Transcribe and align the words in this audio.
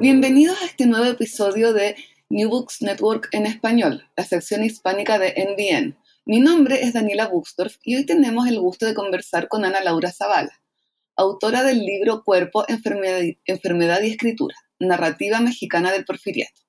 Bienvenidos 0.00 0.60
a 0.60 0.66
este 0.66 0.86
nuevo 0.86 1.06
episodio 1.06 1.72
de 1.72 1.96
New 2.28 2.48
Books 2.48 2.82
Network 2.82 3.28
en 3.30 3.46
español, 3.46 4.08
la 4.16 4.24
sección 4.24 4.64
hispánica 4.64 5.18
de 5.18 5.34
NBN. 5.36 5.96
Mi 6.26 6.40
nombre 6.40 6.82
es 6.82 6.92
Daniela 6.92 7.28
Buxdorf 7.28 7.76
y 7.82 7.94
hoy 7.96 8.04
tenemos 8.04 8.48
el 8.48 8.58
gusto 8.58 8.86
de 8.86 8.94
conversar 8.94 9.46
con 9.46 9.64
Ana 9.64 9.80
Laura 9.82 10.10
Zavala, 10.10 10.60
autora 11.16 11.62
del 11.62 11.78
libro 11.78 12.24
Cuerpo, 12.24 12.64
Enfermedad 12.66 13.22
y, 14.02 14.10
Escritura, 14.10 14.56
Narrativa 14.80 15.40
Mexicana 15.40 15.92
del 15.92 16.04
Porfiriato. 16.04 16.62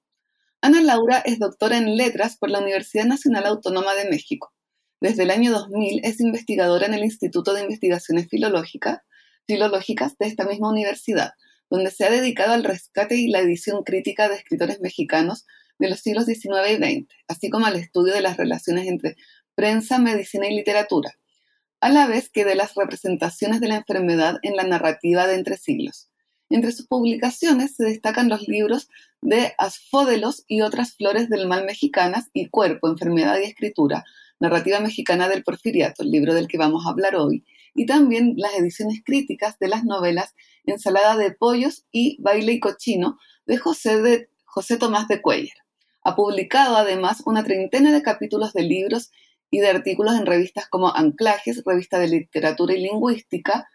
Ana 0.61 0.81
Laura 0.81 1.17
es 1.25 1.39
doctora 1.39 1.77
en 1.77 1.97
letras 1.97 2.37
por 2.37 2.51
la 2.51 2.59
Universidad 2.59 3.05
Nacional 3.05 3.47
Autónoma 3.47 3.95
de 3.95 4.09
México. 4.09 4.53
Desde 5.01 5.23
el 5.23 5.31
año 5.31 5.51
2000 5.51 6.01
es 6.03 6.21
investigadora 6.21 6.85
en 6.85 6.93
el 6.93 7.03
Instituto 7.03 7.53
de 7.53 7.63
Investigaciones 7.63 8.27
Filológicas 8.29 8.99
de 9.47 10.27
esta 10.27 10.45
misma 10.45 10.69
universidad, 10.69 11.33
donde 11.69 11.91
se 11.91 12.05
ha 12.05 12.11
dedicado 12.11 12.53
al 12.53 12.63
rescate 12.63 13.15
y 13.15 13.27
la 13.27 13.39
edición 13.39 13.83
crítica 13.83 14.29
de 14.29 14.35
escritores 14.35 14.81
mexicanos 14.81 15.45
de 15.79 15.89
los 15.89 15.99
siglos 15.99 16.25
XIX 16.25 16.69
y 16.69 16.75
XX, 16.75 17.07
así 17.27 17.49
como 17.49 17.65
al 17.65 17.75
estudio 17.75 18.13
de 18.13 18.21
las 18.21 18.37
relaciones 18.37 18.87
entre 18.87 19.15
prensa, 19.55 19.99
medicina 19.99 20.47
y 20.47 20.55
literatura, 20.55 21.17
a 21.81 21.89
la 21.89 22.07
vez 22.07 22.29
que 22.29 22.45
de 22.45 22.55
las 22.55 22.75
representaciones 22.75 23.59
de 23.59 23.67
la 23.67 23.77
enfermedad 23.77 24.37
en 24.41 24.55
la 24.55 24.63
narrativa 24.63 25.27
de 25.27 25.35
entre 25.35 25.57
siglos. 25.57 26.09
Entre 26.49 26.71
sus 26.71 26.87
publicaciones 26.87 27.75
se 27.75 27.85
destacan 27.85 28.29
los 28.29 28.47
libros 28.47 28.87
de 29.21 29.53
Asfódelos 29.57 30.43
y 30.47 30.61
otras 30.61 30.93
flores 30.93 31.29
del 31.29 31.47
mal 31.47 31.65
mexicanas 31.65 32.29
y 32.33 32.49
Cuerpo, 32.49 32.87
Enfermedad 32.87 33.39
y 33.39 33.45
Escritura, 33.45 34.03
Narrativa 34.39 34.79
Mexicana 34.79 35.27
del 35.27 35.43
Porfiriato, 35.43 36.03
el 36.03 36.11
libro 36.11 36.33
del 36.33 36.47
que 36.47 36.57
vamos 36.57 36.85
a 36.85 36.89
hablar 36.89 37.15
hoy, 37.15 37.43
y 37.75 37.85
también 37.85 38.33
las 38.37 38.55
ediciones 38.55 39.01
críticas 39.03 39.59
de 39.59 39.67
las 39.67 39.83
novelas 39.83 40.33
Ensalada 40.63 41.17
de 41.17 41.31
Pollos 41.31 41.85
y 41.91 42.17
Baile 42.21 42.53
y 42.53 42.59
Cochino 42.59 43.19
de 43.45 43.57
José, 43.57 44.01
de, 44.01 44.29
José 44.45 44.77
Tomás 44.77 45.07
de 45.07 45.21
Cuellar. 45.21 45.57
Ha 46.01 46.15
publicado 46.15 46.77
además 46.77 47.21
una 47.25 47.43
treintena 47.43 47.91
de 47.91 48.01
capítulos 48.01 48.53
de 48.53 48.63
libros 48.63 49.11
y 49.51 49.59
de 49.59 49.67
artículos 49.67 50.15
en 50.15 50.25
revistas 50.25 50.67
como 50.67 50.95
Anclajes, 50.95 51.63
revista 51.65 51.99
de 51.99 52.07
literatura 52.07 52.73
y 52.73 52.81
lingüística, 52.81 53.67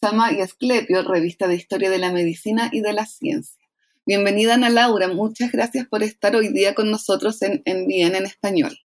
Sama 0.00 0.32
y 0.32 0.40
Asclepio, 0.42 1.02
revista 1.02 1.48
de 1.48 1.56
historia 1.56 1.90
de 1.90 1.98
la 1.98 2.12
medicina 2.12 2.68
y 2.70 2.82
de 2.82 2.92
la 2.92 3.06
ciencia. 3.06 3.62
Bienvenida 4.04 4.54
Ana 4.54 4.68
Laura, 4.68 5.08
muchas 5.08 5.50
gracias 5.50 5.86
por 5.86 6.02
estar 6.02 6.36
hoy 6.36 6.48
día 6.48 6.74
con 6.74 6.90
nosotros 6.90 7.40
en, 7.42 7.62
en 7.64 7.86
Bien 7.88 8.14
en 8.14 8.26
Español. 8.26 8.85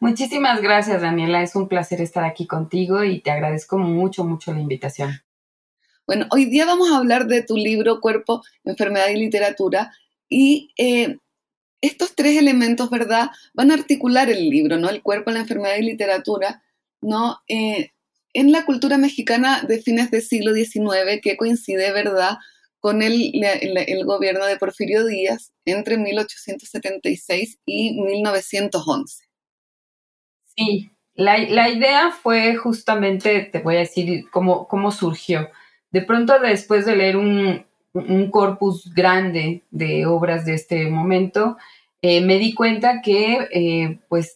Muchísimas 0.00 0.60
gracias, 0.60 1.00
Daniela. 1.00 1.42
Es 1.42 1.54
un 1.56 1.68
placer 1.68 2.00
estar 2.00 2.24
aquí 2.24 2.46
contigo 2.46 3.04
y 3.04 3.20
te 3.20 3.30
agradezco 3.30 3.78
mucho, 3.78 4.24
mucho 4.24 4.52
la 4.52 4.60
invitación. 4.60 5.22
Bueno, 6.06 6.26
hoy 6.30 6.46
día 6.46 6.66
vamos 6.66 6.90
a 6.90 6.96
hablar 6.96 7.26
de 7.26 7.42
tu 7.42 7.56
libro 7.56 8.00
Cuerpo, 8.00 8.42
Enfermedad 8.64 9.08
y 9.08 9.16
Literatura 9.16 9.92
y 10.28 10.72
eh, 10.76 11.18
estos 11.80 12.14
tres 12.14 12.38
elementos, 12.38 12.90
¿verdad? 12.90 13.30
Van 13.54 13.70
a 13.70 13.74
articular 13.74 14.30
el 14.30 14.48
libro, 14.48 14.78
¿no? 14.78 14.88
El 14.88 15.02
cuerpo, 15.02 15.30
la 15.30 15.40
enfermedad 15.40 15.76
y 15.76 15.82
literatura, 15.82 16.62
¿no? 17.00 17.38
Eh, 17.48 17.90
en 18.34 18.52
la 18.52 18.64
cultura 18.64 18.98
mexicana 18.98 19.62
de 19.62 19.80
fines 19.80 20.10
del 20.10 20.22
siglo 20.22 20.54
XIX, 20.54 21.20
que 21.22 21.36
coincide, 21.36 21.92
¿verdad?, 21.92 22.38
con 22.80 23.00
el, 23.00 23.32
gobierno 24.04 24.44
de 24.44 24.56
Porfirio 24.56 25.06
Díaz 25.06 25.52
entre 25.64 25.98
1876 25.98 27.58
y 27.64 27.92
1911. 27.92 29.31
Sí, 30.56 30.90
la, 31.14 31.38
la, 31.38 31.68
idea 31.70 32.10
fue 32.10 32.56
justamente, 32.56 33.48
te 33.52 33.60
voy 33.60 33.76
a 33.76 33.80
decir 33.80 34.28
cómo, 34.30 34.66
cómo 34.68 34.90
surgió. 34.90 35.48
De 35.90 36.02
pronto, 36.02 36.38
después 36.40 36.86
de 36.86 36.96
leer 36.96 37.16
un, 37.16 37.66
corpus 38.30 38.92
grande 38.94 39.62
de 39.70 40.06
obras 40.06 40.46
de 40.46 40.54
este 40.54 40.88
momento, 40.88 41.58
eh, 42.00 42.22
me 42.22 42.38
di 42.38 42.54
cuenta 42.54 43.02
que, 43.02 43.48
eh, 43.52 43.98
pues, 44.08 44.34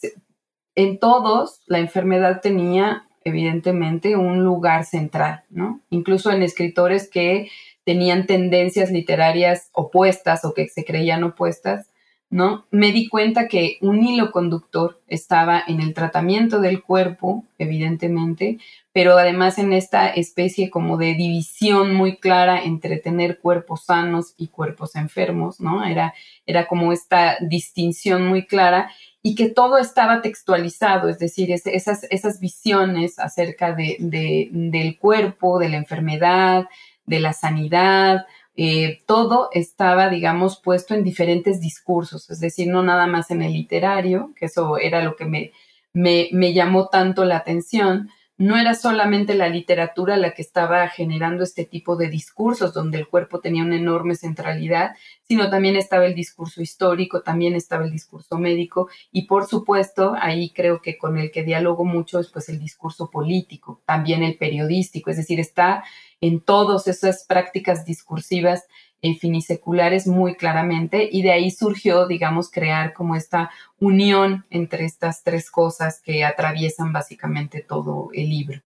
en 0.74 0.98
todos 0.98 1.62
la 1.66 1.78
enfermedad 1.78 2.42
tenía, 2.42 3.08
evidentemente, 3.24 4.16
un 4.16 4.44
lugar 4.44 4.84
central, 4.84 5.44
¿no? 5.48 5.80
Incluso 5.88 6.30
en 6.30 6.42
escritores 6.42 7.08
que 7.08 7.48
tenían 7.84 8.26
tendencias 8.26 8.90
literarias 8.90 9.70
opuestas 9.72 10.44
o 10.44 10.52
que 10.52 10.68
se 10.68 10.84
creían 10.84 11.24
opuestas, 11.24 11.88
¿no? 12.36 12.66
Me 12.70 12.92
di 12.92 13.08
cuenta 13.08 13.48
que 13.48 13.78
un 13.80 14.04
hilo 14.04 14.30
conductor 14.30 15.00
estaba 15.08 15.64
en 15.66 15.80
el 15.80 15.94
tratamiento 15.94 16.60
del 16.60 16.82
cuerpo, 16.82 17.44
evidentemente, 17.56 18.58
pero 18.92 19.16
además 19.16 19.58
en 19.58 19.72
esta 19.72 20.08
especie 20.08 20.68
como 20.68 20.98
de 20.98 21.14
división 21.14 21.94
muy 21.94 22.18
clara 22.18 22.62
entre 22.62 22.98
tener 22.98 23.38
cuerpos 23.38 23.86
sanos 23.86 24.34
y 24.36 24.48
cuerpos 24.48 24.96
enfermos, 24.96 25.60
¿no? 25.60 25.82
Era, 25.82 26.12
era 26.44 26.66
como 26.66 26.92
esta 26.92 27.38
distinción 27.40 28.26
muy 28.26 28.44
clara 28.44 28.90
y 29.22 29.34
que 29.34 29.48
todo 29.48 29.78
estaba 29.78 30.20
textualizado, 30.20 31.08
es 31.08 31.18
decir, 31.18 31.50
esas, 31.50 32.04
esas 32.10 32.38
visiones 32.38 33.18
acerca 33.18 33.72
de, 33.72 33.96
de, 33.98 34.50
del 34.52 34.98
cuerpo, 34.98 35.58
de 35.58 35.70
la 35.70 35.78
enfermedad, 35.78 36.66
de 37.06 37.20
la 37.20 37.32
sanidad, 37.32 38.26
eh, 38.56 39.02
todo 39.06 39.50
estaba, 39.52 40.08
digamos, 40.08 40.60
puesto 40.60 40.94
en 40.94 41.04
diferentes 41.04 41.60
discursos, 41.60 42.30
es 42.30 42.40
decir, 42.40 42.68
no 42.68 42.82
nada 42.82 43.06
más 43.06 43.30
en 43.30 43.42
el 43.42 43.52
literario, 43.52 44.32
que 44.36 44.46
eso 44.46 44.78
era 44.78 45.02
lo 45.02 45.16
que 45.16 45.26
me, 45.26 45.52
me, 45.92 46.28
me 46.32 46.52
llamó 46.54 46.88
tanto 46.88 47.24
la 47.24 47.36
atención, 47.36 48.10
no 48.38 48.58
era 48.58 48.74
solamente 48.74 49.34
la 49.34 49.48
literatura 49.48 50.16
la 50.16 50.32
que 50.32 50.42
estaba 50.42 50.88
generando 50.88 51.42
este 51.42 51.64
tipo 51.64 51.96
de 51.96 52.08
discursos 52.08 52.74
donde 52.74 52.98
el 52.98 53.08
cuerpo 53.08 53.40
tenía 53.40 53.62
una 53.62 53.76
enorme 53.76 54.14
centralidad, 54.14 54.94
sino 55.22 55.48
también 55.48 55.76
estaba 55.76 56.04
el 56.04 56.14
discurso 56.14 56.60
histórico, 56.60 57.22
también 57.22 57.54
estaba 57.54 57.84
el 57.84 57.90
discurso 57.90 58.36
médico 58.38 58.88
y 59.10 59.26
por 59.26 59.46
supuesto 59.46 60.14
ahí 60.20 60.50
creo 60.50 60.82
que 60.82 60.98
con 60.98 61.18
el 61.18 61.30
que 61.30 61.44
dialogo 61.44 61.84
mucho 61.84 62.18
es 62.18 62.28
pues 62.28 62.48
el 62.50 62.58
discurso 62.58 63.10
político, 63.10 63.82
también 63.86 64.22
el 64.22 64.36
periodístico, 64.36 65.10
es 65.10 65.16
decir, 65.16 65.40
está 65.40 65.84
en 66.20 66.40
todas 66.40 66.88
esas 66.88 67.24
prácticas 67.24 67.84
discursivas 67.84 68.64
finiseculares 69.14 70.06
muy 70.06 70.34
claramente 70.34 71.08
y 71.10 71.22
de 71.22 71.32
ahí 71.32 71.50
surgió, 71.50 72.06
digamos, 72.06 72.50
crear 72.50 72.92
como 72.92 73.14
esta 73.14 73.50
unión 73.78 74.44
entre 74.50 74.84
estas 74.84 75.22
tres 75.22 75.50
cosas 75.50 76.00
que 76.00 76.24
atraviesan 76.24 76.92
básicamente 76.92 77.60
todo 77.60 78.10
el 78.12 78.28
libro. 78.28 78.62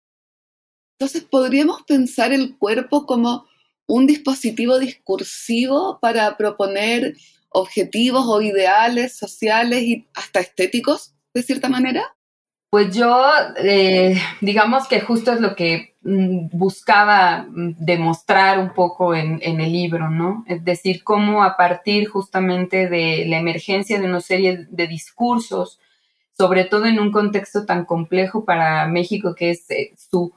Entonces, 0.98 1.24
¿podríamos 1.24 1.82
pensar 1.82 2.32
el 2.32 2.56
cuerpo 2.56 3.06
como 3.06 3.46
un 3.86 4.06
dispositivo 4.06 4.78
discursivo 4.78 5.98
para 6.00 6.36
proponer 6.36 7.16
objetivos 7.50 8.26
o 8.26 8.40
ideales 8.40 9.16
sociales 9.16 9.82
y 9.82 10.06
hasta 10.14 10.40
estéticos, 10.40 11.14
de 11.34 11.42
cierta 11.42 11.68
manera? 11.68 12.15
Pues 12.76 12.94
yo, 12.94 13.24
eh, 13.56 14.20
digamos 14.42 14.86
que 14.86 15.00
justo 15.00 15.32
es 15.32 15.40
lo 15.40 15.56
que 15.56 15.94
mm, 16.02 16.48
buscaba 16.52 17.46
mm, 17.48 17.76
demostrar 17.78 18.58
un 18.58 18.74
poco 18.74 19.14
en, 19.14 19.40
el 19.42 19.72
libro, 19.72 20.10
¿no? 20.10 20.44
Es 20.46 20.62
decir, 20.62 21.02
cómo 21.02 21.42
a 21.42 21.56
partir 21.56 22.06
justamente 22.06 22.90
de 22.90 23.24
la 23.28 23.38
emergencia 23.38 23.98
de 23.98 24.04
una 24.04 24.20
serie 24.20 24.66
de 24.68 24.86
discursos, 24.88 25.80
sobre 26.36 26.64
todo 26.64 26.84
en 26.84 27.00
un 27.00 27.12
contexto 27.12 27.64
tan 27.64 27.86
complejo 27.86 28.44
para 28.44 28.86
México 28.88 29.34
que 29.34 29.52
es 29.52 29.70
eh, 29.70 29.94
su 29.96 30.34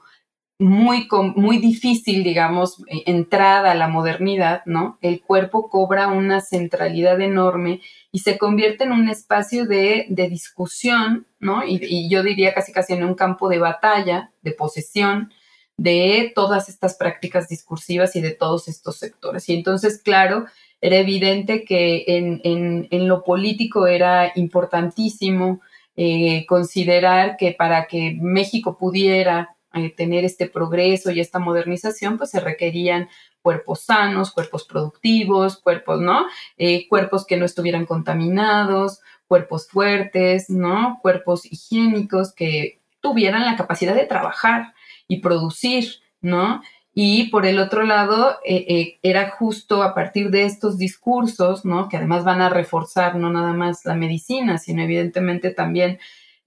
muy, 0.59 1.07
muy 1.35 1.57
difícil, 1.57 2.21
digamos, 2.21 2.83
e, 2.87 3.03
entrada 3.09 3.71
a 3.71 3.75
la 3.75 3.87
modernidad, 3.87 4.61
¿no? 4.65 4.99
El 5.01 5.21
cuerpo 5.21 5.69
cobra 5.69 6.09
una 6.09 6.41
centralidad 6.41 7.21
enorme 7.21 7.79
y 8.11 8.19
se 8.19 8.37
convierte 8.37 8.83
en 8.83 8.91
un 8.91 9.09
espacio 9.09 9.65
de, 9.65 10.05
discusión, 10.09 11.27
¿no? 11.39 11.65
Y, 11.65 12.09
yo 12.09 12.23
diría 12.23 12.53
casi 12.53 12.73
casi 12.73 12.93
en 12.93 13.05
un 13.05 13.15
campo 13.15 13.47
de 13.47 13.59
batalla, 13.59 14.31
de 14.41 14.51
posesión, 14.51 15.31
de 15.77 16.33
todas 16.35 16.67
estas 16.67 16.95
prácticas 16.95 17.47
discursivas 17.47 18.17
y 18.17 18.21
de 18.21 18.31
todos 18.31 18.67
estos 18.67 18.97
sectores. 18.97 19.47
Y 19.47 19.53
entonces, 19.53 20.01
claro, 20.03 20.45
era 20.81 20.97
evidente 20.97 21.63
que 21.63 22.03
en, 22.07 23.07
lo 23.07 23.23
político 23.23 23.87
era 23.87 24.33
importantísimo 24.35 25.61
eh, 25.95 26.45
considerar 26.47 27.37
que 27.37 27.53
para 27.53 27.87
que 27.87 28.17
México 28.19 28.77
pudiera 28.77 29.55
eh, 29.79 29.93
tener 29.95 30.25
este 30.25 30.47
progreso 30.47 31.11
y 31.11 31.19
esta 31.19 31.39
modernización, 31.39 32.17
pues 32.17 32.31
se 32.31 32.39
requerían 32.39 33.09
cuerpos 33.41 33.81
sanos, 33.81 34.31
cuerpos 34.31 34.65
productivos, 34.65 35.57
cuerpos, 35.57 36.01
¿no? 36.01 36.25
Eh, 36.57 36.87
cuerpos 36.87 37.25
que 37.25 37.37
no 37.37 37.45
estuvieran 37.45 37.85
contaminados, 37.85 38.99
cuerpos 39.27 39.67
fuertes, 39.67 40.49
¿no? 40.49 40.99
Cuerpos 41.01 41.45
higiénicos 41.45 42.33
que 42.33 42.81
tuvieran 43.01 43.45
la 43.45 43.55
capacidad 43.55 43.95
de 43.95 44.05
trabajar 44.05 44.73
y 45.07 45.21
producir, 45.21 46.01
¿no? 46.21 46.61
Y 46.93 47.29
por 47.29 47.45
el 47.45 47.59
otro 47.59 47.83
lado, 47.83 48.39
eh, 48.43 48.99
era 49.03 49.29
justo 49.29 49.83
a 49.83 49.93
partir 49.93 50.31
de 50.31 50.43
estos 50.43 50.77
discursos, 50.77 51.63
¿no? 51.63 51.87
Que 51.87 51.97
además 51.97 52.25
van 52.25 52.41
a 52.41 52.49
reforzar 52.49 53.15
no 53.15 53.29
nada 53.29 53.53
más 53.53 53.85
la 53.85 53.95
medicina, 53.95 54.57
sino 54.57 54.81
evidentemente 54.81 55.51
también 55.51 55.99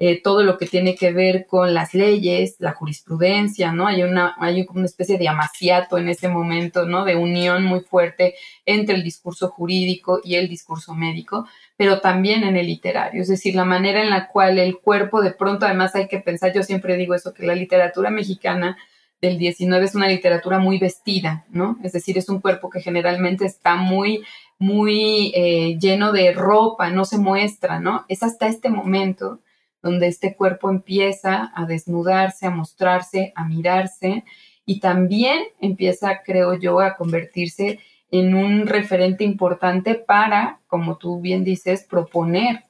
eh, 0.05 0.21
todo 0.21 0.43
lo 0.43 0.59
que 0.59 0.67
tiene 0.67 0.97
que 0.97 1.13
ver 1.13 1.47
con 1.47 1.75
las 1.75 1.95
leyes, 1.95 2.57
la 2.59 2.73
jurisprudencia, 2.73 3.71
¿no? 3.71 3.87
Hay 3.87 4.03
una, 4.03 4.35
hay 4.41 4.67
una 4.69 4.87
especie 4.87 5.17
de 5.17 5.29
amaciato 5.29 5.97
en 5.97 6.09
ese 6.09 6.27
momento, 6.27 6.87
¿no? 6.87 7.05
De 7.05 7.15
unión 7.15 7.63
muy 7.63 7.83
fuerte 7.83 8.35
entre 8.67 8.97
el 8.97 9.05
discurso 9.05 9.51
jurídico 9.51 10.19
y 10.25 10.35
el 10.35 10.49
discurso 10.49 10.93
médico, 10.93 11.47
pero 11.77 12.01
también 12.01 12.43
en 12.43 12.57
el 12.57 12.67
literario, 12.67 13.23
es 13.23 13.29
decir, 13.29 13.55
la 13.55 13.65
manera 13.65 14.03
en 14.03 14.11
la 14.11 14.27
cual 14.27 14.59
el 14.59 14.81
cuerpo 14.81 15.23
de 15.23 15.31
pronto, 15.31 15.67
además 15.67 15.95
hay 15.95 16.09
que 16.09 16.19
pensar, 16.19 16.53
yo 16.53 16.65
siempre 16.65 16.97
digo 16.97 17.15
eso, 17.15 17.33
que 17.33 17.47
la 17.47 17.55
literatura 17.55 18.11
mexicana 18.11 18.77
del 19.21 19.39
19 19.39 19.85
es 19.85 19.95
una 19.95 20.09
literatura 20.09 20.59
muy 20.59 20.79
vestida, 20.81 21.45
¿no? 21.49 21.79
Es 21.85 21.93
decir, 21.93 22.19
es 22.19 22.29
un 22.29 22.41
cuerpo 22.41 22.71
que 22.71 22.81
generalmente 22.81 23.45
está 23.45 23.77
muy, 23.77 24.25
muy 24.59 25.31
eh, 25.37 25.79
lleno 25.79 26.11
de 26.11 26.33
ropa, 26.33 26.91
no 26.91 27.05
se 27.05 27.19
muestra, 27.19 27.79
¿no? 27.79 28.05
Es 28.09 28.25
hasta 28.25 28.49
este 28.49 28.69
momento 28.69 29.39
donde 29.83 30.07
este 30.07 30.37
cuerpo 30.37 30.71
empieza 30.71 31.53
a 31.55 31.67
desnudarse, 31.67 32.47
a 32.47 32.51
mostrarse, 32.51 33.33
a 33.35 33.45
mirarse 33.45 34.25
y 34.65 34.81
también 34.81 35.43
empieza, 35.61 36.23
creo 36.25 36.55
yo, 36.59 36.81
a 36.81 36.97
convertirse 36.97 37.81
en 38.11 38.35
un 38.35 38.67
referente 38.67 39.25
importante 39.25 39.95
para, 39.95 40.61
como 40.67 40.99
tú 40.99 41.21
bien 41.21 41.45
dices, 41.45 41.85
proponer 41.89 42.65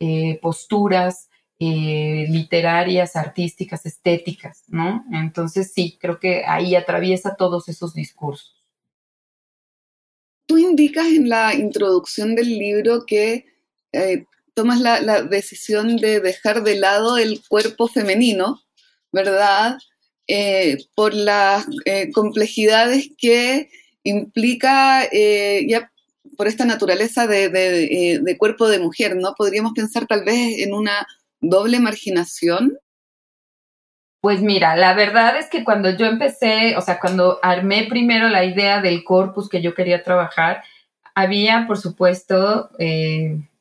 eh, 0.00 0.38
posturas 0.42 1.30
eh, 1.58 2.26
literarias, 2.28 3.16
artísticas, 3.16 3.86
estéticas, 3.86 4.64
¿no? 4.68 5.04
Entonces 5.12 5.72
sí, 5.72 5.96
creo 6.00 6.18
que 6.18 6.44
ahí 6.46 6.74
atraviesa 6.74 7.36
todos 7.36 7.68
esos 7.68 7.94
discursos. 7.94 8.54
Tú 10.46 10.58
indicas 10.58 11.06
en 11.06 11.28
la 11.28 11.54
introducción 11.54 12.34
del 12.34 12.58
libro 12.58 13.04
que 13.06 13.46
eh, 13.92 14.26
tomas 14.56 14.80
la, 14.80 15.22
decisión 15.22 15.98
de 15.98 16.18
dejar 16.20 16.62
de 16.62 16.76
lado 16.76 17.18
el 17.18 17.42
cuerpo 17.46 17.88
femenino, 17.88 18.62
¿verdad? 19.12 19.76
Eh, 20.26 20.78
por 20.94 21.12
las 21.12 21.66
eh, 21.84 22.10
complejidades 22.10 23.10
que 23.18 23.68
implica 24.02 25.04
eh, 25.12 25.66
ya 25.68 25.92
por 26.38 26.46
esta 26.48 26.64
naturaleza 26.64 27.26
de, 27.26 28.36
cuerpo 28.38 28.68
de 28.68 28.78
mujer, 28.78 29.16
¿no? 29.16 29.34
Podríamos 29.36 29.72
pensar 29.74 30.06
tal 30.06 30.24
vez 30.24 30.58
en 30.60 30.72
una 30.72 31.06
doble 31.40 31.78
marginación. 31.78 32.78
Pues 34.22 34.40
mira, 34.40 34.74
la 34.74 34.94
verdad 34.94 35.36
es 35.36 35.50
que 35.50 35.64
cuando 35.64 35.90
yo 35.90 36.06
empecé, 36.06 36.76
o 36.78 36.80
sea, 36.80 36.98
cuando 36.98 37.38
armé 37.42 37.86
primero 37.90 38.28
la 38.28 38.44
idea 38.44 38.80
del 38.80 39.04
corpus 39.04 39.50
que 39.50 39.60
yo 39.60 39.74
quería 39.74 40.02
trabajar, 40.02 40.62
había, 41.14 41.66
por 41.66 41.78
supuesto, 41.78 42.70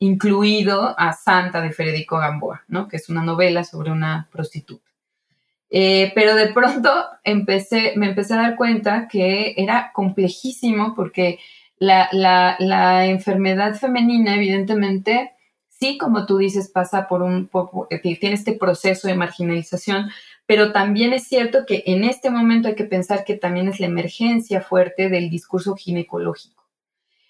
incluido 0.06 0.96
a 0.98 1.13
Santa 1.13 1.62
de 1.62 1.72
Federico 1.72 2.18
Gamboa, 2.18 2.63
¿no? 2.68 2.88
que 2.88 2.98
es 2.98 3.10
una 3.10 3.24
novela 3.24 3.63
sobre 3.63 3.92
una 3.92 4.28
prostituta. 4.31 4.90
Eh, 5.69 6.12
pero 6.13 6.36
de 6.36 6.48
pronto 6.54 6.90
empecé, 7.24 7.94
me 7.96 8.07
empecé 8.07 8.36
a 8.36 8.38
dar 8.38 8.56
cuenta 8.56 9.07
que 9.07 9.56
era 9.57 9.92
complejísimo 9.94 10.94
porque 10.96 11.40
la, 11.78 12.07
la, 12.12 13.06
enfermedad 13.07 13.75
femenina, 13.75 14.36
evidentemente, 14.36 15.34
sí, 15.68 15.98
como 15.98 16.25
tú 16.25 16.38
dices, 16.38 16.69
pasa 16.69 17.07
por 17.07 17.22
un 17.22 17.48
poco, 17.48 17.88
eh, 17.90 18.00
tiene 18.00 18.36
este 18.36 18.54
proceso 18.54 19.07
de 19.07 19.16
marginalización, 19.16 20.10
pero 20.46 20.72
también 20.72 21.12
es 21.13 21.28
cierto 21.28 21.66
que 21.66 21.84
en 21.88 22.04
este 22.04 22.30
momento 22.30 22.68
hay 22.68 22.75
que 22.75 22.86
pensar 22.86 23.25
que 23.25 23.36
también 23.36 23.68
es 23.68 23.80
la 23.80 23.88
emergencia 23.88 24.62
fuerte 24.62 25.10
del 25.10 25.30
discurso 25.30 25.75
ginecológico. 25.75 26.55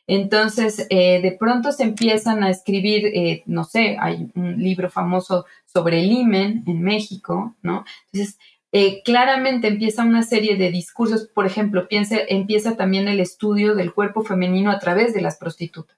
Entonces, 0.07 0.85
eh, 0.89 1.19
de 1.21 1.31
pronto 1.31 1.71
se 1.71 1.83
empiezan 1.83 2.43
a 2.43 2.51
escribir, 2.51 3.07
eh, 3.07 3.43
no 3.47 3.63
sé, 3.63 3.97
hay 3.99 4.27
un 4.35 4.57
libro 4.61 4.89
famoso 4.89 5.45
sobre 5.65 6.01
el 6.01 6.11
imen 6.11 6.63
en 6.67 6.81
México, 6.81 7.55
¿no? 7.63 7.85
Entonces, 8.11 8.37
eh, 8.71 9.01
claramente 9.03 9.67
empieza 9.67 10.03
una 10.03 10.21
serie 10.21 10.57
de 10.57 10.69
discursos, 10.69 11.27
por 11.33 11.45
ejemplo, 11.45 11.87
piensa, 11.87 12.17
empieza 12.27 12.75
también 12.75 13.07
el 13.07 13.19
estudio 13.19 13.73
del 13.73 13.93
cuerpo 13.93 14.23
femenino 14.23 14.69
a 14.69 14.79
través 14.79 15.13
de 15.13 15.21
las 15.21 15.37
prostitutas. 15.37 15.97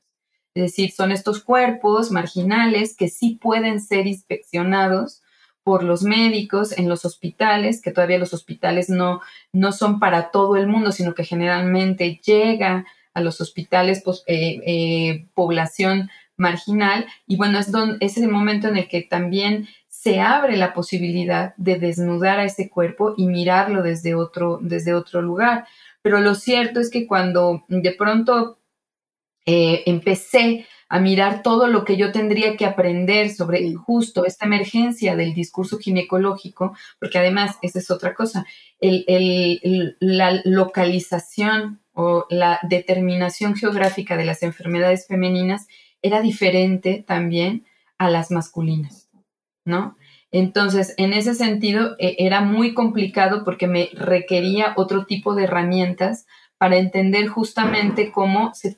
Es 0.54 0.64
decir, 0.64 0.92
son 0.92 1.12
estos 1.12 1.44
cuerpos 1.44 2.12
marginales 2.12 2.96
que 2.96 3.10
sí 3.10 3.38
pueden 3.42 3.80
ser 3.80 4.08
inspeccionados 4.08 5.22
por 5.64 5.84
los 5.84 6.04
médicos 6.04 6.78
en 6.78 6.88
los 6.88 7.04
hospitales, 7.04 7.82
que 7.82 7.92
todavía 7.92 8.18
los 8.20 8.34
hospitales 8.34 8.90
no, 8.90 9.22
no 9.52 9.72
son 9.72 10.00
para 10.00 10.32
todo 10.32 10.56
el 10.56 10.68
mundo, 10.68 10.92
sino 10.92 11.14
que 11.14 11.26
generalmente 11.26 12.22
llega 12.24 12.86
a 13.18 13.22
los 13.22 13.42
hospitales, 13.42 14.04
pues, 14.06 14.24
eh, 14.28 14.62
eh, 14.66 15.26
población 15.34 16.12
marginal. 16.36 17.08
Y 17.26 17.36
bueno, 17.36 17.58
es, 17.58 17.72
es 18.00 18.18
el 18.18 18.30
momento 18.30 18.68
en 18.68 18.78
el 18.78 18.88
que 18.88 19.02
también 19.02 19.68
se 19.90 20.22
abre 20.22 20.56
la 20.56 20.76
posibilidad 20.76 21.56
de 21.58 21.80
desnudar 21.80 22.40
a 22.40 22.46
ese 22.46 22.70
cuerpo 22.70 23.16
y 23.18 23.26
mirarlo 23.26 23.82
desde 23.82 24.14
otro, 24.14 24.60
desde 24.62 24.94
otro 24.94 25.24
lugar. 25.24 25.66
Pero 26.04 26.20
lo 26.20 26.36
cierto 26.36 26.80
es 26.80 26.92
que 26.92 27.08
cuando 27.08 27.66
de 27.70 27.92
pronto 27.92 28.60
eh, 29.48 29.82
empecé 29.88 30.68
a 30.90 31.00
mirar 31.00 31.42
todo 31.44 31.68
lo 31.68 31.84
que 31.84 31.98
yo 31.98 32.12
tendría 32.12 32.56
que 32.56 32.66
aprender 32.66 33.30
sobre 33.30 33.74
justo 33.74 34.26
esta 34.26 34.46
emergencia 34.46 35.16
del 35.16 35.34
discurso 35.34 35.78
ginecológico, 35.78 36.76
porque 37.00 37.20
además, 37.20 37.58
esa 37.62 37.80
es 37.80 37.92
otra 37.92 38.14
cosa, 38.14 38.46
la 40.00 40.42
localización 40.46 41.82
o 41.94 42.26
la 42.30 42.60
determinación 42.64 43.56
geográfica 43.56 44.18
de 44.18 44.26
las 44.26 44.44
enfermedades 44.44 45.08
femeninas 45.08 45.68
era 46.02 46.22
diferente 46.22 47.04
también 47.06 47.66
a 47.98 48.10
las 48.10 48.32
masculinas, 48.32 49.10
¿no? 49.66 49.98
Entonces, 50.32 50.94
en 50.98 51.14
ese 51.14 51.34
sentido, 51.34 51.96
e, 52.00 52.16
era 52.20 52.42
muy 52.42 52.74
complicado 52.74 53.44
porque 53.44 53.68
me 53.68 53.90
requería 53.94 54.74
otro 54.76 55.06
tipo 55.06 55.36
de 55.36 55.46
herramientas 55.46 56.28
para 56.58 56.78
entender 56.78 57.28
justamente 57.28 58.12
cómo 58.12 58.54
se, 58.54 58.78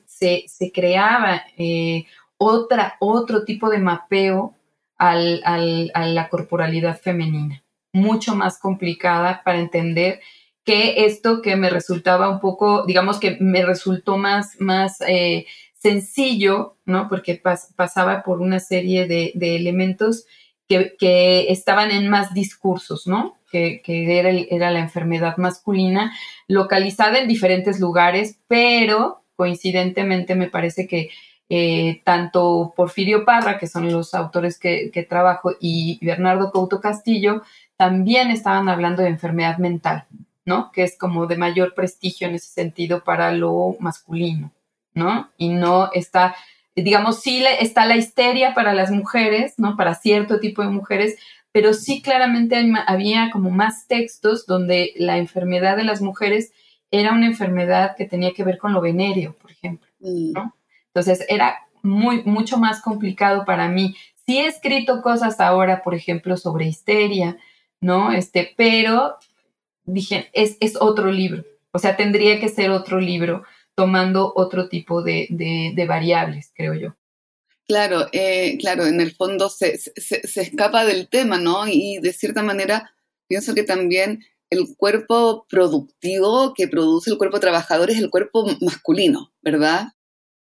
creaba 0.72 1.44
eh, 1.56 2.04
otro 2.38 3.44
tipo 3.44 3.68
de 3.70 3.78
mapeo 3.78 4.54
a 4.96 5.14
la 5.16 6.28
corporalidad 6.28 6.98
femenina, 6.98 7.62
mucho 7.92 8.34
más 8.34 8.58
complicada 8.58 9.42
para 9.44 9.58
entender 9.58 10.20
que 10.64 11.06
esto 11.06 11.42
que 11.42 11.56
me 11.56 11.70
resultaba 11.70 12.28
un 12.28 12.40
poco, 12.40 12.84
digamos 12.86 13.18
que 13.18 13.36
me 13.40 13.64
resultó 13.64 14.18
más, 14.18 14.60
más 14.60 15.00
eh, 15.06 15.46
sencillo, 15.74 16.76
¿no? 16.84 17.08
Porque 17.08 17.40
pasaba 17.76 18.22
por 18.22 18.40
una 18.40 18.60
serie 18.60 19.06
de, 19.06 19.32
elementos 19.56 20.26
que, 20.68 21.46
estaban 21.50 21.90
en 21.90 22.08
más 22.08 22.34
discursos, 22.34 23.06
¿no? 23.06 23.38
Que, 23.50 23.82
era, 23.86 24.30
era, 24.30 24.70
la 24.70 24.80
enfermedad 24.80 25.36
masculina, 25.38 26.12
localizada 26.46 27.18
en 27.18 27.26
diferentes 27.26 27.80
lugares, 27.80 28.38
pero 28.46 29.19
coincidentemente 29.40 30.34
me 30.34 30.50
parece 30.50 30.86
que 30.86 31.08
eh, 31.48 32.02
tanto 32.04 32.74
Porfirio 32.76 33.24
Parra, 33.24 33.56
que 33.56 33.68
son 33.68 33.90
los 33.90 34.12
autores 34.12 34.58
que, 34.58 35.06
trabajo, 35.08 35.52
y 35.58 35.98
Bernardo 36.04 36.50
Couto 36.52 36.78
Castillo, 36.78 37.40
también 37.78 38.30
estaban 38.30 38.68
hablando 38.68 39.00
de 39.02 39.08
enfermedad 39.08 39.56
mental, 39.56 40.04
¿no? 40.44 40.70
Que 40.72 40.82
es 40.82 40.98
como 40.98 41.26
de 41.26 41.38
mayor 41.38 41.72
prestigio 41.72 42.28
en 42.28 42.34
ese 42.34 42.48
sentido 42.48 43.02
para 43.02 43.32
lo 43.32 43.76
masculino, 43.80 44.52
¿no? 44.92 45.30
Y 45.38 45.48
no 45.48 45.90
está 45.94 46.36
digamos, 46.76 47.20
sí 47.20 47.42
está 47.60 47.86
la 47.86 47.96
histeria 47.96 48.52
para 48.52 48.74
las 48.74 48.90
mujeres, 48.90 49.54
¿no? 49.56 49.74
Para 49.74 49.94
cierto 49.94 50.38
tipo 50.38 50.60
de 50.60 50.68
mujeres, 50.68 51.16
pero 51.50 51.72
sí 51.72 52.02
claramente 52.02 52.62
había 52.86 53.30
como 53.32 53.50
más 53.50 53.86
textos 53.86 54.44
donde 54.44 54.92
la 54.96 55.16
enfermedad 55.16 55.78
de 55.78 55.84
las 55.84 56.02
mujeres 56.02 56.52
era 56.90 57.12
una 57.12 57.26
enfermedad 57.26 57.94
que 57.96 58.06
tenía 58.06 58.32
que 58.32 58.44
ver 58.44 58.58
con 58.58 58.72
lo 58.72 58.80
venéreo, 58.80 59.34
por 59.34 59.50
ejemplo. 59.50 59.88
¿no? 60.00 60.54
Entonces 60.86 61.24
era 61.28 61.56
muy, 61.82 62.22
mucho 62.24 62.58
más 62.58 62.82
complicado 62.82 63.44
para 63.44 63.68
mí. 63.68 63.94
Sí 64.26 64.38
he 64.38 64.46
escrito 64.46 65.02
cosas 65.02 65.40
ahora, 65.40 65.82
por 65.82 65.94
ejemplo, 65.94 66.36
sobre 66.36 66.66
histeria, 66.66 67.36
¿no? 67.80 68.12
Este, 68.12 68.52
pero 68.56 69.16
dije, 69.84 70.30
es, 70.32 70.56
es 70.60 70.76
otro 70.80 71.10
libro, 71.10 71.44
o 71.72 71.78
sea, 71.78 71.96
tendría 71.96 72.40
que 72.40 72.48
ser 72.48 72.70
otro 72.70 73.00
libro 73.00 73.44
tomando 73.74 74.32
otro 74.36 74.68
tipo 74.68 75.02
de, 75.02 75.74
variables, 75.88 76.52
creo 76.54 76.74
yo. 76.74 76.94
Claro, 77.66 78.08
eh, 78.12 78.58
claro, 78.58 78.84
en 78.84 79.00
el 79.00 79.14
fondo 79.14 79.48
se, 79.48 79.78
escapa 79.94 80.84
del 80.84 81.08
tema, 81.08 81.38
¿no? 81.38 81.66
Y 81.68 81.98
de 81.98 82.12
cierta 82.12 82.42
manera 82.42 82.92
pienso 83.28 83.54
que 83.54 83.62
también 83.62 84.24
el 84.50 84.76
cuerpo 84.76 85.46
productivo 85.48 86.54
que 86.54 86.68
produce 86.68 87.10
el 87.10 87.18
cuerpo 87.18 87.40
trabajador 87.40 87.90
es 87.90 87.98
el 87.98 88.10
cuerpo 88.10 88.46
masculino, 88.60 89.32
¿verdad? 89.42 89.92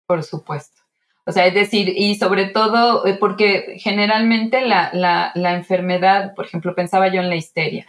Por 0.07 0.23
supuesto. 0.23 0.81
O 1.25 1.31
sea, 1.31 1.47
es 1.47 1.55
decir, 1.55 1.89
y 1.89 2.15
sobre 2.15 2.45
todo 2.45 3.05
eh, 3.07 3.17
porque 3.19 3.77
generalmente 3.79 4.61
la, 4.61 4.91
la 4.93 5.53
enfermedad, 5.55 6.35
por 6.35 6.45
ejemplo, 6.45 6.75
pensaba 6.75 7.11
yo 7.11 7.19
en 7.19 7.29
la 7.29 7.35
histeria. 7.35 7.87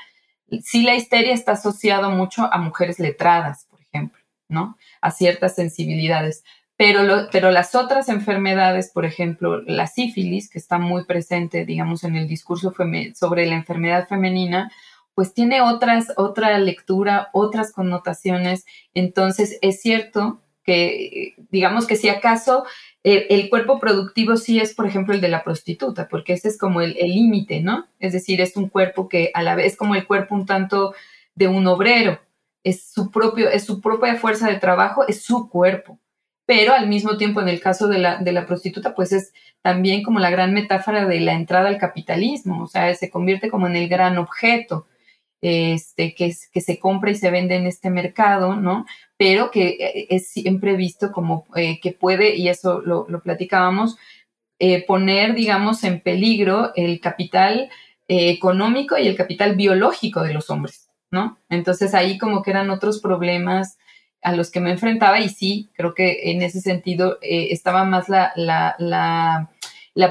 Sí, 0.62 0.82
la 0.82 0.94
histeria 0.94 1.34
está 1.34 1.52
asociado 1.52 2.10
mucho 2.10 2.48
a 2.50 2.58
mujeres 2.58 2.98
letradas, 2.98 3.66
por 3.68 3.80
ejemplo, 3.80 4.22
¿no? 4.48 4.76
a 5.00 5.10
ciertas 5.10 5.54
sensibilidades. 5.54 6.44
Pero, 6.76 7.28
pero 7.32 7.50
las 7.50 7.74
otras 7.74 8.08
enfermedades, 8.08 8.90
por 8.92 9.06
ejemplo, 9.06 9.62
la 9.62 9.86
sífilis, 9.86 10.50
que 10.50 10.58
está 10.58 10.78
muy 10.78 11.04
presente, 11.04 11.64
digamos, 11.64 12.04
en 12.04 12.16
el 12.16 12.28
discurso 12.28 12.74
sobre 13.14 13.46
la 13.46 13.54
enfermedad 13.54 14.06
femenina, 14.08 14.70
pues 15.16 15.32
tiene 15.32 15.62
otras, 15.62 16.12
otra 16.16 16.58
lectura, 16.58 17.30
otras 17.32 17.72
connotaciones. 17.72 18.66
Entonces, 18.92 19.58
es 19.62 19.80
cierto 19.80 20.42
que, 20.62 21.34
digamos 21.50 21.86
que 21.86 21.96
si 21.96 22.10
acaso 22.10 22.66
eh, 23.02 23.26
el 23.30 23.48
cuerpo 23.48 23.80
productivo 23.80 24.36
sí 24.36 24.60
es, 24.60 24.74
por 24.74 24.86
ejemplo, 24.86 25.14
el 25.14 25.22
de 25.22 25.30
la 25.30 25.42
prostituta, 25.42 26.06
porque 26.06 26.34
ese 26.34 26.48
es 26.48 26.58
como 26.58 26.82
el 26.82 26.92
límite, 26.92 27.62
¿no? 27.62 27.86
Es 27.98 28.12
decir, 28.12 28.42
es 28.42 28.58
un 28.58 28.68
cuerpo 28.68 29.08
que 29.08 29.30
a 29.32 29.42
la 29.42 29.54
vez 29.54 29.74
como 29.74 29.94
el 29.94 30.06
cuerpo 30.06 30.34
un 30.34 30.44
tanto 30.44 30.94
de 31.34 31.48
un 31.48 31.66
obrero, 31.66 32.20
es 32.62 32.92
su, 32.92 33.10
propio, 33.10 33.48
es 33.48 33.64
su 33.64 33.80
propia 33.80 34.16
fuerza 34.16 34.48
de 34.48 34.58
trabajo, 34.58 35.06
es 35.08 35.22
su 35.22 35.48
cuerpo. 35.48 35.98
Pero 36.44 36.74
al 36.74 36.88
mismo 36.88 37.16
tiempo, 37.16 37.40
en 37.40 37.48
el 37.48 37.60
caso 37.60 37.88
de 37.88 37.98
la, 37.98 38.18
de 38.18 38.32
la 38.32 38.44
prostituta, 38.44 38.94
pues 38.94 39.12
es 39.12 39.32
también 39.62 40.02
como 40.02 40.18
la 40.18 40.30
gran 40.30 40.52
metáfora 40.52 41.06
de 41.06 41.20
la 41.20 41.32
entrada 41.32 41.68
al 41.68 41.78
capitalismo, 41.78 42.62
o 42.64 42.66
sea, 42.66 42.94
se 42.94 43.08
convierte 43.08 43.48
como 43.48 43.66
en 43.66 43.76
el 43.76 43.88
gran 43.88 44.18
objeto 44.18 44.86
este, 45.40 46.14
que, 46.14 46.34
que 46.52 46.60
se 46.60 46.78
compra 46.78 47.10
y 47.10 47.14
se 47.14 47.30
vende 47.30 47.56
en 47.56 47.66
este 47.66 47.90
mercado, 47.90 48.56
¿no? 48.56 48.86
Pero 49.16 49.50
que 49.50 49.68
eh, 49.68 50.06
es 50.10 50.28
siempre 50.28 50.76
visto 50.76 51.12
como 51.12 51.46
eh, 51.56 51.78
que 51.80 51.92
puede, 51.92 52.36
y 52.36 52.48
eso 52.48 52.80
lo, 52.80 53.06
platicábamos, 53.22 53.96
eh, 54.58 54.84
poner, 54.86 55.34
digamos, 55.34 55.84
en 55.84 56.00
peligro 56.00 56.72
el 56.74 57.00
capital 57.00 57.70
económico 58.08 58.96
y 58.96 59.08
el 59.08 59.16
capital 59.16 59.56
biológico 59.56 60.22
de 60.22 60.32
los 60.32 60.48
hombres. 60.48 60.88
¿no? 61.10 61.38
Entonces 61.48 61.92
ahí 61.94 62.18
como 62.18 62.42
que 62.42 62.52
eran 62.52 62.70
otros 62.70 63.00
problemas 63.00 63.78
a 64.22 64.32
los 64.32 64.50
que 64.50 64.60
me 64.60 64.70
enfrentaba 64.70 65.20
y 65.20 65.28
sí, 65.28 65.70
creo 65.74 65.94
que 65.94 66.30
en 66.30 66.42
ese 66.42 66.60
sentido 66.60 67.18
estaba 67.20 67.84
más 67.84 68.08
la, 68.08 68.32
la, 68.36 69.50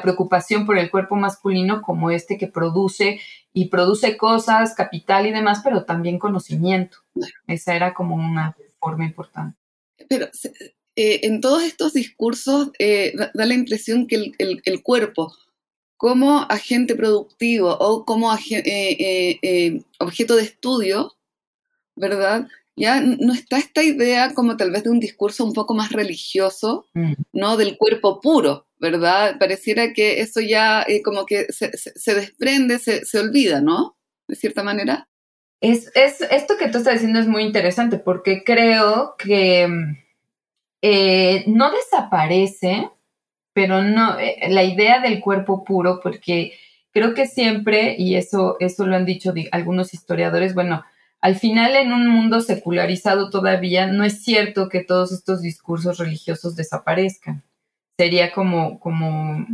preocupación 0.01 0.65
por 0.65 0.77
el 0.77 0.89
cuerpo 0.89 1.15
masculino 1.15 1.81
como 1.81 2.11
este 2.11 2.37
que 2.37 2.47
produce 2.47 3.19
y 3.53 3.69
produce 3.69 4.17
cosas, 4.17 4.73
capital 4.73 5.27
y 5.27 5.31
demás, 5.31 5.61
pero 5.63 5.85
también 5.85 6.19
conocimiento. 6.19 6.97
Esa 7.47 7.75
era 7.75 7.93
como 7.93 8.15
una 8.15 8.55
forma 8.79 9.05
importante. 9.05 9.57
Pero 10.09 10.27
eh, 10.95 11.19
en 11.23 11.39
todos 11.39 11.63
estos 11.63 11.93
discursos 11.93 12.71
eh, 12.79 13.13
da, 13.15 13.31
la 13.33 13.53
impresión 13.53 14.07
que 14.07 14.33
el 14.37 14.83
cuerpo 14.83 15.33
como 15.97 16.41
agente 16.49 16.95
productivo 16.95 17.75
o 17.79 18.05
como 18.05 18.35
eh, 18.35 19.81
objeto 19.99 20.35
de 20.35 20.43
estudio, 20.43 21.13
¿verdad? 21.95 22.47
Ya 22.75 22.99
no 22.99 23.33
está 23.33 23.57
esta 23.57 23.81
idea 23.81 24.33
como 24.33 24.57
tal 24.57 24.71
vez 24.71 24.83
de 24.83 24.89
un 24.89 24.99
discurso 24.99 25.45
un 25.45 25.53
poco 25.53 25.73
más 25.73 25.91
religioso, 25.91 26.87
mm. 26.93 27.13
¿no? 27.31 27.55
Del 27.55 27.77
cuerpo 27.77 28.19
puro, 28.19 28.67
¿verdad? 28.91 29.37
Pareciera 29.39 29.93
que 29.93 30.21
eso 30.21 30.39
ya 30.41 30.85
como 31.03 31.25
que 31.25 31.47
se, 31.49 31.71
desprende, 32.13 32.77
se, 32.79 33.03
se, 33.05 33.19
olvida, 33.19 33.61
¿no? 33.61 33.97
De 34.27 34.35
cierta 34.35 34.63
manera. 34.63 35.07
Es, 35.59 35.91
es, 35.95 36.21
esto 36.21 36.55
que 36.57 36.67
tú 36.67 36.77
estás 36.77 36.93
diciendo 36.93 37.19
es 37.19 37.27
muy 37.27 37.43
interesante 37.43 37.97
porque 37.97 38.43
creo 38.43 39.15
que 39.17 39.67
no 41.47 41.71
desaparece, 41.71 42.89
pero 43.53 43.81
no, 43.81 44.19
eh, 44.19 44.37
la 44.49 44.63
idea 44.63 44.99
del 44.99 45.19
cuerpo 45.21 45.63
puro, 45.63 45.99
porque 46.01 46.53
creo 46.91 47.13
que 47.13 47.25
siempre, 47.25 47.95
y 47.97 48.15
eso, 48.15 48.57
eso 48.59 48.85
lo 48.85 48.95
han 48.95 49.05
dicho 49.05 49.33
algunos 49.51 49.93
historiadores, 49.93 50.53
bueno, 50.53 50.83
al 51.21 51.35
final 51.35 51.75
en 51.75 51.91
un 51.91 52.07
mundo 52.07 52.39
secularizado 52.41 53.31
todavía 53.31 53.87
no 53.87 54.03
es 54.03 54.23
cierto 54.23 54.69
que 54.69 54.83
todos 54.83 55.11
estos 55.11 55.41
discursos 55.41 55.97
religiosos 55.97 56.55
desaparezcan. 56.55 57.43
Sería 57.97 58.33
como, 58.33 58.79
como 58.79 59.45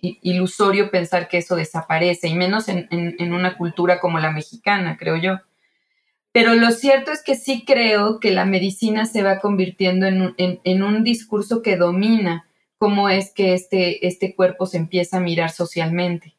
ilusorio 0.00 0.90
pensar 0.90 1.28
que 1.28 1.38
eso 1.38 1.56
desaparece, 1.56 2.28
y 2.28 2.34
menos 2.34 2.68
en, 2.68 3.32
una 3.32 3.56
cultura 3.56 4.00
como 4.00 4.18
la 4.18 4.32
mexicana, 4.32 4.96
creo 4.98 5.16
yo. 5.16 5.38
Pero 6.32 6.54
lo 6.54 6.72
cierto 6.72 7.12
es 7.12 7.22
que 7.22 7.36
sí 7.36 7.64
creo 7.64 8.18
que 8.18 8.32
la 8.32 8.44
medicina 8.44 9.06
se 9.06 9.22
va 9.22 9.38
convirtiendo 9.38 10.06
en, 10.06 10.34
en 10.36 10.82
un 10.82 11.04
discurso 11.04 11.62
que 11.62 11.76
domina 11.76 12.46
cómo 12.84 13.08
es 13.08 13.32
que 13.32 13.54
este, 13.54 14.06
este 14.06 14.34
cuerpo 14.34 14.66
se 14.66 14.76
empieza 14.76 15.16
a 15.16 15.20
mirar 15.20 15.50
socialmente. 15.50 16.36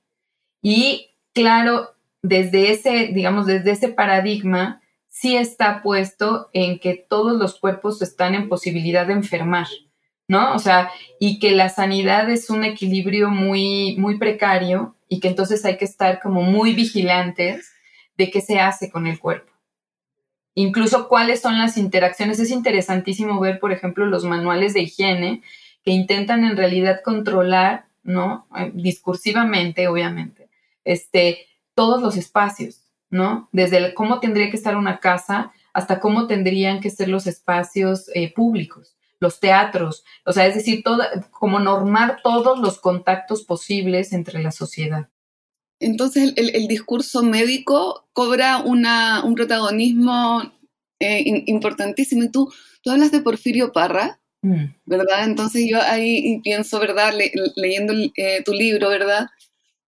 Y 0.62 1.12
claro, 1.34 1.96
desde 2.22 2.72
ese, 2.72 3.08
digamos, 3.08 3.46
desde 3.46 3.72
ese 3.72 3.90
paradigma, 3.90 4.82
sí 5.08 5.36
está 5.38 5.82
puesto 5.82 6.50
en 6.54 6.80
que 6.80 6.96
todos 6.96 7.38
los 7.38 7.60
cuerpos 7.60 8.02
están 8.02 8.36
en 8.36 8.50
posibilidad 8.50 9.08
de 9.08 9.14
enfermar, 9.14 9.68
¿no? 10.28 10.56
O 10.56 10.60
sea, 10.60 10.92
y 11.20 11.40
que 11.40 11.52
la 11.52 11.70
sanidad 11.70 12.30
es 12.30 12.50
un 12.50 12.64
equilibrio 12.64 13.30
muy, 13.30 13.96
muy 13.98 14.18
precario 14.18 14.96
y 15.08 15.20
que 15.20 15.28
entonces 15.28 15.64
hay 15.66 15.78
que 15.78 15.86
estar 15.86 16.20
como 16.20 16.42
muy 16.42 16.74
vigilantes 16.74 17.72
de 18.18 18.32
qué 18.32 18.42
se 18.42 18.60
hace 18.60 18.90
con 18.90 19.08
el 19.08 19.20
cuerpo. 19.20 19.52
Incluso 20.56 21.10
cuáles 21.10 21.42
son 21.42 21.58
las 21.58 21.78
interacciones. 21.78 22.40
Es 22.40 22.50
interesantísimo 22.50 23.40
ver, 23.40 23.60
por 23.60 23.74
ejemplo, 23.74 24.06
los 24.06 24.24
manuales 24.24 24.74
de 24.74 24.82
higiene 24.82 25.44
que 25.84 25.92
intentan 25.92 26.44
en 26.46 26.58
realidad 26.58 27.02
controlar, 27.04 27.88
¿no? 28.04 28.48
Eh, 28.58 28.72
discursivamente, 28.74 29.88
obviamente, 29.88 30.50
este, 30.86 31.46
todos 31.76 32.02
los 32.02 32.16
espacios, 32.16 32.82
¿no? 33.10 33.50
Desde 33.52 33.94
cómo 33.94 34.20
tendría 34.20 34.50
que 34.50 34.58
estar 34.58 34.78
una 34.78 35.00
casa 35.00 35.52
hasta 35.74 36.00
cómo 36.00 36.26
tendrían 36.26 36.80
que 36.80 36.90
ser 36.90 37.10
los 37.10 37.28
espacios 37.28 38.10
eh, 38.16 38.34
públicos, 38.34 38.95
los 39.20 39.40
teatros, 39.40 40.04
o 40.26 40.34
sea, 40.34 40.46
es 40.46 40.56
decir, 40.56 40.84
todo, 40.84 41.04
como 41.32 41.60
normar 41.60 42.20
todos 42.24 42.60
los 42.60 42.80
contactos 42.80 43.44
posibles 43.44 44.14
entre 44.14 44.42
la 44.42 44.52
sociedad. 44.52 45.10
Entonces, 45.80 46.34
el, 46.38 46.68
discurso 46.68 47.22
médico 47.24 48.08
cobra 48.14 48.60
una, 48.60 49.24
un 49.24 49.36
protagonismo 49.36 50.42
eh, 51.00 51.44
importantísimo. 51.48 52.24
Y 52.24 52.32
tú, 52.32 52.52
tú 52.82 52.92
hablas 52.92 53.12
de 53.12 53.20
Porfirio 53.22 53.74
Parra, 53.74 54.20
Mm. 54.46 54.76
¿verdad? 54.86 55.24
Entonces 55.24 55.66
yo 55.68 55.82
ahí 55.82 56.40
pienso, 56.44 56.80
¿verdad? 56.80 57.16
leyendo 57.56 57.94
eh, 58.16 58.44
tu 58.44 58.54
libro, 58.54 58.90
¿verdad? 58.90 59.26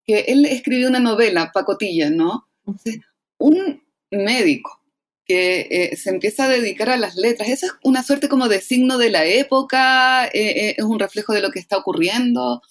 Que 0.03 0.21
él 0.21 0.45
escribió 0.45 0.87
una 0.87 0.99
novela, 0.99 1.51
Pacotilla, 1.53 2.09
¿no? 2.09 2.47
un 3.37 3.83
médico 4.09 4.76
que 5.27 5.67
eh, 5.69 5.95
se 5.97 6.09
empieza 6.09 6.45
a 6.45 6.49
dedicar 6.49 6.89
a 6.89 6.97
las 6.97 7.15
letras, 7.15 7.49
¿eso 7.49 7.65
es 7.65 7.73
una 7.83 8.03
suerte 8.03 8.29
como 8.29 8.47
de 8.47 8.61
signo 8.61 8.97
de 8.97 9.09
la 9.09 9.25
época? 9.25 10.25
Eh, 10.27 10.75
¿Es 10.77 10.83
un 10.83 10.99
reflejo 10.99 11.33
de 11.33 11.41
lo 11.41 11.51
que 11.51 11.59
está 11.59 11.77
ocurriendo? 11.77 12.61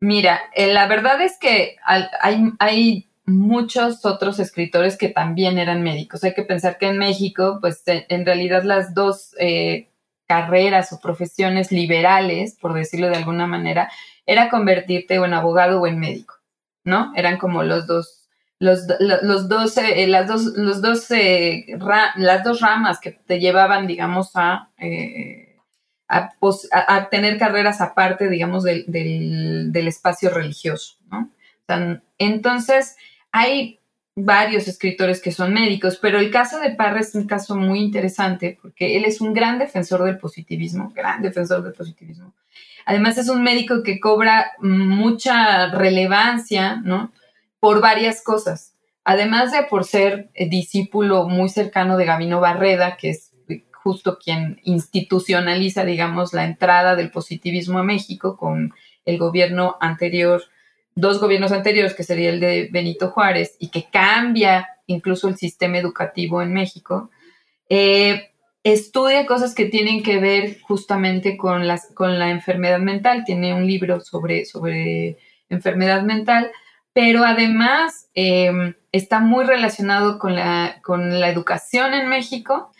Mira, 0.00 0.40
eh, 0.54 0.72
la 0.72 0.86
verdad 0.86 1.20
es 1.20 1.38
que 1.38 1.76
hay, 1.84 2.52
hay 2.58 3.10
muchos 3.26 4.04
otros 4.04 4.38
escritores 4.38 4.96
que 4.96 5.08
también 5.08 5.58
eran 5.58 5.82
médicos. 5.82 6.24
Hay 6.24 6.34
que 6.34 6.42
pensar 6.42 6.78
que 6.78 6.88
en 6.88 6.98
México, 6.98 7.58
pues 7.60 7.82
en 7.86 8.26
realidad 8.26 8.64
las 8.64 8.94
dos 8.94 9.34
eh, 9.38 9.90
carreras 10.26 10.92
o 10.92 11.00
profesiones 11.00 11.72
liberales, 11.72 12.56
por 12.60 12.74
decirlo 12.74 13.08
de 13.08 13.16
alguna 13.16 13.46
manera, 13.46 13.90
era 14.26 14.48
convertirte 14.48 15.18
o 15.18 15.24
en 15.24 15.34
abogado 15.34 15.80
o 15.80 15.86
en 15.86 15.98
médico, 15.98 16.34
¿no? 16.84 17.12
Eran 17.16 17.36
como 17.38 17.62
los 17.62 17.86
dos, 17.86 18.19
los, 18.60 18.80
los 19.00 19.48
dos, 19.48 19.76
eh, 19.78 20.06
las 20.06 20.28
dos, 20.28 20.44
los 20.54 20.82
dos, 20.82 21.10
eh, 21.10 21.66
las 22.16 22.44
dos 22.44 22.60
ramas 22.60 23.00
que 23.00 23.10
te 23.10 23.40
llevaban, 23.40 23.86
digamos, 23.86 24.32
a, 24.34 24.68
a, 26.06 27.08
tener 27.10 27.38
carreras 27.38 27.80
aparte, 27.80 28.28
digamos, 28.28 28.62
del, 28.62 28.84
del, 28.86 29.72
del 29.72 29.88
espacio 29.88 30.28
religioso, 30.30 30.98
¿no? 31.10 31.30
Entonces, 32.18 32.96
hay 33.32 33.80
varios 34.14 34.68
escritores 34.68 35.22
que 35.22 35.32
son 35.32 35.54
médicos, 35.54 35.96
pero 35.96 36.18
el 36.18 36.30
caso 36.30 36.58
de 36.58 36.70
Parra 36.70 37.00
es 37.00 37.14
un 37.14 37.26
caso 37.26 37.56
muy 37.56 37.80
interesante 37.80 38.58
porque 38.60 38.96
él 38.96 39.04
es 39.06 39.22
un 39.22 39.32
gran 39.32 39.58
defensor 39.58 40.02
del 40.04 40.18
positivismo, 40.18 40.92
gran 40.94 41.22
defensor 41.22 41.62
del 41.62 41.72
positivismo. 41.72 42.34
Además 42.84 43.16
es 43.16 43.28
un 43.28 43.42
médico 43.42 43.82
que 43.82 44.00
cobra 44.00 44.52
mucha 44.60 45.68
relevancia, 45.68 46.76
¿no? 46.84 47.12
Por 47.60 47.80
varias 47.80 48.22
cosas. 48.22 48.74
Además 49.04 49.52
de 49.52 49.62
por 49.64 49.84
ser 49.84 50.30
eh, 50.34 50.48
discípulo 50.48 51.28
muy 51.28 51.48
cercano 51.48 51.96
de 51.96 52.06
Gavino 52.06 52.40
Barreda, 52.40 52.96
que 52.96 53.10
es 53.10 53.32
justo 53.72 54.18
quien 54.18 54.60
institucionaliza, 54.64 55.84
digamos, 55.84 56.34
la 56.34 56.44
entrada 56.44 56.96
del 56.96 57.10
positivismo 57.10 57.78
a 57.78 57.82
México 57.82 58.36
con 58.36 58.74
el 59.06 59.18
gobierno 59.18 59.76
anterior 59.80 60.42
dos 60.94 61.20
gobiernos 61.20 61.52
anteriores, 61.52 61.94
que 61.94 62.02
sería 62.02 62.30
el 62.30 62.40
de 62.40 62.68
Benito 62.70 63.10
Juárez, 63.10 63.56
y 63.58 63.68
que 63.68 63.86
cambia 63.90 64.68
incluso 64.86 65.28
el 65.28 65.36
sistema 65.36 65.78
educativo 65.78 66.42
en 66.42 66.52
México, 66.52 67.10
eh, 67.68 68.30
estudia 68.64 69.26
cosas 69.26 69.54
que 69.54 69.66
tienen 69.66 70.02
que 70.02 70.18
ver 70.18 70.60
justamente 70.60 71.36
con, 71.36 71.66
la 71.66 72.30
enfermedad 72.30 72.80
mental. 72.80 73.24
Tiene 73.24 73.54
un 73.54 73.66
libro 73.66 74.00
sobre 74.00 75.16
enfermedad 75.48 76.02
mental, 76.02 76.50
pero 76.92 77.24
además 77.24 78.08
em, 78.14 78.74
está 78.92 79.20
muy 79.20 79.44
relacionado 79.44 80.18
con 80.18 80.34
la, 80.34 80.80
con 80.82 81.20
la 81.20 81.28
educación 81.28 81.94
en 81.94 82.08
México 82.08 82.72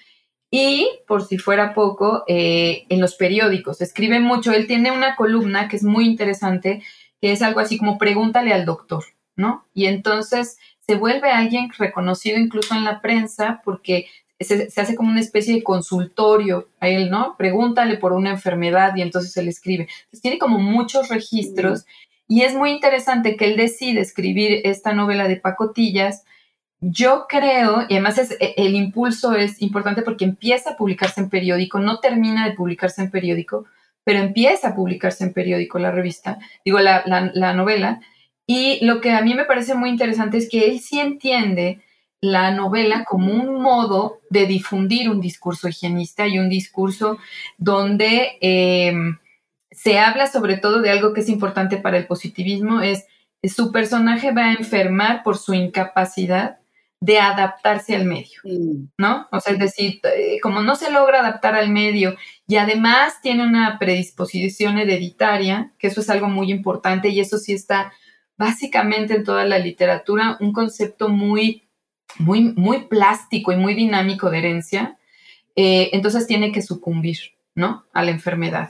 y, 0.50 0.88
por 1.06 1.24
si 1.24 1.38
fuera 1.38 1.74
poco, 1.74 2.24
eh, 2.26 2.86
en 2.88 3.00
los 3.00 3.14
periódicos. 3.14 3.80
Escribe 3.80 4.18
mucho. 4.18 4.52
Él 4.52 4.66
tiene 4.66 4.90
una 4.90 5.14
columna 5.14 5.68
que 5.68 5.76
es 5.76 5.84
muy 5.84 6.06
interesante 6.06 6.82
que 7.20 7.32
es 7.32 7.42
algo 7.42 7.60
así 7.60 7.78
como 7.78 7.98
pregúntale 7.98 8.52
al 8.52 8.64
doctor, 8.64 9.04
¿no? 9.36 9.66
Y 9.74 9.86
entonces 9.86 10.58
se 10.80 10.94
vuelve 10.96 11.30
alguien 11.30 11.70
reconocido 11.76 12.38
incluso 12.38 12.74
en 12.74 12.84
la 12.84 13.00
prensa 13.00 13.60
porque 13.64 14.06
se, 14.40 14.68
hace 14.80 14.96
como 14.96 15.10
una 15.10 15.20
especie 15.20 15.54
de 15.54 15.62
consultorio 15.62 16.70
a 16.80 16.88
él, 16.88 17.10
¿no? 17.10 17.36
Pregúntale 17.36 17.98
por 17.98 18.12
una 18.12 18.30
enfermedad 18.30 18.96
y 18.96 19.02
entonces 19.02 19.36
él 19.36 19.48
escribe. 19.48 19.82
Entonces 19.82 20.22
tiene 20.22 20.38
como 20.38 20.58
muchos 20.58 21.08
registros 21.10 21.84
y 22.30 22.42
es 22.42 22.54
muy 22.54 22.70
interesante 22.70 23.36
que 23.36 23.46
él 23.46 23.56
decide 23.56 24.00
escribir 24.00 24.60
esta 24.62 24.92
novela 24.92 25.26
de 25.26 25.34
pacotillas. 25.34 26.24
Yo 26.80 27.26
creo, 27.28 27.86
y 27.88 27.94
además 27.94 28.18
es, 28.18 28.36
e, 28.38 28.54
el 28.56 28.76
impulso 28.76 29.34
es 29.34 29.60
importante 29.60 30.02
porque 30.02 30.26
empieza 30.26 30.70
a 30.70 30.76
publicarse 30.76 31.20
en 31.20 31.28
periódico, 31.28 31.80
no 31.80 31.98
termina 31.98 32.48
de 32.48 32.54
publicarse 32.54 33.02
en 33.02 33.10
periódico, 33.10 33.64
pero 34.04 34.20
empieza 34.20 34.68
a 34.68 34.74
publicarse 34.76 35.24
en 35.24 35.32
periódico 35.32 35.80
la 35.80 35.90
revista, 35.90 36.38
digo, 36.64 36.78
la, 36.78 37.02
novela. 37.52 38.00
Y 38.46 38.78
lo 38.86 39.00
que 39.00 39.10
a 39.10 39.22
mí 39.22 39.34
me 39.34 39.44
parece 39.44 39.74
muy 39.74 39.90
interesante 39.90 40.36
es 40.36 40.48
que 40.48 40.66
él 40.66 40.78
sí 40.78 41.00
entiende 41.00 41.80
la 42.20 42.52
novela 42.52 43.04
como 43.04 43.32
un 43.32 43.60
modo 43.60 44.20
de 44.30 44.46
difundir 44.46 45.10
un 45.10 45.20
discurso 45.20 45.68
higienista 45.68 46.28
y 46.28 46.38
un 46.38 46.48
discurso 46.48 47.18
donde 47.58 48.38
em, 48.40 49.18
se 49.82 49.98
habla 49.98 50.26
sobre 50.26 50.58
todo 50.58 50.82
de 50.82 50.90
algo 50.90 51.14
que 51.14 51.22
es 51.22 51.30
importante 51.30 51.78
para 51.78 51.96
el 51.96 52.06
positivismo, 52.06 52.82
es 52.82 53.06
su 53.42 53.72
personaje 53.72 54.30
va 54.30 54.48
a 54.48 54.52
enfermar 54.52 55.22
por 55.22 55.38
su 55.38 55.54
incapacidad 55.54 56.58
de 57.00 57.18
adaptarse 57.18 57.96
al 57.96 58.04
medio. 58.04 58.42
¿no? 58.98 59.26
O 59.32 59.40
sea, 59.40 59.54
es 59.54 59.58
decir, 59.58 60.00
eh, 60.04 60.38
como 60.42 60.60
no 60.60 60.76
se 60.76 60.90
logra 60.90 61.20
adaptar 61.20 61.54
al 61.54 61.70
medio 61.70 62.14
y 62.46 62.56
además 62.56 63.22
tiene 63.22 63.42
una 63.42 63.78
predisposición 63.78 64.76
hereditaria, 64.76 65.72
que 65.78 65.86
eso 65.86 66.02
es 66.02 66.10
algo 66.10 66.28
muy 66.28 66.50
importante 66.50 67.08
y 67.08 67.18
eso 67.18 67.38
sí 67.38 67.54
está 67.54 67.90
básicamente 68.36 69.14
en 69.14 69.24
toda 69.24 69.46
la 69.46 69.58
literatura, 69.58 70.36
un 70.40 70.52
concepto 70.52 71.08
muy, 71.08 71.70
muy, 72.18 72.52
muy 72.54 72.82
plástico 72.86 73.50
y 73.50 73.56
muy 73.56 73.72
dinámico 73.72 74.28
de 74.28 74.38
herencia, 74.40 74.98
eh, 75.56 75.88
entonces 75.94 76.26
tiene 76.26 76.52
que 76.52 76.60
sucumbir, 76.60 77.18
¿no? 77.54 77.86
A 77.94 78.02
la 78.02 78.10
enfermedad. 78.10 78.68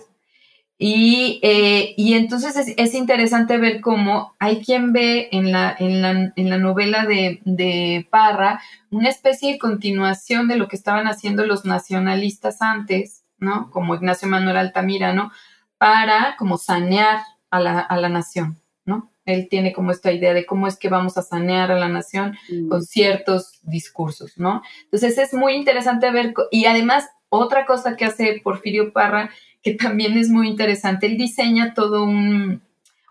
Y, 0.82 1.40
eh, 1.42 1.92
y 1.98 2.14
entonces 2.14 2.56
es, 2.74 2.94
interesante 2.94 3.58
ver 3.58 3.82
cómo 3.82 4.34
hay 4.38 4.64
quien 4.64 4.94
ve 4.94 5.28
en 5.30 5.52
la, 5.52 5.76
en 5.78 6.00
la, 6.00 6.32
en 6.34 6.48
la 6.48 6.56
novela 6.56 7.04
de, 7.04 7.42
de, 7.44 8.08
Parra 8.10 8.62
una 8.90 9.10
especie 9.10 9.52
de 9.52 9.58
continuación 9.58 10.48
de 10.48 10.56
lo 10.56 10.68
que 10.68 10.76
estaban 10.76 11.06
haciendo 11.06 11.44
los 11.44 11.66
nacionalistas 11.66 12.62
antes, 12.62 13.24
¿no? 13.36 13.70
Como 13.70 13.94
Ignacio 13.94 14.26
Manuel 14.26 14.56
Altamirano, 14.56 15.30
para 15.76 16.34
como 16.38 16.56
sanear 16.56 17.24
a 17.50 17.60
la, 17.60 17.80
a 17.80 17.98
la 17.98 18.08
nación, 18.08 18.58
¿no? 18.86 19.12
Él 19.26 19.48
tiene 19.50 19.74
como 19.74 19.90
esta 19.90 20.12
idea 20.12 20.32
de 20.32 20.46
cómo 20.46 20.66
es 20.66 20.78
que 20.78 20.88
vamos 20.88 21.18
a 21.18 21.22
sanear 21.22 21.70
a 21.70 21.78
la 21.78 21.90
nación 21.90 22.38
mm. 22.48 22.68
con 22.70 22.82
ciertos 22.84 23.60
discursos, 23.64 24.38
¿no? 24.38 24.62
Entonces 24.84 25.18
es 25.18 25.34
muy 25.34 25.56
interesante 25.56 26.10
ver, 26.10 26.32
y 26.50 26.64
además 26.64 27.06
otra 27.30 27.64
cosa 27.64 27.96
que 27.96 28.04
hace 28.04 28.40
Porfirio 28.44 28.92
Parra 28.92 29.30
que 29.62 29.74
también 29.74 30.16
es 30.16 30.28
muy 30.28 30.48
interesante. 30.48 31.06
Él 31.06 31.16
diseña 31.16 31.74
todo 31.74 32.04
un, 32.04 32.62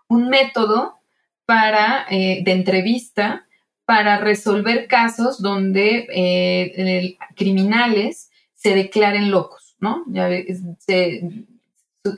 método 0.09 0.99
para, 1.45 2.05
eh, 2.09 2.41
de 2.43 2.51
entrevista 2.51 3.45
para 3.85 4.17
resolver 4.17 4.87
casos 4.87 5.41
donde 5.41 6.07
eh, 6.13 7.17
criminales 7.35 8.29
se 8.53 8.75
declaren 8.75 9.31
locos, 9.31 9.75
¿no? 9.79 10.03
Ya, 10.07 10.29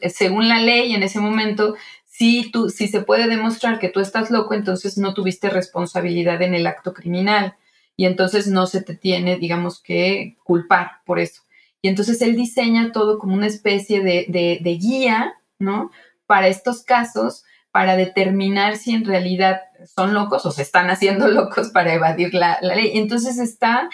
según 0.10 0.50
la 0.50 0.60
ley 0.60 0.94
en 0.94 1.04
ese 1.04 1.20
momento, 1.20 1.76
si, 2.06 2.52
tú, 2.52 2.70
si 2.70 2.88
se 2.88 3.02
puede 3.02 3.28
demostrar 3.28 3.80
que 3.80 3.90
tú 3.90 4.00
estás 4.00 4.32
loco, 4.32 4.54
entonces 4.54 4.98
no 4.98 5.14
tuviste 5.14 5.50
responsabilidad 5.50 6.42
en 6.42 6.54
el 6.54 6.68
acto 6.68 6.94
criminal 6.94 7.56
y 7.96 8.06
entonces 8.06 8.48
no 8.48 8.68
se 8.68 8.82
te 8.82 8.96
tiene, 8.96 9.38
digamos, 9.38 9.82
que 9.82 10.38
culpar 10.44 11.02
por 11.06 11.20
eso. 11.20 11.44
Y 11.82 11.88
entonces 11.88 12.22
él 12.22 12.36
diseña 12.36 12.92
todo 12.92 13.18
como 13.18 13.34
una 13.34 13.48
especie 13.48 14.02
de, 14.02 14.78
guía, 14.80 15.34
¿no? 15.60 15.92
Para 16.28 16.48
estos 16.48 16.84
casos, 16.84 17.44
para 17.72 17.96
determinar 17.96 18.78
si 18.78 18.94
en 18.94 19.06
realidad 19.06 19.62
son 19.96 20.14
locos 20.14 20.46
o 20.46 20.52
se 20.52 20.62
están 20.62 20.90
haciendo 20.90 21.28
locos 21.30 21.70
para 21.70 21.94
evadir 21.94 22.34
la, 22.34 22.60
ley. 22.62 22.92
Entonces 22.96 23.40
está 23.40 23.90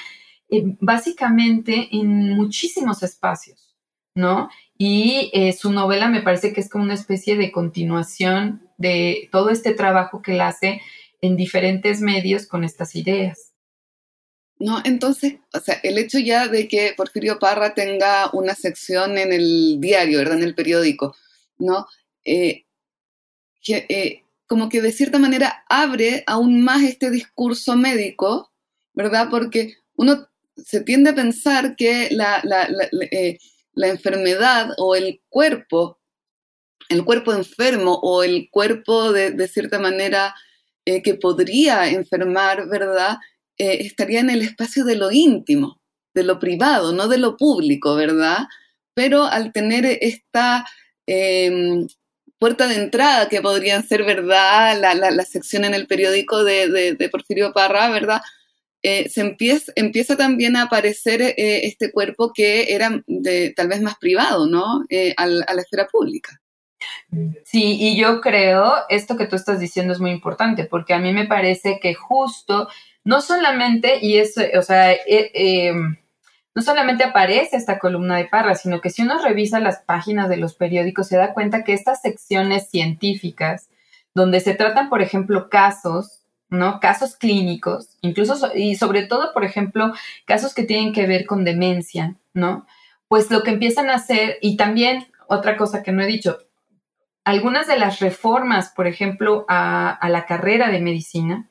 eh, 0.49 0.63
básicamente 0.79 1.87
en 1.91 2.35
muchísimos 2.35 3.03
espacios, 3.03 3.75
¿no? 4.15 4.49
Y 4.77 5.31
eh, 5.33 5.53
su 5.53 5.71
novela 5.71 6.09
me 6.09 6.21
parece 6.21 6.53
que 6.53 6.61
es 6.61 6.69
como 6.69 6.83
una 6.83 6.93
especie 6.93 7.37
de 7.37 7.51
continuación 7.51 8.67
de 8.77 9.29
todo 9.31 9.49
este 9.49 9.73
trabajo 9.73 10.21
que 10.21 10.33
él 10.33 10.41
hace 10.41 10.81
en 11.21 11.35
diferentes 11.35 12.01
medios 12.01 12.45
con 12.45 12.63
estas 12.63 12.95
ideas. 12.95 13.46
No, 14.59 14.81
entonces, 14.83 15.35
o 15.53 15.59
sea, 15.59 15.75
el 15.83 15.97
hecho 15.99 16.17
ya 16.17 16.47
de 16.47 16.67
que 16.67 16.93
Porfirio 16.97 17.37
Parra 17.37 17.75
tenga 17.75 18.29
una 18.33 18.55
sección 18.55 19.17
en 19.17 19.31
el 19.31 19.79
diario, 19.79 20.17
¿verdad? 20.17 20.37
En 20.37 20.43
el 20.43 20.55
periódico, 20.55 21.15
¿no? 21.59 21.87
Eh, 22.25 22.65
que, 23.61 23.85
eh, 23.89 24.23
como 24.47 24.69
que 24.69 24.81
de 24.81 24.91
cierta 24.91 25.19
manera 25.19 25.63
abre 25.69 26.23
aún 26.25 26.63
más 26.63 26.81
este 26.83 27.11
discurso 27.11 27.75
médico, 27.75 28.51
¿verdad? 28.93 29.27
Porque 29.29 29.75
uno 29.95 30.27
se 30.55 30.81
tiende 30.81 31.11
a 31.11 31.15
pensar 31.15 31.75
que 31.75 32.09
la, 32.11 32.41
la, 32.43 32.67
la, 32.69 32.85
eh, 33.11 33.37
enfermedad 33.75 34.71
o 34.79 34.95
el 34.95 35.21
cuerpo, 35.29 35.99
el 36.89 37.05
cuerpo 37.05 37.31
enfermo 37.33 37.99
o 38.01 38.23
el 38.23 38.49
cuerpo 38.49 39.11
de, 39.11 39.31
de 39.31 39.47
cierta 39.47 39.77
manera 39.77 40.33
que 41.03 41.15
podría 41.15 41.89
enfermar, 41.89 42.69
¿verdad? 42.69 43.17
Eh, 43.57 43.85
estaría 43.85 44.19
en 44.19 44.29
el 44.29 44.41
espacio 44.41 44.85
de 44.85 44.95
lo 44.95 45.11
íntimo, 45.11 45.79
de 46.13 46.23
lo 46.23 46.39
privado, 46.39 46.91
no 46.91 47.07
de 47.07 47.17
lo 47.17 47.37
público, 47.37 47.95
¿verdad? 47.95 48.47
Pero 48.93 49.25
al 49.25 49.51
tener 49.51 49.85
esta 50.01 50.65
em, 51.07 51.87
puerta 52.39 52.67
de 52.67 52.75
entrada, 52.75 53.29
que 53.29 53.41
podrían 53.41 53.87
ser, 53.87 54.03
¿verdad? 54.03 54.79
La, 54.79 55.25
sección 55.25 55.65
en 55.65 55.73
el 55.73 55.87
periódico 55.87 56.43
de, 56.43 57.09
Porfirio 57.11 57.53
Parra, 57.53 57.89
¿verdad? 57.89 58.21
Eh, 58.83 59.09
se 59.09 59.21
empieza, 59.21 60.17
también 60.17 60.55
a 60.55 60.63
aparecer 60.63 61.21
eh, 61.21 61.33
este 61.63 61.91
cuerpo 61.91 62.31
que 62.33 62.73
era 62.73 63.03
de, 63.07 63.53
tal 63.55 63.67
vez 63.69 63.81
más 63.81 63.97
privado, 63.97 64.47
¿no? 64.47 64.83
a 65.17 65.25
la 65.27 65.61
esfera 65.61 65.87
pública. 65.87 66.39
Sí, 67.45 67.77
y 67.79 67.97
yo 67.97 68.21
creo, 68.21 68.73
esto 68.89 69.17
que 69.17 69.27
tú 69.27 69.35
estás 69.35 69.59
diciendo 69.59 69.93
es 69.93 69.99
muy 69.99 70.11
importante, 70.11 70.65
porque 70.65 70.93
a 70.93 70.99
mí 70.99 71.13
me 71.13 71.25
parece 71.25 71.79
que 71.81 71.93
justo, 71.95 72.67
no 73.07 73.21
solamente, 73.21 73.99
y 74.01 74.17
eso, 74.17 74.41
o 74.59 74.61
sea, 74.61 74.91
eh, 74.91 75.31
eh, 75.33 75.71
no 76.53 76.61
solamente 76.61 77.05
aparece 77.05 77.55
esta 77.55 77.79
columna 77.79 78.17
de 78.17 78.25
Parra, 78.25 78.53
sino 78.55 78.81
que 78.81 78.89
si 78.89 79.01
uno 79.03 79.23
revisa 79.23 79.61
las 79.61 79.79
páginas 79.79 80.27
de 80.27 80.35
los 80.35 80.55
periódicos, 80.55 81.07
se 81.07 81.15
da 81.15 81.33
cuenta 81.33 81.63
que 81.63 81.71
estas 81.71 82.01
secciones 82.01 82.69
científicas, 82.69 83.69
donde 84.13 84.41
se 84.41 84.55
tratan, 84.55 84.89
por 84.89 85.01
ejemplo, 85.01 85.47
casos, 85.47 86.25
¿no? 86.49 86.81
Casos 86.81 87.15
clínicos, 87.15 87.95
incluso, 88.01 88.51
y 88.53 88.75
sobre 88.75 89.03
todo, 89.03 89.31
por 89.33 89.45
ejemplo, 89.45 89.93
casos 90.25 90.53
que 90.53 90.63
tienen 90.63 90.91
que 90.91 91.07
ver 91.07 91.25
con 91.25 91.45
demencia, 91.45 92.17
¿no? 92.33 92.67
Pues 93.07 93.31
lo 93.31 93.41
que 93.41 93.51
empiezan 93.51 93.89
a 93.89 93.95
hacer, 93.95 94.37
y 94.41 94.57
también 94.57 95.07
otra 95.29 95.55
cosa 95.55 95.81
que 95.81 95.93
no 95.93 96.03
he 96.03 96.07
dicho, 96.07 96.39
algunas 97.23 97.67
de 97.67 97.79
las 97.79 98.01
reformas, 98.01 98.73
por 98.75 98.85
ejemplo, 98.85 99.45
a, 99.47 99.97
la 100.09 100.25
carrera 100.25 100.69
de 100.71 100.81
medicina, 100.81 101.47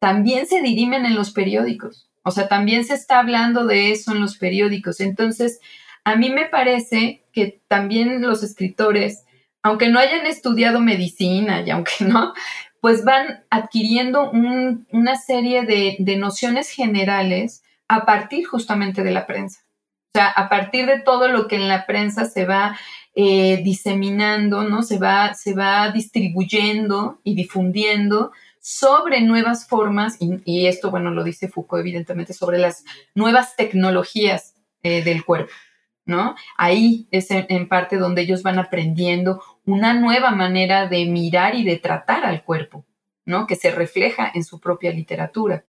también 0.00 0.46
se 0.46 0.60
dirimen 0.62 1.06
en 1.06 1.14
los 1.14 1.30
periódicos. 1.30 2.08
O 2.22 2.32
sea, 2.32 2.48
también 2.48 2.84
se 2.84 2.94
está 2.94 3.20
hablando 3.20 3.66
de 3.66 3.92
eso 3.92 4.12
en 4.12 4.20
los 4.20 4.36
periódicos. 4.36 5.00
Entonces, 5.00 5.60
a 6.04 6.16
mí 6.16 6.30
me 6.30 6.46
parece 6.46 7.22
que 7.32 7.60
también 7.68 8.20
los 8.22 8.42
escritores, 8.42 9.24
aunque 9.62 9.88
no 9.88 9.98
hayan 9.98 10.26
estudiado 10.26 10.80
medicina 10.80 11.62
y 11.62 11.70
aunque 11.70 11.92
no, 12.00 12.32
pues 12.80 13.04
van 13.04 13.44
adquiriendo 13.50 14.30
una 14.30 15.16
serie 15.16 15.64
de, 15.64 16.16
nociones 16.16 16.70
generales 16.70 17.62
a 17.88 18.06
partir 18.06 18.46
justamente 18.46 19.02
de 19.02 19.10
la 19.10 19.26
prensa. 19.26 19.60
O 20.12 20.18
sea, 20.18 20.28
a 20.28 20.48
partir 20.48 20.86
de 20.86 21.00
todo 21.00 21.28
lo 21.28 21.46
que 21.46 21.56
en 21.56 21.68
la 21.68 21.86
prensa 21.86 22.24
se 22.24 22.46
va 22.46 22.76
eh, 23.14 23.60
diseminando, 23.62 24.64
¿no? 24.64 24.82
Se 24.82 24.98
va, 24.98 25.34
se 25.34 25.54
va 25.54 25.90
distribuyendo 25.90 27.20
y 27.22 27.34
difundiendo 27.34 28.32
sobre 28.60 29.22
nuevas 29.22 29.66
formas, 29.66 30.18
y, 30.20 30.66
esto, 30.66 30.90
bueno, 30.90 31.10
lo 31.10 31.24
dice 31.24 31.48
Foucault, 31.48 31.80
evidentemente, 31.80 32.34
sobre 32.34 32.58
las 32.58 32.84
nuevas 33.14 33.56
tecnologías 33.56 34.54
eh, 34.82 35.02
del 35.02 35.24
cuerpo, 35.24 35.52
¿no? 36.04 36.34
Ahí 36.58 37.08
es 37.10 37.30
en, 37.30 37.68
parte 37.68 37.96
donde 37.96 38.22
ellos 38.22 38.42
van 38.42 38.58
aprendiendo 38.58 39.42
una 39.64 39.94
nueva 39.94 40.30
manera 40.30 40.86
de 40.86 41.06
mirar 41.06 41.54
y 41.54 41.64
de 41.64 41.78
tratar 41.78 42.24
al 42.26 42.44
cuerpo, 42.44 42.84
¿no? 43.24 43.46
Que 43.46 43.56
se 43.56 43.70
refleja 43.70 44.30
en 44.34 44.44
su 44.44 44.60
propia 44.60 44.92
literatura. 44.92 45.64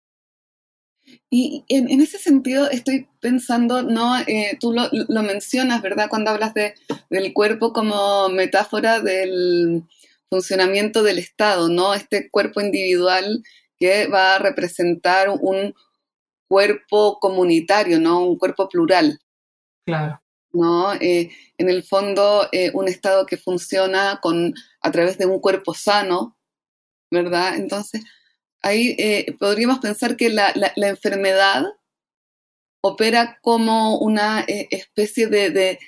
Y 1.28 1.64
en, 1.68 2.00
ese 2.00 2.18
sentido 2.18 2.68
estoy 2.70 3.08
pensando, 3.20 3.82
¿no? 3.82 4.18
Eh, 4.26 4.56
tú 4.60 4.72
lo, 4.72 5.22
mencionas, 5.22 5.80
¿verdad? 5.80 6.08
Cuando 6.08 6.30
hablas 6.30 6.54
de, 6.54 6.74
del 7.08 7.32
cuerpo 7.32 7.72
como 7.72 8.28
metáfora 8.28 9.00
del 9.00 9.84
funcionamiento 10.30 11.02
del 11.02 11.18
Estado, 11.18 11.68
¿no? 11.68 11.92
Este 11.92 12.30
cuerpo 12.30 12.60
individual 12.60 13.42
que 13.78 14.06
va 14.06 14.36
a 14.36 14.38
representar 14.38 15.28
un 15.30 15.74
cuerpo 16.48 17.18
comunitario, 17.20 17.98
¿no? 17.98 18.24
Un 18.24 18.38
cuerpo 18.38 18.68
plural. 18.68 19.20
Claro. 19.86 20.22
¿no? 20.52 20.94
Eh, 20.94 21.30
en 21.58 21.68
el 21.68 21.82
fondo, 21.82 22.48
eh, 22.52 22.70
un 22.74 22.88
Estado 22.88 23.26
que 23.26 23.36
funciona 23.36 24.18
con, 24.22 24.54
a 24.80 24.90
través 24.90 25.18
de 25.18 25.26
un 25.26 25.40
cuerpo 25.40 25.74
sano, 25.74 26.36
¿verdad? 27.10 27.56
Entonces, 27.56 28.02
ahí 28.62 28.94
eh, 28.98 29.36
podríamos 29.38 29.78
pensar 29.78 30.16
que 30.16 30.30
la, 30.30 30.52
enfermedad 30.76 31.64
opera 32.82 33.38
como 33.42 33.98
una 33.98 34.44
eh, 34.46 34.68
especie 34.70 35.26
de, 35.26 35.78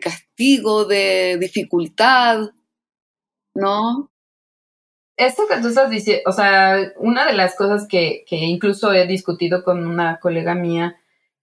castigo, 0.00 0.84
de 0.84 1.38
dificultad, 1.40 2.50
¿no? 3.56 4.10
Esto 5.16 5.44
que 5.48 5.60
tú 5.60 5.68
estás 5.68 5.90
diciendo, 5.90 6.22
o 6.26 6.32
sea, 6.32 6.92
una 6.98 7.26
de 7.26 7.32
las 7.32 7.56
cosas 7.56 7.88
que, 7.88 8.24
que 8.28 8.36
incluso 8.36 8.92
he 8.92 9.06
discutido 9.06 9.64
con 9.64 9.86
una 9.86 10.20
colega 10.20 10.54
mía, 10.54 10.96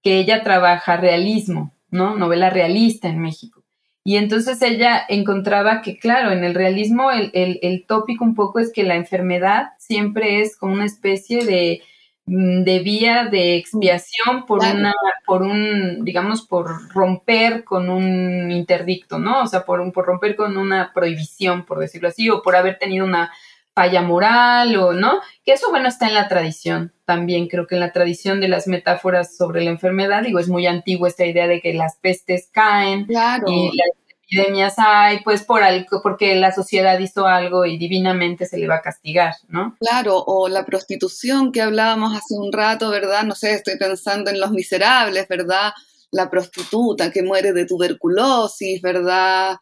que 0.03 0.19
ella 0.19 0.43
trabaja 0.43 0.97
realismo, 0.97 1.73
¿no? 1.89 2.15
Novela 2.15 2.49
realista 2.49 3.07
en 3.07 3.19
México. 3.19 3.63
Y 4.03 4.17
entonces 4.17 4.61
ella 4.61 5.01
encontraba 5.07 5.81
que, 5.81 5.97
claro, 5.97 6.31
en 6.31 6.43
el 6.43 6.53
realismo 6.53 7.09
el, 7.09 7.31
el, 7.33 7.85
tópico 7.87 8.25
un 8.25 8.35
poco 8.35 8.59
es 8.59 8.71
que 8.73 8.83
la 8.83 8.95
enfermedad 8.95 9.69
siempre 9.79 10.41
es 10.41 10.57
como 10.57 10.73
una 10.73 10.85
especie 10.85 11.45
de, 11.45 11.81
de 12.25 12.79
vía 12.79 13.25
de 13.25 13.57
expiación 13.57 14.45
por 14.45 14.59
una, 14.59 14.93
por 15.25 15.41
un, 15.41 16.05
digamos, 16.05 16.41
por 16.41 16.89
romper 16.93 17.63
con 17.63 17.89
un 17.89 18.49
interdicto, 18.49 19.19
¿no? 19.19 19.41
O 19.43 19.47
sea, 19.47 19.65
por, 19.65 19.81
un, 19.81 19.91
por 19.91 20.05
romper 20.05 20.35
con 20.35 20.57
una 20.57 20.93
prohibición, 20.93 21.65
por 21.65 21.79
decirlo 21.79 22.07
así, 22.07 22.29
o 22.29 22.41
por 22.41 22.55
haber 22.55 22.79
tenido 22.79 23.05
una 23.05 23.31
falla 23.75 24.01
moral 24.01 24.75
o 24.77 24.93
no, 24.93 25.19
que 25.43 25.53
eso 25.53 25.69
bueno 25.71 25.87
está 25.87 26.07
en 26.07 26.13
la 26.13 26.27
tradición 26.27 26.93
también, 27.05 27.47
creo 27.47 27.65
que 27.65 27.75
en 27.75 27.81
la 27.81 27.91
tradición 27.91 28.39
de 28.39 28.47
las 28.47 28.67
metáforas 28.67 29.35
sobre 29.35 29.63
la 29.63 29.71
enfermedad, 29.71 30.21
digo, 30.21 30.39
es 30.39 30.47
muy 30.47 30.67
antiguo 30.67 31.07
esta 31.07 31.25
idea 31.25 31.47
de 31.47 31.59
que 31.59 31.73
las 31.73 31.97
pestes 31.97 32.49
caen 32.51 33.07
y 33.47 33.71
las 33.75 34.02
epidemias 34.27 34.75
hay, 34.77 35.21
pues 35.23 35.43
por 35.43 35.63
algo, 35.63 36.01
porque 36.01 36.35
la 36.35 36.51
sociedad 36.51 36.97
hizo 36.99 37.27
algo 37.27 37.65
y 37.65 37.77
divinamente 37.77 38.45
se 38.45 38.57
le 38.57 38.67
va 38.67 38.75
a 38.75 38.81
castigar, 38.81 39.35
¿no? 39.47 39.75
Claro, 39.79 40.17
o 40.17 40.47
la 40.49 40.65
prostitución 40.65 41.51
que 41.51 41.61
hablábamos 41.61 42.13
hace 42.13 42.35
un 42.35 42.51
rato, 42.51 42.89
¿verdad? 42.89 43.23
No 43.23 43.35
sé, 43.35 43.53
estoy 43.53 43.77
pensando 43.77 44.31
en 44.31 44.39
los 44.39 44.51
miserables, 44.51 45.27
¿verdad? 45.27 45.73
La 46.11 46.29
prostituta 46.29 47.11
que 47.11 47.23
muere 47.23 47.53
de 47.53 47.65
tuberculosis, 47.65 48.81
¿verdad? 48.81 49.57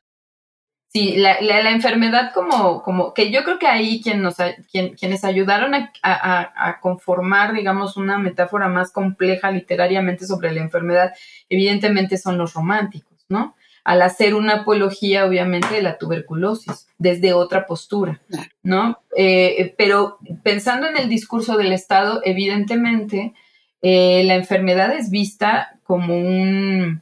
Sí, 0.93 1.15
la, 1.15 1.39
la, 1.39 1.71
enfermedad 1.71 2.33
como, 2.33 2.83
como, 2.83 3.13
que 3.13 3.31
yo 3.31 3.45
creo 3.45 3.57
que 3.57 3.67
ahí 3.67 4.01
quien 4.01 4.21
nos, 4.21 4.35
quien, 4.69 4.93
quienes 4.95 5.23
ayudaron 5.23 5.73
a, 5.73 5.89
a, 6.03 6.81
conformar, 6.81 7.53
digamos, 7.53 7.95
una 7.95 8.17
metáfora 8.17 8.67
más 8.67 8.91
compleja 8.91 9.51
literariamente 9.51 10.25
sobre 10.25 10.51
la 10.51 10.59
enfermedad, 10.59 11.13
evidentemente 11.47 12.17
son 12.17 12.37
los 12.37 12.53
románticos, 12.53 13.17
¿no? 13.29 13.55
Al 13.83 14.01
hacer 14.01 14.35
una 14.35 14.61
apología, 14.61 15.25
obviamente, 15.25 15.73
de 15.73 15.81
la 15.81 15.97
tuberculosis, 15.97 16.87
desde 16.97 17.33
otra 17.33 17.65
postura, 17.65 18.21
¿no? 18.61 18.99
Eh, 19.17 19.73
pero 19.77 20.19
pensando 20.43 20.87
en 20.87 20.97
el 20.97 21.09
discurso 21.09 21.57
del 21.57 21.71
Estado, 21.71 22.21
evidentemente, 22.23 23.33
eh, 23.81 24.23
la 24.25 24.35
enfermedad 24.35 24.95
es 24.95 25.09
vista 25.09 25.79
como 25.83 26.15
un 26.15 27.01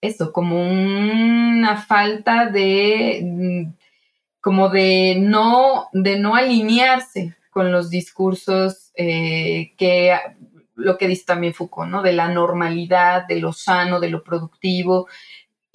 eso, 0.00 0.32
como 0.32 0.62
una 0.62 1.76
falta 1.76 2.46
de, 2.46 3.20
mm, 3.24 3.72
como 4.40 4.68
de 4.68 5.16
no, 5.18 5.88
de 5.92 6.18
no 6.18 6.34
alinearse 6.36 7.36
con 7.50 7.72
los 7.72 7.88
discursos 7.90 8.92
que, 8.94 10.16
lo 10.76 10.98
que 10.98 11.08
dice 11.08 11.24
también 11.26 11.54
Foucault, 11.54 11.90
¿no? 11.90 12.02
De 12.02 12.12
la 12.12 12.28
normalidad, 12.28 13.26
de 13.26 13.40
lo 13.40 13.52
sano, 13.52 13.98
de 13.98 14.10
lo 14.10 14.22
productivo. 14.22 15.08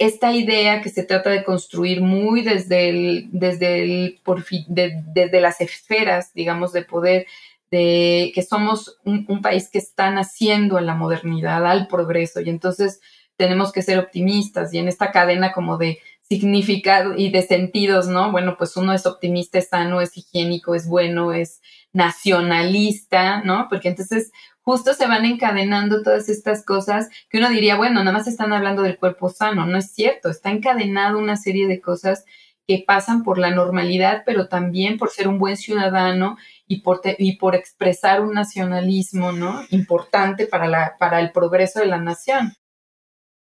Esta 0.02 0.32
idea 0.32 0.82
que 0.82 0.88
se 0.88 1.04
trata 1.04 1.30
de 1.30 1.44
construir 1.44 2.02
muy 2.02 2.42
desde 2.42 2.88
el, 2.88 3.28
desde 3.30 3.84
el, 3.84 4.20
desde 4.66 5.40
las 5.40 5.60
esferas, 5.60 6.34
digamos, 6.34 6.72
de 6.72 6.82
poder, 6.82 7.26
de 7.70 8.32
que 8.34 8.42
somos 8.42 8.98
un, 9.04 9.24
un 9.28 9.42
país 9.42 9.70
que 9.70 9.78
está 9.78 10.10
naciendo 10.10 10.76
en 10.76 10.86
la 10.86 10.96
modernidad, 10.96 11.64
al 11.64 11.86
progreso, 11.86 12.40
y 12.40 12.50
entonces 12.50 13.00
tenemos 13.36 13.70
que 13.70 13.82
ser 13.82 14.00
optimistas 14.00 14.74
y 14.74 14.78
en 14.78 14.88
esta 14.88 15.12
cadena 15.12 15.52
como 15.52 15.78
de 15.78 16.00
significado 16.22 17.14
y 17.16 17.30
de 17.30 17.42
sentidos, 17.42 18.08
¿no? 18.08 18.32
Bueno, 18.32 18.56
pues 18.58 18.76
uno 18.76 18.92
es 18.92 19.06
optimista, 19.06 19.58
es 19.58 19.68
sano, 19.68 20.00
es 20.00 20.16
higiénico, 20.16 20.74
es 20.74 20.88
bueno, 20.88 21.32
es 21.32 21.60
nacionalista, 21.92 23.42
¿no? 23.42 23.68
Porque 23.68 23.88
entonces 23.88 24.32
justo 24.62 24.94
se 24.94 25.06
van 25.06 25.24
encadenando 25.24 26.02
todas 26.02 26.28
estas 26.28 26.64
cosas 26.64 27.08
que 27.28 27.38
uno 27.38 27.50
diría, 27.50 27.76
bueno, 27.76 28.00
nada 28.00 28.16
más 28.16 28.26
están 28.26 28.52
hablando 28.52 28.82
del 28.82 28.98
cuerpo 28.98 29.28
sano, 29.28 29.66
no 29.66 29.78
es 29.78 29.92
cierto, 29.92 30.30
está 30.30 30.50
encadenado 30.50 31.18
una 31.18 31.36
serie 31.36 31.66
de 31.66 31.80
cosas 31.80 32.24
que 32.66 32.84
pasan 32.86 33.24
por 33.24 33.38
la 33.38 33.50
normalidad, 33.50 34.22
pero 34.24 34.48
también 34.48 34.96
por 34.96 35.10
ser 35.10 35.26
un 35.28 35.38
buen 35.38 35.56
ciudadano 35.56 36.36
y 36.66 36.80
por, 36.80 37.00
y 37.18 37.36
por 37.36 37.54
expresar 37.54 38.20
un 38.20 38.34
nacionalismo, 38.34 39.32
¿no? 39.32 39.64
Importante 39.70 40.46
para, 40.46 40.68
la, 40.68 40.96
para 40.98 41.20
el 41.20 41.32
progreso 41.32 41.80
de 41.80 41.86
la 41.86 41.98
nación. 41.98 42.54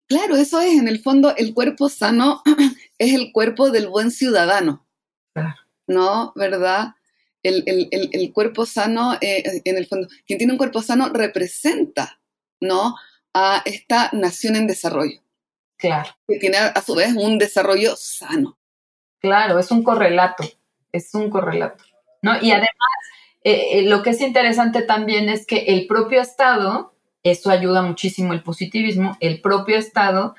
Claro, 0.08 0.36
eso 0.36 0.60
es, 0.60 0.78
en 0.78 0.88
el 0.88 1.00
fondo, 1.00 1.34
el 1.36 1.54
cuerpo 1.54 1.88
sano 1.88 2.42
es 2.98 3.14
el 3.14 3.32
cuerpo 3.32 3.70
del 3.70 3.88
buen 3.88 4.10
ciudadano. 4.10 4.86
¿No? 5.86 6.32
¿Verdad? 6.36 6.94
El, 7.42 8.32
cuerpo 8.32 8.66
sano, 8.66 9.14
eh, 9.20 9.62
en 9.64 9.76
el 9.76 9.86
fondo, 9.86 10.08
quien 10.26 10.38
tiene 10.38 10.52
un 10.52 10.58
cuerpo 10.58 10.82
sano 10.82 11.08
representa, 11.08 12.20
¿no? 12.60 12.96
A 13.34 13.62
esta 13.64 14.10
nación 14.12 14.56
en 14.56 14.66
desarrollo. 14.66 15.20
Claro. 15.76 16.10
Que 16.28 16.38
tiene 16.38 16.58
a 16.58 16.82
su 16.82 16.94
vez 16.94 17.12
un 17.16 17.38
desarrollo 17.38 17.96
sano. 17.96 18.58
Claro, 19.20 19.58
es 19.58 19.70
un 19.70 19.82
correlato, 19.82 20.44
es 20.92 21.14
un 21.14 21.30
correlato. 21.30 21.84
¿no? 22.22 22.34
Y 22.40 22.52
además, 22.52 22.68
eh, 23.42 23.78
eh, 23.78 23.82
lo 23.82 24.02
que 24.02 24.10
es 24.10 24.20
interesante 24.20 24.82
también 24.82 25.28
es 25.28 25.46
que 25.46 25.64
el 25.66 25.86
propio 25.86 26.20
Estado 26.20 26.92
esto 27.22 27.50
ayuda 27.50 27.82
muchísimo 27.82 28.32
el 28.32 28.42
positivismo, 28.42 29.16
el 29.20 29.40
propio 29.40 29.76
Estado 29.76 30.34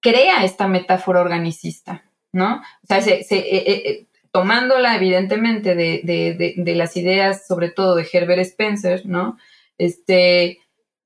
crea 0.00 0.44
esta 0.44 0.68
metáfora 0.68 1.20
organicista, 1.20 2.04
¿no? 2.32 2.56
O 2.56 2.86
sea, 2.86 3.00
se, 3.02 3.24
se, 3.24 4.06
tomándola 4.32 4.96
evidentemente 4.96 5.74
de, 5.74 6.00
de, 6.04 6.54
de, 6.56 6.74
las 6.74 6.96
ideas, 6.96 7.46
sobre 7.46 7.70
todo 7.70 7.94
de 7.94 8.08
Herbert 8.10 8.40
Spencer, 8.40 9.04
¿no? 9.04 9.36
Este, 9.76 10.58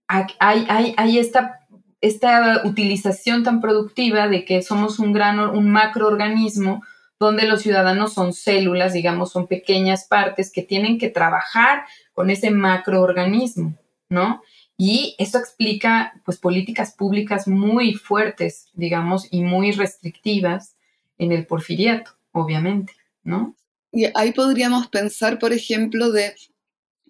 hay, 0.06 0.26
hay, 0.38 0.94
hay 0.96 1.18
esta, 1.18 1.66
esta 2.00 2.62
utilización 2.64 3.42
tan 3.42 3.60
productiva 3.60 4.28
de 4.28 4.44
que 4.44 4.62
somos 4.62 5.00
un 5.00 5.12
gran, 5.12 5.40
un 5.40 5.70
macroorganismo 5.70 6.82
donde 7.18 7.48
los 7.48 7.62
ciudadanos 7.62 8.12
son 8.12 8.32
células, 8.32 8.92
digamos, 8.92 9.32
son 9.32 9.48
pequeñas 9.48 10.04
partes 10.04 10.52
que 10.52 10.62
tienen 10.62 10.98
que 10.98 11.08
trabajar 11.08 11.84
con 12.12 12.30
ese 12.30 12.50
macroorganismo, 12.50 13.74
¿no? 14.08 14.42
Y 14.76 15.16
eso 15.18 15.38
explica, 15.38 16.12
pues, 16.24 16.38
políticas 16.38 16.94
públicas 16.94 17.48
muy 17.48 17.94
fuertes, 17.94 18.68
digamos, 18.74 19.26
y 19.30 19.42
muy 19.42 19.72
restrictivas 19.72 20.76
en 21.18 21.32
el 21.32 21.46
porfiriato, 21.46 22.12
obviamente. 22.32 22.92
¿No? 23.26 23.56
Y 23.92 24.06
ahí 24.14 24.32
podríamos 24.32 24.88
pensar, 24.88 25.38
por 25.38 25.52
ejemplo, 25.52 26.10
de 26.10 26.34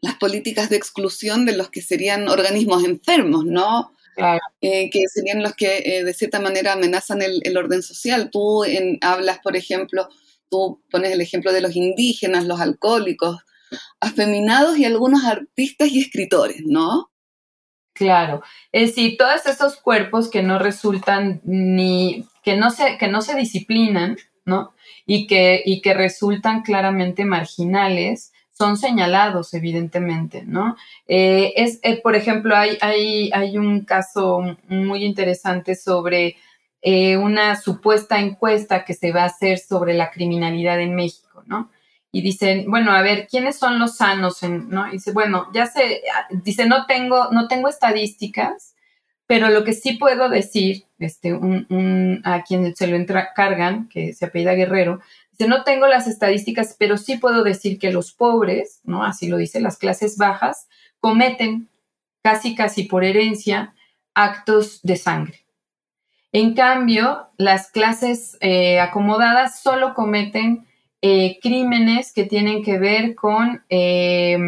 las 0.00 0.16
políticas 0.16 0.70
de 0.70 0.76
exclusión 0.76 1.46
de 1.46 1.56
los 1.56 1.70
que 1.70 1.82
serían 1.82 2.28
organismos 2.28 2.84
enfermos, 2.84 3.44
¿no? 3.44 3.92
Claro. 4.14 4.40
Eh, 4.62 4.88
que 4.90 5.06
serían 5.08 5.42
los 5.42 5.54
que 5.54 5.82
eh, 5.84 6.04
de 6.04 6.14
cierta 6.14 6.40
manera 6.40 6.72
amenazan 6.72 7.20
el, 7.22 7.56
orden 7.56 7.82
social. 7.82 8.30
Tú 8.30 8.64
hablas, 9.02 9.40
por 9.40 9.56
ejemplo, 9.56 10.08
tú 10.48 10.82
pones 10.90 11.12
el 11.12 11.20
ejemplo 11.20 11.52
de 11.52 11.60
los 11.60 11.76
indígenas, 11.76 12.46
los 12.46 12.60
alcohólicos, 12.60 13.38
afeminados 14.00 14.78
y 14.78 14.84
algunos 14.84 15.24
artistas 15.24 15.88
y 15.88 16.00
escritores, 16.00 16.62
¿no? 16.64 17.10
Claro, 17.92 18.42
es 18.72 18.90
decir, 18.90 19.16
todos 19.16 19.46
esos 19.46 19.76
cuerpos 19.76 20.30
que 20.30 20.42
no 20.42 20.58
resultan 20.58 21.40
ni, 21.44 22.26
que 22.42 22.56
no 22.56 22.70
se, 22.70 22.98
que 22.98 23.08
no 23.08 23.22
se 23.22 23.34
disciplinan, 23.34 24.18
¿no? 24.46 24.74
Y 25.04 25.26
que, 25.26 25.62
y 25.64 25.82
que 25.82 25.92
resultan 25.92 26.62
claramente 26.62 27.24
marginales, 27.24 28.32
son 28.52 28.78
señalados, 28.78 29.52
evidentemente, 29.52 30.44
¿no? 30.46 30.76
Eh, 31.06 31.52
es, 31.56 31.78
eh, 31.82 32.00
por 32.00 32.16
ejemplo, 32.16 32.56
hay, 32.56 32.78
hay, 32.80 33.30
hay, 33.34 33.58
un 33.58 33.84
caso 33.84 34.56
muy 34.68 35.04
interesante 35.04 35.74
sobre 35.74 36.36
eh, 36.80 37.18
una 37.18 37.56
supuesta 37.56 38.18
encuesta 38.18 38.84
que 38.84 38.94
se 38.94 39.12
va 39.12 39.24
a 39.24 39.26
hacer 39.26 39.58
sobre 39.58 39.92
la 39.92 40.10
criminalidad 40.10 40.80
en 40.80 40.94
México, 40.94 41.42
¿no? 41.46 41.70
Y 42.12 42.22
dicen, 42.22 42.70
bueno, 42.70 42.92
a 42.92 43.02
ver, 43.02 43.26
¿quiénes 43.28 43.58
son 43.58 43.78
los 43.78 43.96
sanos? 43.96 44.42
En, 44.42 44.70
¿no? 44.70 44.90
Dice, 44.90 45.12
bueno, 45.12 45.48
ya 45.52 45.66
se, 45.66 46.02
dice, 46.30 46.66
no 46.66 46.86
tengo, 46.86 47.30
no 47.32 47.48
tengo 47.48 47.68
estadísticas, 47.68 48.75
pero 49.26 49.48
lo 49.50 49.64
que 49.64 49.72
sí 49.72 49.94
puedo 49.94 50.28
decir, 50.28 50.84
este, 50.98 51.34
un, 51.34 52.20
a 52.24 52.42
quien 52.42 52.74
se 52.76 52.86
lo 52.86 52.96
encargan, 52.96 53.88
que 53.88 54.12
se 54.12 54.26
apellida 54.26 54.54
Guerrero, 54.54 55.00
dice, 55.32 55.48
no 55.48 55.64
tengo 55.64 55.88
las 55.88 56.06
estadísticas, 56.06 56.76
pero 56.78 56.96
sí 56.96 57.18
puedo 57.18 57.42
decir 57.42 57.78
que 57.78 57.90
los 57.90 58.12
pobres, 58.12 58.80
¿no? 58.84 59.04
Así 59.04 59.28
lo 59.28 59.36
dice, 59.36 59.60
las 59.60 59.78
clases 59.78 60.16
bajas, 60.16 60.68
cometen 61.00 61.68
casi, 62.22 62.54
casi 62.54 62.84
por 62.84 63.04
herencia 63.04 63.74
actos 64.14 64.80
de 64.82 64.96
sangre. 64.96 65.44
En 66.32 66.54
cambio, 66.54 67.28
las 67.36 67.70
clases 67.70 68.36
eh, 68.40 68.78
acomodadas 68.80 69.62
solo 69.62 69.94
cometen 69.94 70.66
eh, 71.02 71.38
crímenes 71.40 72.12
que 72.12 72.24
tienen 72.24 72.62
que 72.62 72.78
ver 72.78 73.14
con 73.14 73.62
eh, 73.68 74.38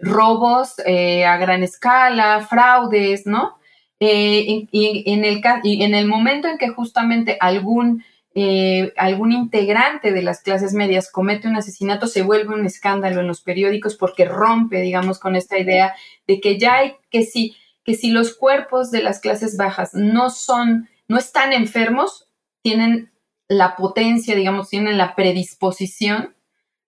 robos 0.00 0.78
a 0.78 1.36
gran 1.36 1.62
escala, 1.62 2.46
fraudes, 2.48 3.26
¿no? 3.26 3.58
Eh, 3.98 4.66
y, 4.70 5.04
en 5.06 5.24
el, 5.24 5.40
en 5.64 5.94
el 5.94 6.06
momento 6.06 6.48
en 6.48 6.58
que 6.58 6.68
justamente 6.68 7.38
algún, 7.40 8.04
eh, 8.34 8.92
algún 8.96 9.32
integrante 9.32 10.12
de 10.12 10.22
las 10.22 10.42
clases 10.42 10.74
medias 10.74 11.10
comete 11.10 11.48
un 11.48 11.56
asesinato, 11.56 12.06
se 12.06 12.22
vuelve 12.22 12.54
un 12.54 12.66
escándalo 12.66 13.20
en 13.20 13.26
los 13.26 13.40
periódicos 13.40 13.96
porque 13.96 14.26
rompe, 14.26 14.82
digamos, 14.82 15.18
con 15.18 15.36
esta 15.36 15.58
idea 15.58 15.94
de 16.26 16.40
que 16.40 16.58
ya 16.58 16.74
hay, 16.74 16.96
que 17.10 17.22
si, 17.22 17.56
que 17.84 17.94
si 17.94 18.10
los 18.10 18.34
cuerpos 18.34 18.90
de 18.90 19.02
las 19.02 19.20
clases 19.20 19.56
bajas 19.56 19.94
no 19.94 20.28
son, 20.28 20.88
no 21.08 21.16
están 21.16 21.52
enfermos, 21.52 22.28
tienen 22.62 23.12
la 23.48 23.76
potencia, 23.76 24.34
digamos, 24.34 24.68
tienen 24.68 24.98
la 24.98 25.14
predisposición 25.14 26.34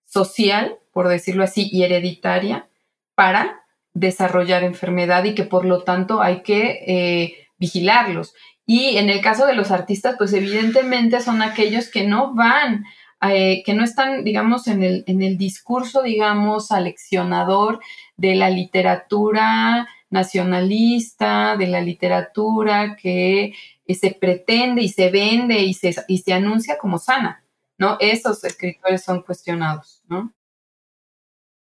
social, 0.04 0.78
por 0.92 1.08
decirlo 1.08 1.44
así, 1.44 1.68
y 1.70 1.84
hereditaria 1.84 2.68
para 3.14 3.64
desarrollar 3.94 4.64
enfermedad 4.64 5.24
y 5.24 5.34
que 5.34 5.44
por 5.44 5.64
lo 5.64 5.82
tanto 5.82 6.22
hay 6.22 6.42
que 6.42 6.84
eh, 6.86 7.48
vigilarlos. 7.58 8.34
Y 8.66 8.98
en 8.98 9.08
el 9.08 9.20
caso 9.20 9.46
de 9.46 9.54
los 9.54 9.70
artistas, 9.70 10.16
pues 10.18 10.32
evidentemente 10.32 11.20
son 11.20 11.42
aquellos 11.42 11.90
que 11.90 12.06
no 12.06 12.34
van, 12.34 12.84
eh, 13.22 13.62
que 13.64 13.74
no 13.74 13.82
están, 13.82 14.24
digamos, 14.24 14.68
en 14.68 14.82
el, 14.82 15.04
en 15.06 15.22
el 15.22 15.38
discurso, 15.38 16.02
digamos, 16.02 16.70
aleccionador 16.70 17.80
de 18.16 18.34
la 18.34 18.50
literatura 18.50 19.88
nacionalista, 20.10 21.56
de 21.56 21.66
la 21.66 21.80
literatura 21.80 22.96
que 22.96 23.54
eh, 23.86 23.94
se 23.94 24.12
pretende 24.12 24.82
y 24.82 24.88
se 24.88 25.10
vende 25.10 25.60
y 25.60 25.74
se, 25.74 25.94
y 26.06 26.18
se 26.18 26.32
anuncia 26.32 26.78
como 26.78 26.98
sana, 26.98 27.42
¿no? 27.78 27.96
Esos 28.00 28.44
escritores 28.44 29.02
son 29.02 29.22
cuestionados, 29.22 30.02
¿no? 30.08 30.32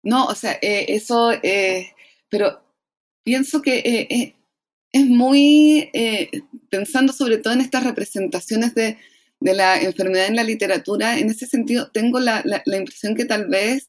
No, 0.03 0.25
o 0.25 0.35
sea, 0.35 0.57
eso 0.61 1.31
pero 2.33 2.63
pienso 3.23 3.61
que 3.61 3.77
eh, 3.77 4.07
eh, 4.09 4.35
es 4.91 5.05
muy, 5.05 5.87
eh, 5.93 6.31
pensando 6.67 7.13
sobre 7.13 7.37
todo 7.37 7.53
en 7.53 7.61
estas 7.61 7.83
representaciones 7.83 8.73
de, 8.73 8.97
la 9.39 9.79
enfermedad 9.79 10.25
en 10.25 10.37
la 10.37 10.43
literatura, 10.43 11.19
en 11.19 11.29
ese 11.29 11.45
sentido 11.45 11.91
tengo 11.91 12.19
la, 12.19 12.43
impresión 12.65 13.13
que 13.13 13.25
tal 13.25 13.49
vez 13.49 13.87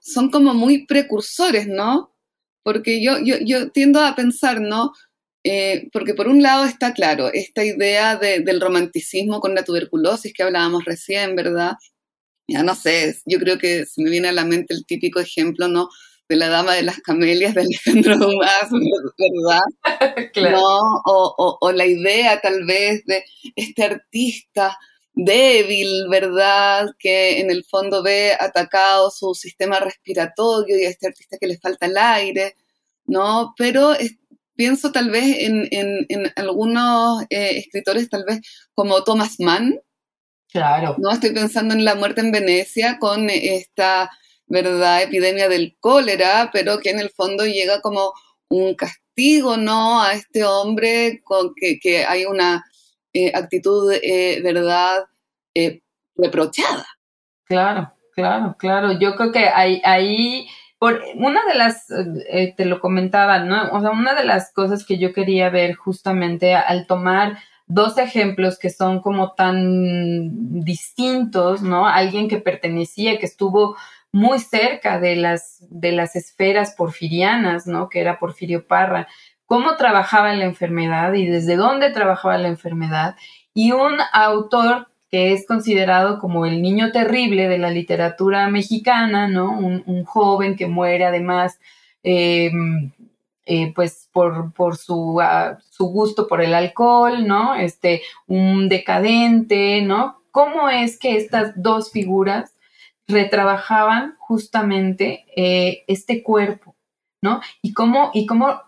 son 0.00 0.30
como 0.30 0.52
muy 0.52 0.84
precursores, 0.84 1.68
¿no? 1.68 2.12
Porque 2.62 3.00
yo, 3.00 3.18
yo, 3.20 3.70
tiendo 3.70 4.00
a 4.00 4.14
pensar, 4.14 4.60
¿no? 4.60 4.92
porque 5.92 6.12
por 6.14 6.26
un 6.26 6.42
lado 6.42 6.64
está 6.64 6.92
claro, 6.92 7.32
esta 7.32 7.64
idea 7.64 8.16
del 8.16 8.60
romanticismo 8.60 9.40
con 9.40 9.54
la 9.54 9.64
tuberculosis 9.64 10.34
que 10.34 10.42
hablábamos 10.42 10.84
recién, 10.84 11.36
¿verdad? 11.36 11.76
Ya 12.48 12.64
no 12.64 12.74
sé, 12.74 13.16
yo 13.24 13.38
creo 13.38 13.56
que 13.56 13.86
se 13.86 14.02
me 14.02 14.10
viene 14.10 14.28
a 14.28 14.32
la 14.32 14.44
mente 14.44 14.74
el 14.74 14.84
típico 14.84 15.20
ejemplo, 15.20 15.68
¿no? 15.68 15.88
De 16.28 16.36
la 16.36 16.48
Dama 16.48 16.74
de 16.74 16.82
las 16.82 17.00
Camelias 17.00 17.54
de 17.54 17.62
Alejandro 17.62 18.16
Dumas, 18.26 18.68
¿verdad? 19.18 20.30
claro. 20.32 20.58
¿No? 20.58 21.02
O, 21.04 21.58
o, 21.60 21.72
la 21.72 21.86
idea 21.86 22.40
tal 22.40 22.64
vez 22.64 23.04
de 23.06 23.24
este 23.54 23.84
artista 23.84 24.76
débil, 25.14 26.08
¿verdad? 26.10 26.88
Que 26.98 27.40
en 27.40 27.50
el 27.50 27.64
fondo 27.64 28.02
ve 28.02 28.32
atacado 28.38 29.10
su 29.10 29.34
sistema 29.34 29.80
respiratorio 29.80 30.78
y 30.78 30.84
a 30.84 30.90
este 30.90 31.06
artista 31.06 31.38
que 31.38 31.46
le 31.46 31.58
falta 31.58 31.86
el 31.86 31.96
aire, 31.96 32.56
¿no? 33.06 33.54
Pero 33.56 33.94
pienso 34.56 34.92
tal 34.92 35.10
vez 35.10 35.38
en, 35.40 35.68
en, 35.70 36.06
en 36.08 36.32
algunos 36.36 37.22
eh, 37.30 37.58
escritores 37.58 38.10
tal 38.10 38.24
vez 38.24 38.40
como 38.74 39.04
Thomas 39.04 39.36
Mann. 39.38 39.80
Claro. 40.50 40.96
No 40.98 41.12
estoy 41.12 41.32
pensando 41.32 41.74
en 41.74 41.84
La 41.84 41.94
muerte 41.94 42.20
en 42.20 42.32
Venecia 42.32 42.98
con 42.98 43.28
esta 43.30 44.10
¿verdad? 44.46 45.02
Epidemia 45.02 45.48
del 45.48 45.76
cólera, 45.80 46.50
pero 46.52 46.78
que 46.78 46.90
en 46.90 47.00
el 47.00 47.10
fondo 47.10 47.44
llega 47.44 47.80
como 47.80 48.12
un 48.48 48.74
castigo, 48.74 49.56
¿no? 49.56 50.02
A 50.02 50.12
este 50.12 50.44
hombre 50.44 51.20
con 51.24 51.54
que, 51.54 51.78
que 51.80 52.04
hay 52.04 52.24
una 52.26 52.64
eh, 53.12 53.32
actitud, 53.34 53.92
eh, 54.02 54.40
¿verdad? 54.42 55.06
Eh, 55.54 55.80
reprochada. 56.16 56.86
Claro, 57.44 57.92
claro, 58.14 58.56
claro. 58.58 58.92
Yo 58.98 59.16
creo 59.16 59.32
que 59.32 59.48
ahí, 59.48 59.80
ahí 59.84 60.46
por 60.78 61.02
una 61.14 61.40
de 61.46 61.54
las, 61.54 61.86
te 61.86 62.64
lo 62.66 62.80
comentaba, 62.80 63.38
¿no? 63.38 63.70
O 63.72 63.80
sea, 63.80 63.90
una 63.90 64.14
de 64.14 64.24
las 64.24 64.52
cosas 64.52 64.84
que 64.84 64.98
yo 64.98 65.14
quería 65.14 65.48
ver 65.48 65.74
justamente 65.74 66.54
al 66.54 66.86
tomar 66.86 67.38
dos 67.66 67.98
ejemplos 67.98 68.58
que 68.58 68.70
son 68.70 69.00
como 69.00 69.32
tan 69.32 70.62
distintos, 70.62 71.62
¿no? 71.62 71.86
Alguien 71.86 72.28
que 72.28 72.38
pertenecía, 72.38 73.18
que 73.18 73.26
estuvo 73.26 73.76
muy 74.16 74.38
cerca 74.38 74.98
de 74.98 75.14
las, 75.14 75.58
de 75.68 75.92
las 75.92 76.16
esferas 76.16 76.74
porfirianas, 76.74 77.66
¿no? 77.66 77.90
Que 77.90 78.00
era 78.00 78.18
Porfirio 78.18 78.66
Parra, 78.66 79.08
cómo 79.44 79.76
trabajaba 79.76 80.32
la 80.32 80.46
enfermedad 80.46 81.12
y 81.12 81.26
desde 81.26 81.56
dónde 81.56 81.90
trabajaba 81.90 82.38
la 82.38 82.48
enfermedad, 82.48 83.16
y 83.52 83.72
un 83.72 83.98
autor 84.14 84.88
que 85.10 85.34
es 85.34 85.46
considerado 85.46 86.18
como 86.18 86.46
el 86.46 86.62
niño 86.62 86.92
terrible 86.92 87.46
de 87.46 87.58
la 87.58 87.70
literatura 87.70 88.48
mexicana, 88.48 89.28
¿no? 89.28 89.50
Un, 89.52 90.04
joven 90.04 90.56
que 90.56 90.66
muere 90.66 91.04
además, 91.04 91.60
em, 92.02 92.92
eh, 93.44 93.70
pues 93.74 94.08
por, 94.12 94.54
por 94.54 94.78
su, 94.78 95.20
ah, 95.20 95.58
su, 95.68 95.88
gusto 95.88 96.26
por 96.26 96.40
el 96.40 96.54
alcohol, 96.54 97.26
¿no? 97.26 97.54
Este, 97.54 98.00
un 98.26 98.70
decadente, 98.70 99.82
¿no? 99.82 100.22
¿Cómo 100.30 100.70
es 100.70 100.98
que 100.98 101.16
estas 101.16 101.52
dos 101.54 101.92
figuras 101.92 102.55
retrabajaban 103.08 104.16
justamente 104.18 105.24
eh, 105.36 105.84
este 105.86 106.22
cuerpo, 106.22 106.76
¿no? 107.22 107.40
Y 107.62 107.72
cómo, 107.72 108.10
y 108.14 108.26
cómo 108.26 108.62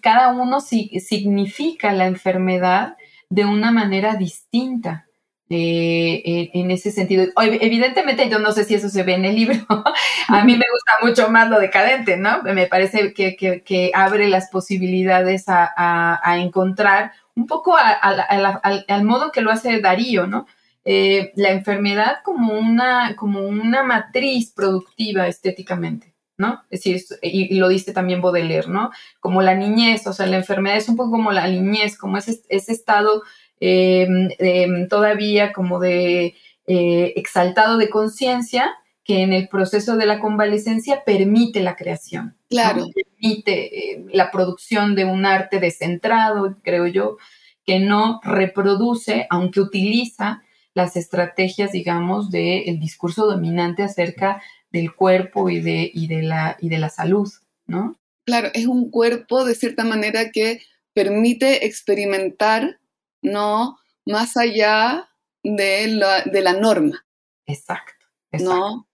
cada 0.00 0.32
uno 0.32 0.60
significa 0.60 1.92
la 1.92 2.06
enfermedad 2.06 2.96
de 3.28 3.44
una 3.44 3.70
manera 3.70 4.16
distinta, 4.16 5.06
eh, 5.48 6.50
en 6.54 6.72
ese 6.72 6.90
sentido. 6.90 7.26
Evidentemente, 7.36 8.28
yo 8.28 8.40
no 8.40 8.50
sé 8.50 8.64
si 8.64 8.74
eso 8.74 8.88
se 8.88 9.04
ve 9.04 9.14
en 9.14 9.24
el 9.24 9.36
libro. 9.36 9.54
a 10.28 10.44
mí 10.44 10.56
me 10.56 10.64
gusta 10.72 10.92
mucho 11.02 11.30
más 11.30 11.48
lo 11.48 11.60
decadente, 11.60 12.16
¿no? 12.16 12.42
Me 12.42 12.66
parece 12.66 13.14
que, 13.14 13.90
abre 13.94 14.28
las 14.28 14.50
posibilidades 14.50 15.44
a, 15.46 16.20
encontrar 16.38 17.12
un 17.36 17.46
poco 17.46 17.76
al, 17.76 19.04
modo 19.04 19.30
que 19.30 19.40
lo 19.40 19.52
hace 19.52 19.80
Darío, 19.80 20.26
¿no? 20.26 20.46
Eh, 20.86 21.32
la 21.34 21.50
enfermedad 21.50 22.18
como 22.24 22.54
una, 22.54 23.16
como 23.16 23.40
una 23.40 23.82
matriz 23.82 24.52
productiva 24.54 25.26
estéticamente. 25.28 26.14
¿no? 26.38 26.62
Es 26.68 26.84
decir, 26.84 27.02
y, 27.22 27.54
lo 27.54 27.68
diste 27.68 27.92
también 27.92 28.20
Baudelaire, 28.20 28.68
¿no? 28.68 28.90
Como 29.20 29.40
la 29.40 29.54
niñez, 29.54 30.06
o 30.06 30.12
sea, 30.12 30.26
la 30.26 30.36
enfermedad 30.36 30.76
es 30.76 30.86
un 30.86 30.94
poco 30.94 31.12
como 31.12 31.32
la 31.32 31.48
niñez, 31.48 31.96
como 31.96 32.18
ese, 32.18 32.42
ese 32.50 32.72
estado 32.72 33.22
Em, 33.58 34.28
em, 34.38 34.88
todavía 34.88 35.52
como 35.52 35.80
de 35.80 36.34
eh, 36.66 37.12
exaltado 37.16 37.78
de 37.78 37.88
conciencia 37.88 38.74
que 39.02 39.22
en 39.22 39.32
el 39.32 39.48
proceso 39.48 39.96
de 39.96 40.04
la 40.04 40.18
convalecencia 40.18 41.04
permite 41.04 41.60
la 41.60 41.76
creación. 41.76 42.36
Claro. 42.50 42.86
Permite 42.94 43.92
eh, 43.92 44.04
la 44.12 44.30
producción 44.30 44.94
de 44.94 45.04
un 45.04 45.24
arte 45.24 45.58
descentrado, 45.58 46.56
creo 46.62 46.86
yo, 46.86 47.16
que 47.64 47.78
no 47.78 48.20
reproduce, 48.22 49.26
aunque 49.30 49.60
utiliza 49.60 50.42
las 50.76 50.94
estrategias, 50.94 51.72
digamos, 51.72 52.30
del 52.30 52.78
discurso 52.78 53.24
dominante 53.24 53.82
acerca 53.82 54.42
del 54.70 54.94
cuerpo 54.94 55.48
y 55.48 55.60
de, 55.60 55.90
y 55.92 56.06
de, 56.06 56.20
la, 56.20 56.58
y 56.60 56.68
de 56.68 56.76
la 56.76 56.90
salud, 56.90 57.32
¿no? 57.66 57.96
Claro, 58.26 58.50
es 58.52 58.66
un 58.66 58.90
cuerpo 58.90 59.46
de 59.46 59.54
cierta 59.54 59.84
manera 59.84 60.30
que 60.30 60.60
permite 60.92 61.64
experimentar 61.64 62.78
no 63.22 63.78
más 64.04 64.36
allá 64.36 65.08
de 65.42 65.88
la, 65.88 66.22
de 66.24 66.42
la 66.42 66.52
norma. 66.52 67.06
Exacto, 67.46 68.04
¿no? 68.32 68.86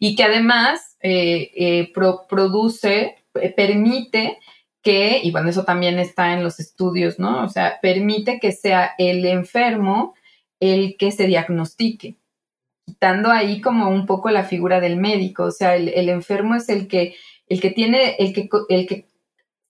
Y 0.00 0.16
que 0.16 0.24
además 0.24 0.96
eh, 1.00 1.52
eh, 1.54 1.92
produce, 2.28 3.18
eh, 3.34 3.54
permite 3.54 4.38
que, 4.82 5.20
y 5.22 5.30
bueno, 5.30 5.48
eso 5.48 5.64
también 5.64 6.00
está 6.00 6.32
en 6.32 6.42
los 6.42 6.58
estudios, 6.58 7.20
¿no? 7.20 7.44
O 7.44 7.48
sea, 7.48 7.78
permite 7.80 8.40
que 8.40 8.50
sea 8.50 8.94
el 8.98 9.24
enfermo 9.26 10.16
el 10.60 10.96
que 10.98 11.10
se 11.10 11.26
diagnostique, 11.26 12.16
quitando 12.86 13.30
ahí 13.30 13.60
como 13.60 13.88
un 13.88 14.06
poco 14.06 14.30
la 14.30 14.44
figura 14.44 14.80
del 14.80 14.96
médico, 14.96 15.44
o 15.44 15.50
sea, 15.50 15.76
el, 15.76 16.08
enfermo 16.08 16.54
es 16.54 16.68
el 16.68 16.86
que, 16.86 17.16
el 17.46 17.60
que 17.60 17.70
tiene, 17.70 18.16
el 18.18 18.32
que, 18.32 18.48
el 18.68 18.86
que 18.86 19.08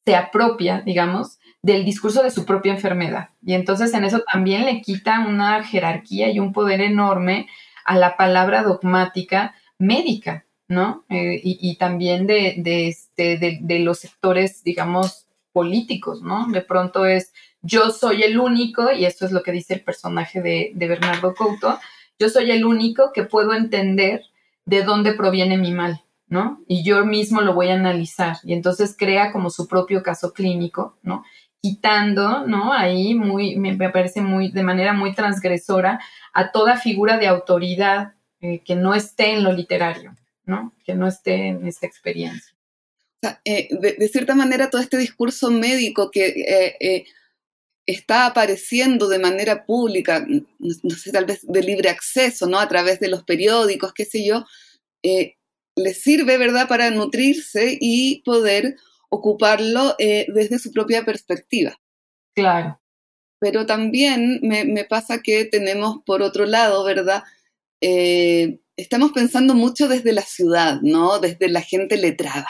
se 0.05 0.16
apropia, 0.16 0.81
digamos, 0.81 1.38
del 1.62 1.85
discurso 1.85 2.22
de 2.22 2.31
su 2.31 2.44
propia 2.44 2.72
enfermedad. 2.72 3.31
Y 3.42 3.55
entonces 3.55 3.92
en 3.94 4.05
eso 4.05 4.22
también 4.33 4.64
le 4.64 4.81
quita 4.81 5.20
una 5.20 5.62
jerarquía 5.62 6.31
y 6.31 6.40
un 6.40 6.53
poder 6.53 6.81
enorme 6.81 7.48
a 7.85 7.96
la 7.96 8.16
palabra 8.16 8.62
dogmática 8.62 9.55
médica, 9.79 10.46
¿no? 10.68 11.05
Eh, 11.09 11.40
y, 11.42 11.76
también 11.76 12.26
de, 12.26 12.55
de, 12.59 12.88
este, 12.88 13.37
de, 13.38 13.79
los 13.81 13.98
sectores, 13.98 14.62
digamos, 14.62 15.26
políticos, 15.53 16.22
¿no? 16.22 16.46
De 16.48 16.62
pronto 16.62 17.07
es 17.07 17.33
yo 17.62 17.90
soy 17.90 18.23
el 18.23 18.38
único, 18.38 18.92
y 18.92 19.05
esto 19.05 19.27
es 19.27 19.33
lo 19.33 19.42
que 19.42 19.53
dice 19.53 19.75
el 19.75 19.83
personaje 19.83 20.40
de, 20.40 20.73
de 20.75 20.88
Bernardo 20.88 21.35
Couto, 21.35 21.79
yo 22.18 22.29
soy 22.29 22.51
el 22.51 22.64
único 22.64 23.12
que 23.12 23.25
puedo 23.25 23.55
entender 23.55 24.23
de 24.64 24.83
dónde 24.83 25.14
proviene 25.14 25.57
mi 25.57 25.73
mal, 25.73 26.03
¿no? 26.27 26.62
Y 26.68 26.85
yo 26.85 27.05
mismo 27.05 27.40
lo 27.40 27.55
voy 27.55 27.68
a 27.68 27.75
analizar. 27.75 28.37
Y 28.44 28.53
entonces 28.53 28.94
crea 28.96 29.33
como 29.33 29.51
su 29.51 29.66
propio 29.66 30.03
caso 30.03 30.33
clínico, 30.33 30.99
¿no? 31.03 31.25
quitando, 31.61 32.46
¿no? 32.46 32.73
Ahí 32.73 33.14
muy, 33.14 33.57
me, 33.57 33.77
parece 33.90 34.20
muy, 34.20 34.51
de 34.51 34.62
manera 34.62 34.92
muy 34.92 35.14
transgresora 35.14 36.01
a 36.33 36.53
toda 36.53 36.79
figura 36.79 37.18
de 37.18 37.27
autoridad 37.27 38.14
eh, 38.40 38.62
que 38.64 38.75
no 38.75 38.94
esté 38.94 39.35
en 39.35 39.44
lo 39.44 39.53
literario, 39.53 40.16
¿no? 40.44 40.75
Que 40.85 40.94
no 40.94 41.07
esté 41.07 41.49
en 41.49 41.66
esta 41.66 41.87
experiencia. 41.87 42.55
O 43.23 43.27
sea, 43.27 43.40
eh, 43.44 43.68
de, 43.70 44.09
cierta 44.09 44.35
manera, 44.35 44.70
todo 44.70 44.81
este 44.81 44.96
discurso 44.96 45.51
médico 45.51 46.11
que 46.11 46.77
eh, 46.81 47.05
está 47.92 48.26
apareciendo 48.26 49.09
de 49.09 49.18
manera 49.18 49.64
pública, 49.64 50.26
no, 50.59 50.96
sé, 50.96 51.12
tal 51.12 51.26
vez 51.26 51.40
de 51.42 51.62
libre 51.62 51.88
acceso, 51.88 52.46
¿no? 52.46 52.59
A 52.59 52.68
través 52.68 53.00
de 53.00 53.09
los 53.09 53.24
periódicos, 53.24 53.92
qué 53.92 54.05
sé 54.05 54.24
yo, 54.24 54.44
le 55.03 55.94
sirve, 55.94 56.38
¿verdad?, 56.38 56.68
para 56.68 56.90
nutrirse 56.90 57.76
y 57.81 58.22
poder 58.22 58.76
ocuparlo 59.09 59.94
eh, 59.98 60.26
desde 60.33 60.59
su 60.59 60.72
propia 60.72 61.05
perspectiva. 61.05 61.79
Claro. 62.35 62.81
Pero 63.40 63.66
también 63.66 64.40
me, 64.42 64.85
pasa 64.85 65.22
que 65.22 65.44
tenemos, 65.46 66.03
por 66.05 66.22
otro 66.22 66.44
lado, 66.44 66.85
¿verdad? 66.85 67.24
Eh, 67.81 68.61
estamos 68.76 69.12
pensando 69.12 69.55
mucho 69.55 69.88
desde 69.88 70.12
la 70.12 70.22
ciudad, 70.22 70.81
¿no? 70.83 71.18
Desde 71.18 71.48
la 71.48 71.62
gente 71.62 71.96
letrada, 71.96 72.48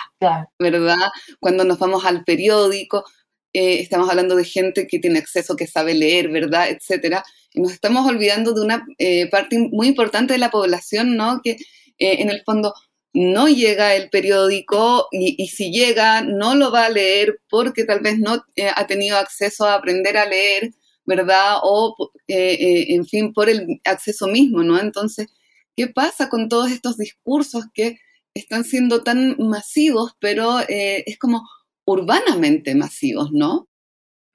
¿verdad? 0.59 1.11
Cuando 1.39 1.65
nos 1.65 1.79
vamos 1.79 2.05
al 2.05 2.25
periódico, 2.25 3.05
eh, 3.53 3.81
estamos 3.81 4.09
hablando 4.11 4.37
de 4.37 4.45
gente 4.45 4.87
que 4.87 4.99
tiene 4.99 5.19
acceso, 5.19 5.57
que 5.57 5.67
sabe 5.67 5.95
leer, 5.95 6.29
¿verdad? 6.31 6.71
Etcétera. 6.71 7.25
Y 7.53 7.61
nos 7.61 7.73
estamos 7.73 8.07
olvidando 8.07 8.53
de 8.53 8.61
una 8.63 8.87
parte 9.31 9.59
muy 9.73 9.89
importante 9.89 10.35
de 10.35 10.39
la 10.39 10.51
población, 10.51 11.17
¿no? 11.17 11.41
Que 11.43 11.57
en 11.99 12.31
el 12.31 12.43
fondo 12.45 12.73
no 13.13 13.49
llega 13.49 13.95
el 13.97 14.09
periódico 14.11 15.09
y, 15.11 15.49
si 15.49 15.73
llega 15.73 16.23
no 16.23 16.55
lo 16.55 16.71
va 16.71 16.87
a 16.87 16.91
leer 16.91 17.41
porque 17.49 17.85
tal 17.85 18.01
vez 18.01 18.19
no 18.19 18.45
eh, 18.57 18.71
ha 18.75 18.87
tenido 18.87 19.17
acceso 19.19 19.67
a 19.67 19.75
aprender 19.75 20.17
a 20.17 20.27
leer, 20.27 20.75
¿verdad? 21.05 21.57
O, 21.63 21.97
eh, 22.29 22.53
eh, 22.53 22.95
en 22.95 23.07
fin, 23.07 23.33
por 23.33 23.49
el 23.49 23.81
acceso 23.85 24.29
mismo, 24.29 24.63
¿no? 24.63 24.79
Entonces, 24.79 25.29
¿qué 25.77 25.89
pasa 25.89 26.29
con 26.29 26.49
todos 26.49 26.71
estos 26.71 26.97
discursos 26.99 27.65
que 27.75 27.99
están 28.35 28.65
siendo 28.65 29.03
tan 29.03 29.37
masivos, 29.39 30.13
pero 30.21 30.61
es 30.69 31.19
como 31.19 31.43
urbanamente 31.91 32.75
masivos, 32.75 33.33
¿no? 33.33 33.67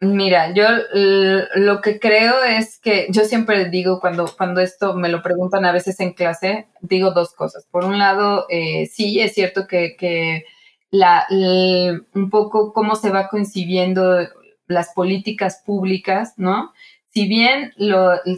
Mira, 0.02 0.54
yo 0.54 0.66
lo 1.56 1.82
que 1.82 2.00
creo 2.00 2.44
es 2.44 2.80
que 2.80 3.08
yo 3.10 3.24
siempre 3.24 3.70
digo 3.70 4.00
cuando, 4.02 4.26
cuando 4.38 4.60
esto 4.60 4.94
me 4.94 5.10
lo 5.10 5.24
preguntan 5.24 5.66
a 5.66 5.72
veces 5.72 6.00
en 6.02 6.14
clase, 6.14 6.68
digo 6.82 7.12
dos 7.12 7.34
cosas. 7.34 7.66
Por 7.72 7.86
un 7.86 7.98
lado, 7.98 8.46
eh, 8.50 8.88
sí, 8.88 9.20
es 9.22 9.34
cierto 9.34 9.68
que, 9.68 10.46
la, 10.92 11.26
un 11.30 12.30
poco 12.30 12.74
cómo 12.74 12.96
se 12.96 13.10
va 13.10 13.30
concibiendo 13.30 14.18
las 14.68 14.94
políticas 14.94 15.62
públicas, 15.66 16.34
¿no? 16.38 16.74
Si 17.10 17.28
bien 17.28 17.74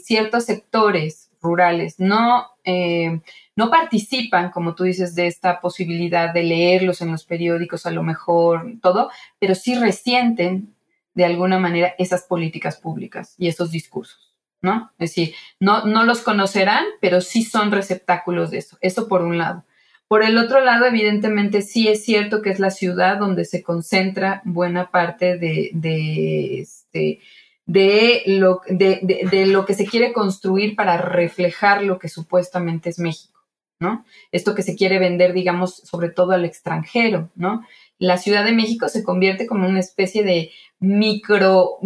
ciertos 0.03 0.45
sectores 0.45 1.30
rurales 1.41 1.99
no, 1.99 2.47
eh, 2.63 3.19
no 3.58 3.70
participan, 3.70 4.52
como 4.52 4.76
tú 4.76 4.86
dices, 4.86 5.15
de 5.15 5.28
esta 5.28 5.60
posibilidad 5.60 6.34
de 6.34 6.43
leerlos 6.43 7.02
en 7.02 7.12
los 7.12 7.26
periódicos, 7.26 7.86
a 7.86 7.91
lo 7.91 8.04
mejor 8.04 8.76
todo, 8.82 9.10
pero 9.39 9.56
sí 9.56 9.76
resienten 9.76 10.74
de 11.15 11.26
alguna 11.26 11.60
manera 11.60 11.96
esas 11.98 12.24
políticas 12.24 12.78
públicas 12.78 13.34
y 13.38 13.48
esos 13.48 13.72
discursos, 13.72 14.36
¿no? 14.62 14.91
Es 15.00 15.10
decir, 15.10 15.34
no, 15.60 15.86
no 15.86 16.06
los 16.06 16.22
conocerán, 16.22 16.86
pero 17.02 17.20
sí 17.20 17.43
son 17.43 17.72
receptáculos 17.72 18.52
de 18.52 18.60
eso. 18.60 18.78
Eso 18.80 19.08
por 19.08 19.24
un 19.24 19.39
lado. 19.39 19.65
Por 20.08 20.24
el 20.24 20.38
otro 20.38 20.62
lado, 20.62 20.86
evidentemente 20.86 21.63
sí 21.63 21.89
es 21.89 22.06
cierto 22.06 22.43
que 22.43 22.52
es 22.52 22.60
la 22.60 22.70
ciudad 22.70 23.17
donde 23.17 23.43
se 23.43 23.63
concentra 23.63 24.41
buena 24.46 24.89
parte 24.91 25.38
de, 25.38 25.72
de, 25.74 26.62
este, 26.62 27.20
de, 27.65 28.22
lo, 28.28 28.62
de, 28.70 29.00
de, 29.30 29.46
lo 29.48 29.65
que 29.65 29.74
se 29.74 29.86
quiere 29.86 30.13
construir 30.13 30.76
para 30.76 30.98
reflejar 30.98 31.84
lo 31.84 32.00
que 32.00 32.08
supuestamente 32.08 32.89
es 32.89 33.00
México, 33.00 33.37
¿no? 33.79 34.05
Esto 34.31 34.55
que 34.55 34.63
se 34.63 34.75
quiere 34.75 34.99
vender, 34.99 35.33
digamos, 35.33 35.75
sobre 35.77 36.09
todo 36.09 36.31
al 36.31 36.45
extranjero, 36.45 37.29
¿no? 37.35 37.65
La 37.99 38.17
Ciudad 38.17 38.45
de 38.45 38.51
México 38.51 38.89
se 38.89 39.03
convierte 39.03 39.47
como 39.47 39.67
una 39.67 39.79
especie 39.79 40.23
de 40.23 40.51
micro, 40.79 41.77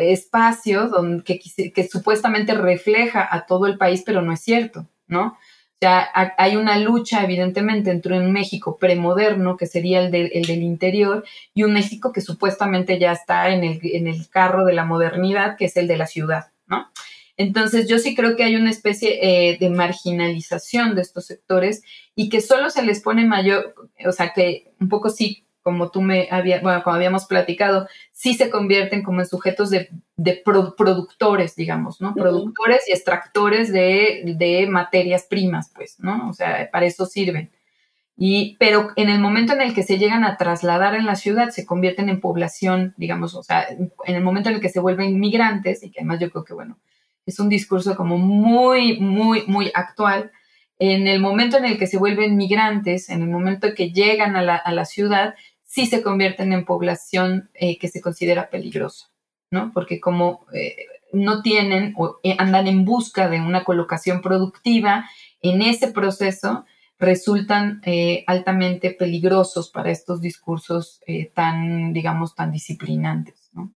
espacio 0.00 0.90
que, 1.24 1.88
supuestamente 1.90 2.54
refleja 2.54 3.26
a 3.30 3.46
todo 3.46 3.66
el 3.66 3.76
país, 3.76 4.02
pero 4.04 4.22
no 4.22 4.32
es 4.32 4.40
cierto, 4.40 4.86
¿no? 5.06 5.26
O 5.26 5.80
sea, 5.80 6.08
hay 6.38 6.56
una 6.56 6.76
lucha, 6.78 7.22
evidentemente, 7.22 7.92
entre 7.92 8.18
un 8.18 8.32
México 8.32 8.78
premoderno, 8.78 9.56
que 9.56 9.66
sería 9.66 10.00
el, 10.00 10.12
el, 10.12 10.44
del 10.44 10.62
interior, 10.62 11.24
y 11.54 11.62
un 11.62 11.72
México 11.72 12.12
que 12.12 12.20
supuestamente 12.20 12.98
ya 12.98 13.12
está 13.12 13.50
en 13.50 13.62
el, 13.62 13.80
en 13.82 14.08
el 14.08 14.28
carro 14.28 14.64
de 14.64 14.72
la 14.72 14.84
modernidad, 14.84 15.56
que 15.56 15.66
es 15.66 15.76
el 15.76 15.86
de 15.86 15.96
la 15.96 16.08
ciudad, 16.08 16.50
¿no? 16.66 16.90
Entonces, 17.38 17.88
yo 17.88 17.98
sí 17.98 18.14
creo 18.14 18.36
que 18.36 18.44
hay 18.44 18.56
una 18.56 18.70
especie 18.70 19.18
eh, 19.22 19.56
de 19.58 19.70
marginalización 19.70 20.94
de 20.94 21.02
estos 21.02 21.24
sectores 21.24 21.82
y 22.14 22.28
que 22.28 22.40
solo 22.40 22.68
se 22.68 22.82
les 22.82 23.00
pone 23.00 23.24
mayor, 23.24 23.74
o 24.04 24.12
sea, 24.12 24.32
que 24.34 24.72
un 24.80 24.88
poco 24.88 25.08
sí 25.08 25.44
como 25.68 25.90
tú 25.90 26.00
me 26.00 26.28
había, 26.30 26.60
bueno, 26.62 26.82
como 26.82 26.96
habíamos 26.96 27.26
platicado, 27.26 27.88
sí 28.10 28.32
se 28.32 28.48
convierten 28.48 29.02
como 29.02 29.20
en 29.20 29.26
sujetos 29.26 29.68
de, 29.68 29.90
productores, 30.42 31.56
digamos, 31.56 32.00
¿no? 32.00 32.14
Productores 32.14 32.88
y 32.88 32.92
extractores 32.92 33.70
de, 33.70 34.66
materias 34.70 35.26
primas, 35.28 35.70
pues, 35.74 36.00
¿no? 36.00 36.30
O 36.30 36.32
sea, 36.32 36.70
para 36.72 36.86
eso 36.86 37.04
sirven. 37.04 37.50
Y, 38.16 38.56
pero 38.58 38.92
en 38.96 39.10
el 39.10 39.20
momento 39.20 39.52
en 39.52 39.60
el 39.60 39.74
que 39.74 39.82
se 39.82 39.98
llegan 39.98 40.24
a 40.24 40.38
trasladar 40.38 40.94
en 40.94 41.04
la 41.04 41.16
ciudad, 41.16 41.50
se 41.50 41.66
convierten 41.66 42.08
en 42.08 42.22
población, 42.22 42.94
digamos, 42.96 43.34
o 43.34 43.42
sea, 43.42 43.66
en 43.68 44.14
el 44.14 44.24
momento 44.24 44.48
en 44.48 44.54
el 44.54 44.60
que 44.62 44.70
se 44.70 44.80
vuelven 44.80 45.20
migrantes, 45.20 45.84
y 45.84 45.90
que 45.90 46.00
además 46.00 46.18
yo 46.18 46.30
creo 46.30 46.44
que, 46.44 46.54
bueno, 46.54 46.78
es 47.28 47.38
un 47.38 47.50
discurso 47.50 47.94
como 47.94 48.16
muy, 48.16 48.98
muy, 49.00 49.44
muy 49.46 49.70
actual. 49.74 50.32
En 50.78 51.06
el 51.06 51.20
momento 51.20 51.58
en 51.58 51.66
el 51.66 51.78
que 51.78 51.86
se 51.86 51.98
vuelven 51.98 52.38
migrantes, 52.38 53.10
en 53.10 53.20
el 53.20 53.28
momento 53.28 53.74
que 53.74 53.90
llegan 53.92 54.34
a 54.34 54.42
la, 54.42 54.84
ciudad, 54.86 55.34
sí 55.62 55.84
se 55.84 56.02
convierten 56.02 56.54
en 56.54 56.64
población 56.64 57.50
eh, 57.52 57.78
que 57.78 57.88
se 57.88 58.00
considera 58.00 58.48
peligrosa, 58.48 59.10
¿no? 59.50 59.72
Porque 59.74 60.00
como 60.00 60.46
eh, 60.54 60.74
no 61.12 61.42
tienen 61.42 61.92
o 61.98 62.18
eh, 62.22 62.34
andan 62.38 62.66
en 62.66 62.86
busca 62.86 63.28
de 63.28 63.40
una 63.40 63.62
colocación 63.62 64.22
productiva 64.22 65.04
en 65.42 65.60
ese 65.60 65.88
proceso, 65.88 66.64
resultan 66.98 67.80
altamente 68.26 68.90
peligrosos 68.90 69.70
para 69.70 69.92
estos 69.92 70.20
discursos 70.20 71.00
tan, 71.32 71.92
digamos, 71.92 72.34
tan 72.34 72.50
disciplinantes. 72.50 73.50
¿no? 73.52 73.72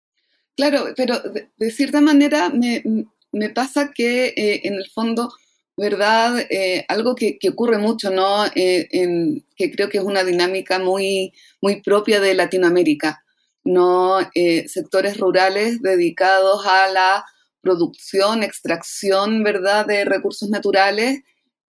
Claro, 0.55 0.85
pero 0.95 1.19
de, 1.19 1.71
cierta 1.71 1.99
manera 1.99 2.49
me, 2.49 2.81
me 3.31 3.49
pasa 3.49 3.91
que 3.93 4.33
en 4.35 4.75
el 4.75 4.89
fondo, 4.89 5.31
¿verdad? 5.77 6.45
algo 6.87 7.15
que, 7.15 7.37
ocurre 7.49 7.77
mucho, 7.77 8.11
¿no? 8.11 8.45
En, 8.55 9.45
que 9.55 9.71
creo 9.71 9.89
que 9.89 9.99
es 9.99 10.03
una 10.03 10.23
dinámica 10.23 10.79
muy, 10.79 11.33
muy 11.61 11.81
propia 11.81 12.19
de 12.19 12.33
Latinoamérica 12.33 13.23
no 13.63 14.19
eh, 14.35 14.67
sectores 14.67 15.17
rurales 15.17 15.81
dedicados 15.81 16.65
a 16.65 16.87
la 16.89 17.25
producción, 17.61 18.43
extracción, 18.43 19.43
¿verdad?, 19.43 19.85
de 19.85 20.05
recursos 20.05 20.49
naturales, 20.49 21.21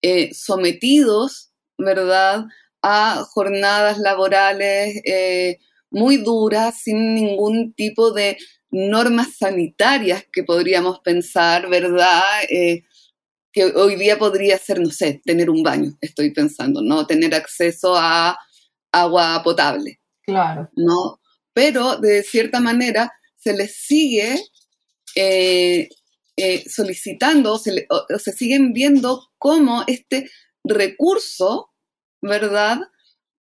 eh, 0.02 0.32
sometidos, 0.34 1.50
¿verdad?, 1.78 2.44
a 2.82 3.24
jornadas 3.30 3.98
laborales 3.98 5.00
eh, 5.04 5.58
muy 5.90 6.16
duras, 6.18 6.80
sin 6.82 7.14
ningún 7.14 7.74
tipo 7.74 8.12
de 8.12 8.38
normas 8.70 9.36
sanitarias 9.36 10.24
que 10.32 10.44
podríamos 10.44 11.00
pensar, 11.00 11.68
¿verdad? 11.68 12.22
que 13.52 13.64
hoy 13.64 13.96
día 13.96 14.16
podría 14.16 14.56
ser, 14.58 14.80
no 14.80 14.90
sé, 14.90 15.20
tener 15.24 15.50
un 15.50 15.62
baño, 15.62 15.92
estoy 16.00 16.32
pensando, 16.32 16.82
¿no? 16.82 17.04
Tener 17.06 17.34
acceso 17.34 17.96
a 17.96 18.38
agua 18.92 19.42
potable. 19.42 20.00
Claro. 20.24 20.70
¿No? 20.76 21.20
pero 21.52 21.96
de 21.96 22.22
cierta 22.22 22.60
manera 22.60 23.12
se 23.36 23.52
les 23.52 23.74
sigue 23.74 24.36
eh, 25.14 25.88
eh, 26.36 26.64
solicitando, 26.68 27.58
se 27.58 27.86
o, 27.90 28.18
se 28.18 28.32
siguen 28.32 28.72
viendo 28.72 29.30
como 29.38 29.84
este 29.86 30.30
recurso, 30.64 31.70
¿verdad?, 32.22 32.78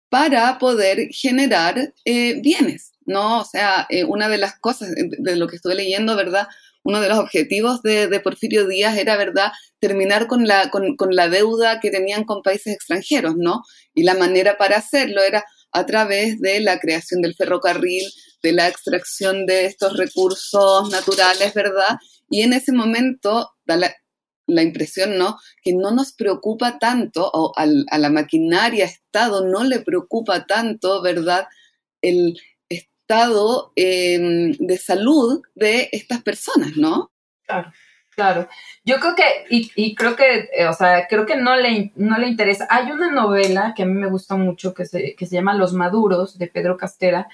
para 0.09 0.57
poder 0.57 1.09
generar 1.11 1.93
eh, 2.03 2.41
bienes, 2.41 2.88
¿no? 3.10 3.41
O 3.41 3.45
sea, 3.45 3.88
una 4.07 4.30
de 4.30 4.38
las 4.38 4.60
cosas 4.60 4.89
de 4.95 5.36
lo 5.36 5.47
que 5.47 5.55
estuve 5.55 5.74
leyendo, 5.74 6.16
¿verdad? 6.16 6.47
Uno 6.84 7.01
de 7.01 7.10
los 7.10 7.18
objetivos 7.18 7.82
de, 7.82 8.20
Porfirio 8.24 8.68
Díaz 8.68 8.97
era, 8.97 9.18
¿verdad?, 9.18 9.51
terminar 9.80 10.28
con 10.28 10.47
la, 10.47 10.70
con, 10.70 10.95
con 10.95 11.16
la 11.16 11.28
deuda 11.28 11.80
que 11.80 11.89
tenían 11.89 12.24
con 12.24 12.43
países 12.43 12.74
extranjeros, 12.74 13.36
¿no? 13.36 13.64
Y 13.95 14.03
la 14.03 14.14
manera 14.14 14.57
para 14.57 14.78
hacerlo 14.78 15.24
era 15.24 15.43
a 15.72 15.86
través 15.88 16.39
de 16.39 16.60
la 16.60 16.80
creación 16.80 17.22
del 17.22 17.36
ferrocarril, 17.36 18.05
de 18.43 18.51
la 18.51 18.68
extracción 18.68 19.47
de 19.47 19.66
estos 19.66 19.97
recursos 19.97 20.89
naturales, 20.91 21.53
¿verdad? 21.55 21.97
Y 22.30 22.43
en 22.43 22.53
ese 22.53 22.72
momento 22.72 23.49
da 23.66 23.78
la, 23.78 24.62
impresión, 24.62 25.18
¿no? 25.18 25.38
Que 25.64 25.74
no 25.74 25.91
nos 25.91 26.14
preocupa 26.14 26.78
tanto, 26.78 27.30
o 27.34 27.53
a 27.55 27.97
la 27.97 28.10
maquinaria 28.10 28.86
Estado 28.86 29.45
no 29.47 29.64
le 29.64 29.80
preocupa 29.80 30.45
tanto, 30.45 31.01
¿verdad? 31.01 31.47
El 32.01 32.39
estado 33.10 33.72
em, 33.76 34.51
de 34.60 34.78
salud 34.78 35.41
de 35.55 35.89
estas 35.91 36.22
personas, 36.22 36.78
¿no? 36.78 37.12
Claro. 37.45 37.72
Claro, 38.16 38.49
yo 38.84 38.99
creo 38.99 39.16
que, 39.16 39.24
y, 39.49 39.95
creo 39.95 40.18
que, 40.18 40.49
eh, 40.53 40.68
o 40.68 40.74
sea, 40.74 41.07
creo 41.07 41.26
que 41.26 41.38
no 41.38 41.55
le, 41.55 41.93
no 41.95 42.18
le 42.18 42.28
interesa. 42.28 42.68
Hay 42.70 42.91
una 42.91 43.10
novela 43.10 43.74
que 43.74 43.84
a 43.84 43.86
mí 43.86 43.93
me 43.93 44.10
gusta 44.10 44.36
mucho 44.36 44.74
que 44.74 44.86
se, 44.86 45.16
que 45.16 45.26
se 45.26 45.36
llama 45.36 45.53
Los 45.53 45.72
Maduros, 45.72 46.38
de 46.38 46.47
Pedro 46.47 46.76
Castera, 46.76 47.30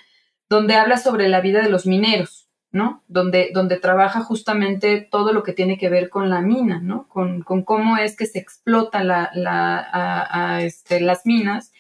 donde 0.48 0.76
habla 0.76 0.98
sobre 0.98 1.28
la 1.28 1.42
vida 1.42 1.64
de 1.64 1.72
los 1.72 1.88
mineros, 1.88 2.50
¿no? 2.72 3.04
Donde, 3.08 3.50
donde 3.52 3.80
trabaja 3.80 4.22
justamente 4.22 5.02
todo 5.10 5.34
lo 5.34 5.42
que 5.42 5.54
tiene 5.54 5.80
que 5.80 5.90
ver 5.90 6.12
con 6.12 6.30
la 6.30 6.42
mina, 6.42 6.80
¿no? 6.80 7.08
Con, 7.08 7.42
cómo 7.42 7.98
es 7.98 8.16
que 8.16 8.28
se 8.28 8.38
explota 8.38 9.04
la, 9.04 9.32
la, 9.34 10.60
este, 10.62 11.00
las 11.00 11.26
minas. 11.26 11.74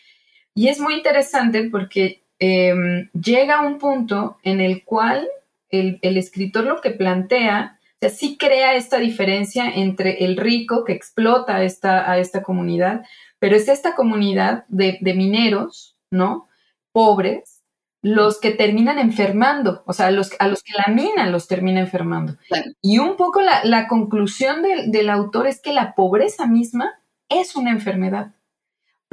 Y 0.56 0.70
es 0.70 0.80
muy 0.80 0.96
interesante 0.96 1.70
porque 1.70 2.24
em, 2.40 3.10
llega 3.12 3.62
un 3.62 3.78
punto 3.78 4.38
en 4.44 4.62
el 4.62 4.84
cual 4.84 5.28
el, 5.70 6.00
el 6.02 6.18
escritor 6.18 6.66
lo 6.66 6.82
que 6.82 6.92
plantea 6.92 7.76
o 7.96 7.98
sea, 8.02 8.10
sí 8.10 8.38
crea 8.38 8.76
esta 8.76 8.98
diferencia 8.98 9.70
entre 9.70 10.26
el 10.26 10.36
rico 10.36 10.84
que 10.84 10.92
explota 10.92 11.56
a 11.56 11.64
esta, 11.64 12.12
a 12.12 12.18
esta 12.18 12.44
comunidad, 12.44 13.06
pero 13.40 13.56
es 13.56 13.70
esta 13.70 13.96
comunidad 13.96 14.66
de, 14.68 15.00
mineros, 15.16 15.96
¿no? 16.12 16.50
Pobres, 16.92 17.64
los 18.02 18.40
que 18.40 18.52
terminan 18.52 19.00
enfermando, 19.00 19.84
o 19.88 19.94
sea, 19.94 20.12
los, 20.12 20.32
a 20.40 20.48
los 20.48 20.62
que 20.62 20.74
la 20.74 20.94
mina 20.94 21.28
los 21.28 21.48
termina 21.48 21.80
enfermando. 21.80 22.36
Y 22.82 23.00
un 23.00 23.16
poco 23.16 23.42
la, 23.42 23.88
conclusión 23.88 24.62
del 24.62 25.10
autor 25.10 25.48
es 25.48 25.62
que 25.62 25.74
la 25.74 25.96
pobreza 25.96 26.48
misma 26.48 27.00
es 27.30 27.56
una 27.56 27.72
enfermedad 27.72 28.35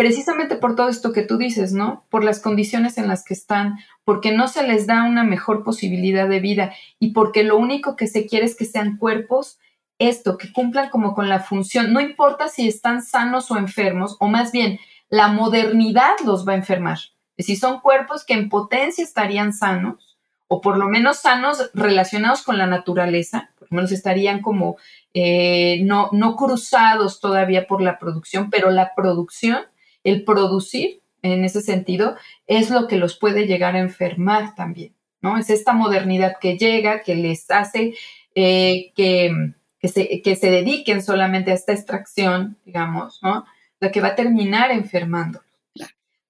precisamente 0.03 0.57
por 0.57 0.75
todo 0.75 0.89
esto 0.89 1.13
que 1.13 1.23
tú 1.23 1.39
dices, 1.39 1.73
¿no? 1.73 2.05
Por 2.11 2.25
las 2.25 2.41
condiciones 2.41 2.99
en 2.99 3.07
las 3.07 3.25
que 3.25 3.35
están, 3.35 3.79
porque 4.03 4.33
no 4.33 4.49
se 4.49 4.67
les 4.67 4.89
da 4.89 5.05
una 5.05 5.23
mejor 5.23 5.63
posibilidad 5.63 6.29
de 6.29 6.41
vida 6.41 6.75
y 6.99 7.13
porque 7.13 7.45
lo 7.45 7.57
único 7.57 7.95
que 7.95 8.09
se 8.09 8.27
quiere 8.27 8.47
es 8.47 8.57
que 8.57 8.65
sean 8.65 8.97
cuerpos, 8.97 9.61
esto, 10.01 10.39
que 10.39 10.53
cumplan 10.53 10.91
como 10.91 11.15
con 11.15 11.29
la 11.29 11.39
función, 11.39 11.93
no 11.93 12.01
importa 12.01 12.49
si 12.49 12.67
están 12.67 13.01
sanos 13.01 13.53
o 13.53 13.57
enfermos, 13.57 14.17
o 14.19 14.27
más 14.27 14.51
bien, 14.51 14.81
la 15.09 15.29
modernidad 15.29 16.15
los 16.27 16.49
va 16.49 16.55
a 16.55 16.57
enfermar. 16.57 16.99
Si 17.39 17.55
son 17.55 17.79
cuerpos 17.79 18.25
que 18.25 18.35
en 18.35 18.49
potencia 18.49 19.05
estarían 19.05 19.53
sanos, 19.53 20.19
o 20.49 20.61
por 20.61 20.79
lo 20.79 20.89
menos 20.89 21.19
sanos 21.19 21.71
relacionados 21.75 22.43
con 22.43 22.59
la 22.59 22.67
naturaleza, 22.67 23.51
por 23.57 23.71
lo 23.71 23.77
menos 23.77 23.93
estarían 23.93 24.43
como 24.43 24.79
eh, 25.15 25.81
no, 25.85 26.09
no 26.11 26.35
cruzados 26.35 27.21
todavía 27.21 27.69
por 27.69 27.81
la 27.81 28.01
producción, 28.01 28.51
pero 28.51 28.73
la 28.73 28.97
producción 28.97 29.63
el 30.05 30.25
producir 30.25 31.03
en 31.23 31.45
ese 31.45 31.61
sentido 31.61 32.17
es 32.47 32.71
lo 32.71 32.89
que 32.89 32.97
los 32.97 33.17
puede 33.19 33.47
llegar 33.47 33.77
a 33.77 33.81
enfermar 33.81 34.55
también, 34.55 34.95
¿no? 35.21 35.39
Es 35.39 35.51
esta 35.51 35.73
modernidad 35.73 36.37
que 36.41 36.59
llega, 36.59 37.03
que 37.03 37.15
les 37.15 37.51
hace 37.51 37.95
eh, 38.35 38.93
que, 38.97 39.55
se, 39.83 40.23
que 40.23 40.37
se 40.37 40.51
dediquen 40.51 41.03
solamente 41.03 41.51
a 41.51 41.55
esta 41.55 41.73
extracción, 41.73 42.59
digamos, 42.65 43.21
¿no? 43.23 43.45
La 43.81 43.91
que 43.91 44.01
va 44.01 44.09
a 44.09 44.15
terminar 44.15 44.71
enfermando. 44.71 45.43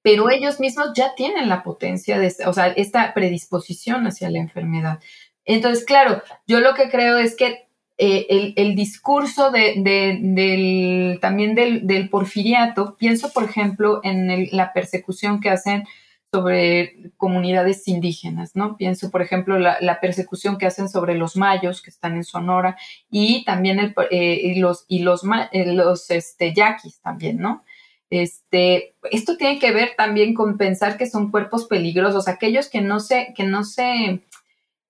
Pero 0.02 0.30
ellos 0.30 0.58
mismos 0.58 0.90
ya 0.94 1.14
tienen 1.14 1.48
la 1.48 1.62
potencia 1.62 2.18
de, 2.18 2.34
o 2.46 2.52
sea, 2.52 2.68
esta 2.68 3.14
predisposición 3.14 4.06
hacia 4.06 4.30
la 4.30 4.40
enfermedad. 4.40 5.00
Entonces, 5.44 5.84
claro, 5.84 6.22
yo 6.46 6.60
lo 6.60 6.74
que 6.74 6.90
creo 6.90 7.18
es 7.18 7.36
que 7.36 7.68
eh, 8.04 8.54
el, 8.56 8.74
discurso 8.74 9.52
del, 9.52 11.18
también 11.20 11.54
del, 11.54 12.08
porfiriato, 12.10 12.96
pienso 12.96 13.32
por 13.32 13.44
ejemplo 13.44 14.00
en 14.02 14.48
la 14.50 14.72
persecución 14.72 15.40
que 15.40 15.50
hacen 15.50 15.84
sobre 16.32 17.12
comunidades 17.16 17.86
indígenas, 17.86 18.56
¿no? 18.56 18.76
Pienso, 18.76 19.12
por 19.12 19.22
ejemplo, 19.22 19.56
la, 19.56 20.00
persecución 20.00 20.58
que 20.58 20.66
hacen 20.66 20.88
sobre 20.88 21.14
los 21.14 21.36
mayos 21.36 21.80
que 21.80 21.90
están 21.90 22.16
en 22.16 22.24
Sonora 22.24 22.76
y 23.08 23.44
también 23.44 23.78
el, 23.78 23.94
eh, 24.10 24.54
los, 24.56 24.84
y 24.88 24.98
los, 25.04 25.22
eh, 25.52 25.72
los 25.72 26.10
este, 26.10 26.52
yaquis 26.52 27.00
también, 27.02 27.38
¿no? 27.38 27.62
Este, 28.10 28.96
esto 29.12 29.36
tiene 29.36 29.60
que 29.60 29.70
ver 29.70 29.90
también 29.96 30.34
con 30.34 30.58
pensar 30.58 30.96
que 30.96 31.06
son 31.06 31.30
cuerpos 31.30 31.66
peligrosos, 31.66 32.26
aquellos 32.26 32.68
que 32.68 32.80
no 32.80 32.98
se, 32.98 33.32
que 33.36 33.44
no 33.44 33.62
se, 33.62 34.24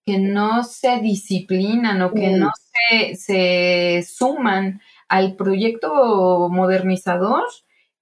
que 0.05 0.19
no 0.19 0.65
se 0.65 1.01
disciplinan 1.01 2.03
o 2.03 2.13
que 2.13 2.31
no 2.31 2.51
se, 3.17 4.03
suman 4.03 4.81
al 5.09 5.37
proyecto 5.37 6.49
modernizador, 6.51 7.45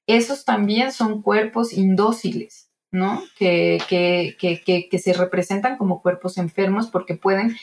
esos 0.06 0.44
también 0.44 0.92
son 0.92 1.22
cuerpos 1.22 1.72
indóciles, 1.72 2.70
¿no? 2.90 3.22
Que, 3.38 3.78
que, 3.88 4.36
que, 4.38 4.88
que, 4.88 4.98
se 4.98 5.12
representan 5.12 5.76
como 5.76 6.02
cuerpos 6.02 6.38
enfermos 6.38 6.88
porque 6.88 7.14
pueden 7.16 7.56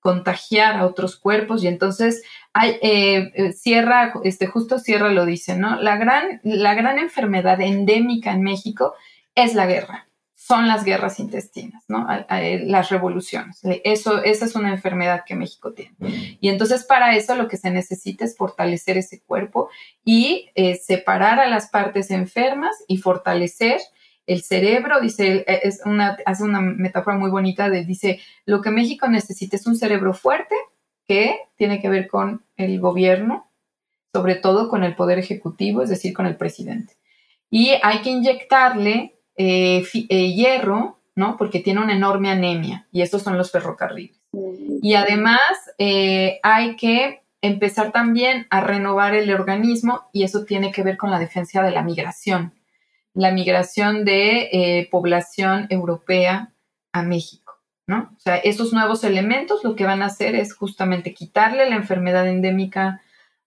contagiar 0.00 0.76
a 0.76 0.86
otros 0.86 1.16
cuerpos 1.16 1.64
y 1.64 1.68
entonces 1.68 2.22
hay, 2.52 2.76
eh, 2.82 3.32
eh, 3.34 3.52
Sierra, 3.52 4.12
este, 4.24 4.46
justo 4.46 4.78
Sierra 4.78 5.10
lo 5.10 5.24
dice, 5.24 5.56
¿no? 5.56 5.80
La 5.80 5.96
gran, 5.96 6.40
la 6.42 6.74
gran 6.74 6.98
enfermedad 6.98 7.60
endémica 7.60 8.32
en 8.32 8.42
México 8.42 8.94
es 9.34 9.54
la 9.54 9.66
guerra 9.66 10.08
son 10.46 10.68
las 10.68 10.84
guerras 10.84 11.20
intestinas, 11.20 11.84
¿no? 11.88 12.06
las 12.28 12.90
revoluciones. 12.90 13.60
Eso, 13.82 14.22
esa 14.22 14.44
es 14.44 14.54
una 14.54 14.72
enfermedad 14.72 15.22
que 15.24 15.36
México 15.36 15.72
tiene. 15.72 15.94
Y 16.38 16.50
entonces 16.50 16.84
para 16.84 17.16
eso 17.16 17.34
lo 17.34 17.48
que 17.48 17.56
se 17.56 17.70
necesita 17.70 18.26
es 18.26 18.36
fortalecer 18.36 18.98
ese 18.98 19.22
cuerpo 19.22 19.70
y 20.04 20.50
eh, 20.54 20.74
separar 20.74 21.40
a 21.40 21.48
las 21.48 21.70
partes 21.70 22.10
enfermas 22.10 22.76
y 22.88 22.98
fortalecer 22.98 23.80
el 24.26 24.42
cerebro, 24.42 25.00
dice, 25.00 25.46
eh, 25.46 25.60
es 25.62 25.80
una, 25.86 26.18
hace 26.26 26.44
una 26.44 26.60
metáfora 26.60 27.16
muy 27.16 27.30
bonita 27.30 27.70
de, 27.70 27.86
dice, 27.86 28.20
lo 28.44 28.60
que 28.60 28.70
México 28.70 29.08
necesita 29.08 29.56
es 29.56 29.66
un 29.66 29.76
cerebro 29.76 30.12
fuerte 30.12 30.56
que 31.08 31.38
tiene 31.56 31.80
que 31.80 31.88
ver 31.88 32.06
con 32.06 32.44
el 32.58 32.80
gobierno, 32.80 33.50
sobre 34.12 34.34
todo 34.34 34.68
con 34.68 34.84
el 34.84 34.94
poder 34.94 35.18
ejecutivo, 35.18 35.80
es 35.80 35.88
decir, 35.88 36.12
con 36.12 36.26
el 36.26 36.36
presidente. 36.36 36.92
Y 37.48 37.72
hay 37.82 38.02
que 38.02 38.10
inyectarle 38.10 39.13
eh, 39.36 39.84
eh, 40.08 40.32
hierro, 40.32 40.98
¿no? 41.14 41.36
Porque 41.36 41.60
tiene 41.60 41.80
una 41.80 41.94
enorme 41.94 42.30
anemia 42.30 42.86
y 42.92 43.02
estos 43.02 43.22
son 43.22 43.36
los 43.36 43.50
ferrocarriles. 43.50 44.20
Y 44.82 44.94
además 44.94 45.40
eh, 45.78 46.40
hay 46.42 46.76
que 46.76 47.22
empezar 47.40 47.92
también 47.92 48.46
a 48.50 48.60
renovar 48.60 49.14
el 49.14 49.32
organismo 49.32 50.02
y 50.12 50.24
eso 50.24 50.44
tiene 50.44 50.72
que 50.72 50.82
ver 50.82 50.96
con 50.96 51.10
la 51.10 51.18
defensa 51.18 51.62
de 51.62 51.70
la 51.70 51.82
migración, 51.82 52.52
la 53.12 53.30
migración 53.30 54.04
de 54.04 54.88
población 54.90 55.66
europea 55.68 56.52
a 56.92 57.02
México, 57.02 57.54
¿no? 57.86 58.10
O 58.16 58.20
sea, 58.20 58.36
esos 58.36 58.72
nuevos 58.72 59.04
elementos 59.04 59.62
lo 59.62 59.76
que 59.76 59.84
van 59.84 60.02
a 60.02 60.06
hacer 60.06 60.34
es 60.34 60.54
justamente 60.54 61.12
quitarle 61.12 61.68
la 61.68 61.76
enfermedad 61.76 62.26
endémica 62.26 63.02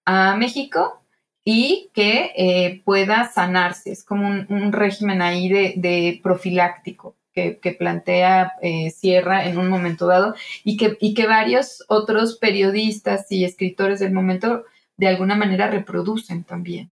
a 0.06 0.36
México 0.38 1.02
y 1.50 1.92
que 1.94 2.34
eh, 2.36 2.82
pueda 2.84 3.32
sanarse. 3.32 3.94
Es 3.94 4.04
como 4.04 4.28
un, 4.28 4.74
régimen 4.74 5.22
ahí 5.22 5.48
de, 5.48 6.20
profiláctico 6.22 7.16
que, 7.34 7.76
plantea 7.80 8.52
eh, 8.62 8.92
Sierra 8.92 9.46
en 9.46 9.58
un 9.58 9.70
momento 9.70 10.08
dado 10.08 10.36
y 10.66 10.76
que, 10.76 10.98
y 11.00 11.14
que 11.14 11.26
varios 11.26 11.86
otros 11.88 12.38
periodistas 12.38 13.32
y 13.32 13.46
escritores 13.46 14.02
del 14.02 14.12
momento 14.12 14.66
de 14.98 15.08
alguna 15.08 15.36
manera 15.36 15.72
reproducen 15.72 16.44
también. 16.44 16.92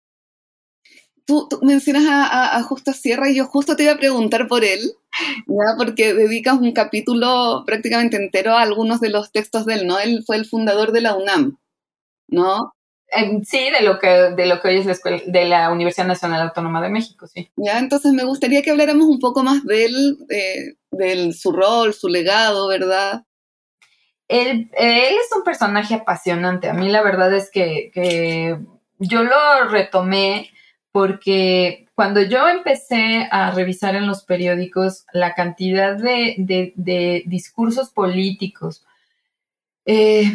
Tú, 1.28 1.48
mencionas 1.62 2.06
a, 2.10 2.60
Justo 2.64 2.92
Sierra 2.92 3.30
y 3.30 3.36
yo 3.36 3.46
justo 3.46 3.76
te 3.76 3.84
iba 3.84 3.92
a 3.92 4.00
preguntar 4.00 4.48
por 4.48 4.64
él, 4.64 4.94
porque 5.78 6.16
dedicas 6.16 6.58
un 6.60 6.72
capítulo 6.72 7.62
prácticamente 7.68 8.18
entero 8.18 8.54
a 8.54 8.64
algunos 8.64 9.00
de 9.00 9.12
los 9.12 9.32
textos 9.32 9.68
de 9.68 9.76
él, 9.76 9.86
¿no? 9.86 10.00
Él 10.00 10.24
fue 10.26 10.38
el 10.38 10.48
fundador 10.48 10.92
de 10.92 11.02
la 11.02 11.16
UNAM, 11.16 11.60
¿no? 12.28 12.74
Sí, 13.44 13.70
de 13.72 13.82
lo 13.82 14.00
que, 14.00 14.08
de 14.08 14.46
lo 14.46 14.62
que 14.62 14.68
hoy 14.68 14.78
es 14.78 14.86
la 14.86 14.92
escuela, 14.92 15.22
de 15.26 15.46
la 15.46 15.72
Universidad 15.72 16.08
Nacional 16.08 16.42
Autónoma 16.42 16.82
de 16.82 16.90
México, 16.90 17.28
sí. 17.28 17.50
Ya, 17.56 17.80
entonces 17.80 18.14
me 18.14 18.24
gustaría 18.24 18.62
que 18.62 18.72
habláramos 18.72 19.08
un 19.08 19.20
poco 19.20 19.44
más 19.44 19.66
de 19.66 19.86
él, 19.86 20.18
de, 20.92 21.34
su 21.34 21.52
rol, 21.52 21.94
su 21.94 22.08
legado, 22.08 22.68
¿verdad? 22.68 23.24
Él, 24.28 24.70
es 24.74 25.30
un 25.36 25.44
personaje 25.44 25.96
apasionante. 25.96 26.70
A 26.70 26.74
mí 26.74 26.90
la 26.90 27.02
verdad 27.02 27.34
es 27.34 27.50
que, 27.50 28.58
yo 29.00 29.24
lo 29.24 29.70
retomé 29.70 30.52
porque 30.92 31.88
cuando 31.96 32.22
yo 32.22 32.50
empecé 32.50 33.28
a 33.32 33.52
revisar 33.52 33.96
en 33.96 34.08
los 34.08 34.24
periódicos 34.24 35.06
la 35.14 35.34
cantidad 35.34 35.96
de, 35.96 37.24
discursos 37.26 37.90
políticos, 37.90 38.86
eh, 39.86 40.32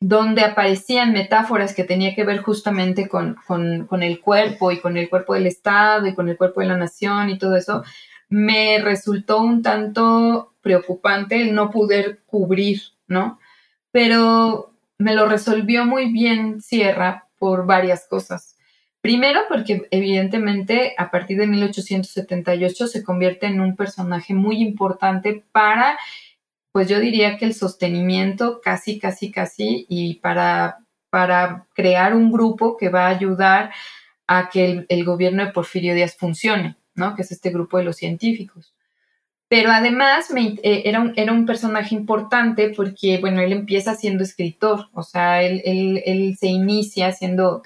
donde 0.00 0.42
aparecían 0.42 1.12
metáforas 1.12 1.74
que 1.74 1.84
tenía 1.84 2.14
que 2.14 2.24
ver 2.24 2.38
justamente 2.38 3.08
con, 3.08 3.36
el 4.00 4.20
cuerpo 4.20 4.70
y 4.70 4.80
con 4.80 4.96
el 4.96 5.08
cuerpo 5.08 5.34
del 5.34 5.46
Estado 5.46 6.06
y 6.06 6.14
con 6.14 6.28
el 6.28 6.36
cuerpo 6.36 6.60
de 6.60 6.66
la 6.66 6.76
nación 6.76 7.30
y 7.30 7.38
todo 7.38 7.56
eso, 7.56 7.82
me 8.28 8.78
resultó 8.78 9.38
un 9.38 9.62
tanto 9.62 10.54
preocupante 10.60 11.40
el 11.40 11.54
no 11.54 11.70
poder 11.70 12.20
cubrir, 12.26 12.80
¿no? 13.06 13.38
Pero 13.90 14.74
me 14.98 15.14
lo 15.14 15.26
resolvió 15.26 15.84
muy 15.84 16.12
bien 16.12 16.60
Sierra 16.60 17.26
por 17.38 17.66
varias 17.66 18.06
cosas. 18.08 18.56
Primero 19.00 19.40
porque 19.48 19.86
evidentemente 19.90 20.94
a 20.98 21.10
partir 21.10 21.38
de 21.38 21.46
1878 21.46 22.86
se 22.88 23.04
convierte 23.04 23.46
en 23.46 23.60
un 23.60 23.76
personaje 23.76 24.34
muy 24.34 24.60
importante 24.60 25.44
para 25.52 25.98
pues 26.78 26.88
yo 26.88 27.00
diría 27.00 27.38
que 27.38 27.44
el 27.44 27.54
sostenimiento 27.54 28.60
casi, 28.62 29.00
casi, 29.00 29.32
casi, 29.32 29.84
y 29.88 30.20
para, 30.20 30.78
para 31.10 31.66
crear 31.74 32.14
un 32.14 32.30
grupo 32.30 32.76
que 32.76 32.88
va 32.88 33.06
a 33.06 33.10
ayudar 33.10 33.72
a 34.28 34.48
que 34.48 34.86
el, 34.88 35.04
gobierno 35.04 35.44
de 35.44 35.50
Porfirio 35.50 35.92
Díaz 35.92 36.16
funcione, 36.16 36.76
¿no? 36.94 37.16
Que 37.16 37.22
es 37.22 37.32
este 37.32 37.50
grupo 37.50 37.78
de 37.78 37.82
los 37.82 37.96
científicos. 37.96 38.76
Pero 39.48 39.72
además 39.72 40.30
eh, 40.36 40.82
era, 40.84 41.00
un, 41.00 41.14
era 41.16 41.32
un 41.32 41.46
personaje 41.46 41.96
importante 41.96 42.70
porque, 42.70 43.18
bueno, 43.18 43.40
él 43.40 43.52
empieza 43.52 43.96
siendo 43.96 44.22
escritor, 44.22 44.86
o 44.92 45.02
sea, 45.02 45.42
él, 45.42 45.62
él, 45.64 46.36
se 46.38 46.46
inicia 46.46 47.08
haciendo 47.08 47.60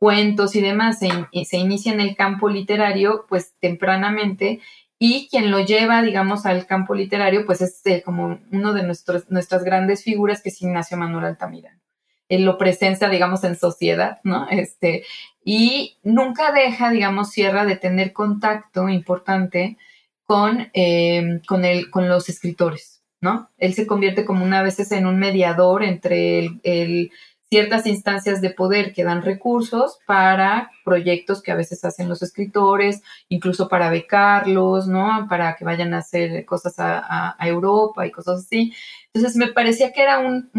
cuentos 0.00 0.56
y 0.56 0.60
demás, 0.60 0.98
se, 0.98 1.44
se 1.44 1.58
inicia 1.58 1.92
en 1.92 2.00
el 2.00 2.16
campo 2.16 2.48
literario, 2.48 3.24
pues 3.28 3.54
tempranamente, 3.60 4.58
y 4.98 5.28
quien 5.28 5.50
lo 5.50 5.60
lleva, 5.60 6.02
digamos, 6.02 6.46
al 6.46 6.66
campo 6.66 6.94
literario, 6.94 7.44
pues 7.46 7.60
es 7.60 7.84
eh, 7.86 8.02
como 8.02 8.40
uno 8.52 8.72
de 8.72 8.84
nuestros, 8.84 9.30
nuestras 9.30 9.64
grandes 9.64 10.04
figuras, 10.04 10.42
que 10.42 10.50
es 10.50 10.62
Ignacio 10.62 10.96
Manuel 10.96 11.24
Altamirano. 11.24 11.80
Él 12.28 12.44
lo 12.44 12.56
presencia, 12.56 13.08
digamos, 13.08 13.44
en 13.44 13.56
sociedad, 13.56 14.20
¿no? 14.24 14.48
Este, 14.48 15.04
y 15.44 15.98
nunca 16.02 16.52
deja, 16.52 16.90
digamos, 16.90 17.30
Sierra 17.30 17.64
de 17.66 17.76
tener 17.76 18.12
contacto 18.12 18.88
importante 18.88 19.76
con, 20.24 20.70
eh, 20.72 21.40
con, 21.46 21.64
el, 21.64 21.90
con 21.90 22.08
los 22.08 22.28
escritores, 22.28 23.02
¿no? 23.20 23.50
Él 23.58 23.74
se 23.74 23.86
convierte 23.86 24.24
como 24.24 24.44
una 24.44 24.62
vez 24.62 24.90
en 24.90 25.06
un 25.06 25.18
mediador 25.18 25.82
entre 25.82 26.50
el 26.62 27.10
ciertas 27.54 27.86
instancias 27.86 28.40
de 28.40 28.50
poder 28.50 28.92
que 28.92 29.04
dan 29.04 29.22
recursos 29.22 30.00
para 30.06 30.72
proyectos 30.84 31.40
que 31.40 31.52
a 31.52 31.54
veces 31.54 31.84
hacen 31.84 32.08
los 32.08 32.20
escritores, 32.20 33.00
incluso 33.28 33.68
para 33.68 33.90
becarlos, 33.90 34.88
¿no? 34.88 35.28
Para 35.28 35.54
que 35.54 35.64
vayan 35.64 35.94
a 35.94 35.98
hacer 35.98 36.44
cosas 36.46 36.74
a, 36.78 37.36
Europa 37.38 38.08
y 38.08 38.10
cosas 38.10 38.40
así. 38.40 38.74
Entonces 39.12 39.36
me 39.36 39.52
parecía 39.52 39.92
que 39.92 40.02
era 40.02 40.18
un, 40.18 40.50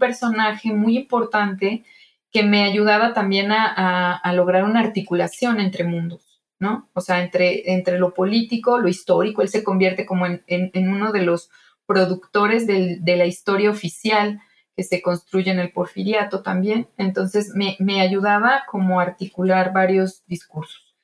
personaje 0.00 0.72
muy 0.72 0.96
importante 0.96 1.84
que 2.32 2.42
me 2.42 2.64
ayudaba 2.64 3.12
también 3.12 3.52
a, 3.52 4.32
lograr 4.34 4.64
una 4.64 4.80
articulación 4.80 5.60
entre 5.60 5.84
mundos, 5.84 6.40
¿no? 6.58 6.88
O 6.94 7.00
sea, 7.00 7.22
entre, 7.22 7.96
lo 7.96 8.12
político, 8.12 8.80
lo 8.80 8.88
histórico, 8.88 9.42
él 9.42 9.50
se 9.50 9.62
convierte 9.62 10.04
como 10.04 10.26
en, 10.26 10.88
uno 10.88 11.12
de 11.12 11.22
los 11.22 11.48
productores 11.86 12.66
de 12.66 13.16
la 13.16 13.26
historia 13.26 13.70
oficial 13.70 14.40
se 14.82 15.02
construye 15.02 15.50
en 15.50 15.58
el 15.58 15.72
porfiriato 15.72 16.42
también. 16.42 16.88
Entonces 16.96 17.52
me, 17.54 18.00
ayudaba 18.00 18.64
como 18.70 19.00
articular 19.00 19.72
varios 19.72 20.24
discursos. 20.26 20.94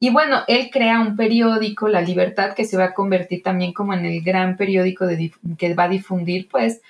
Y 0.00 0.10
bueno, 0.10 0.42
él 0.48 0.70
crea 0.70 1.00
un 1.00 1.16
periódico, 1.16 1.88
La 1.88 2.02
Libertad, 2.02 2.54
que 2.54 2.64
se 2.64 2.76
va 2.76 2.84
a 2.84 2.94
convertir 2.94 3.42
también 3.42 3.72
como 3.72 3.94
en 3.94 4.04
el 4.04 4.22
gran 4.22 4.56
periódico 4.56 5.06
que 5.56 5.74
va 5.74 5.84
a 5.84 5.88
difundir, 5.88 6.48
pues, 6.48 6.82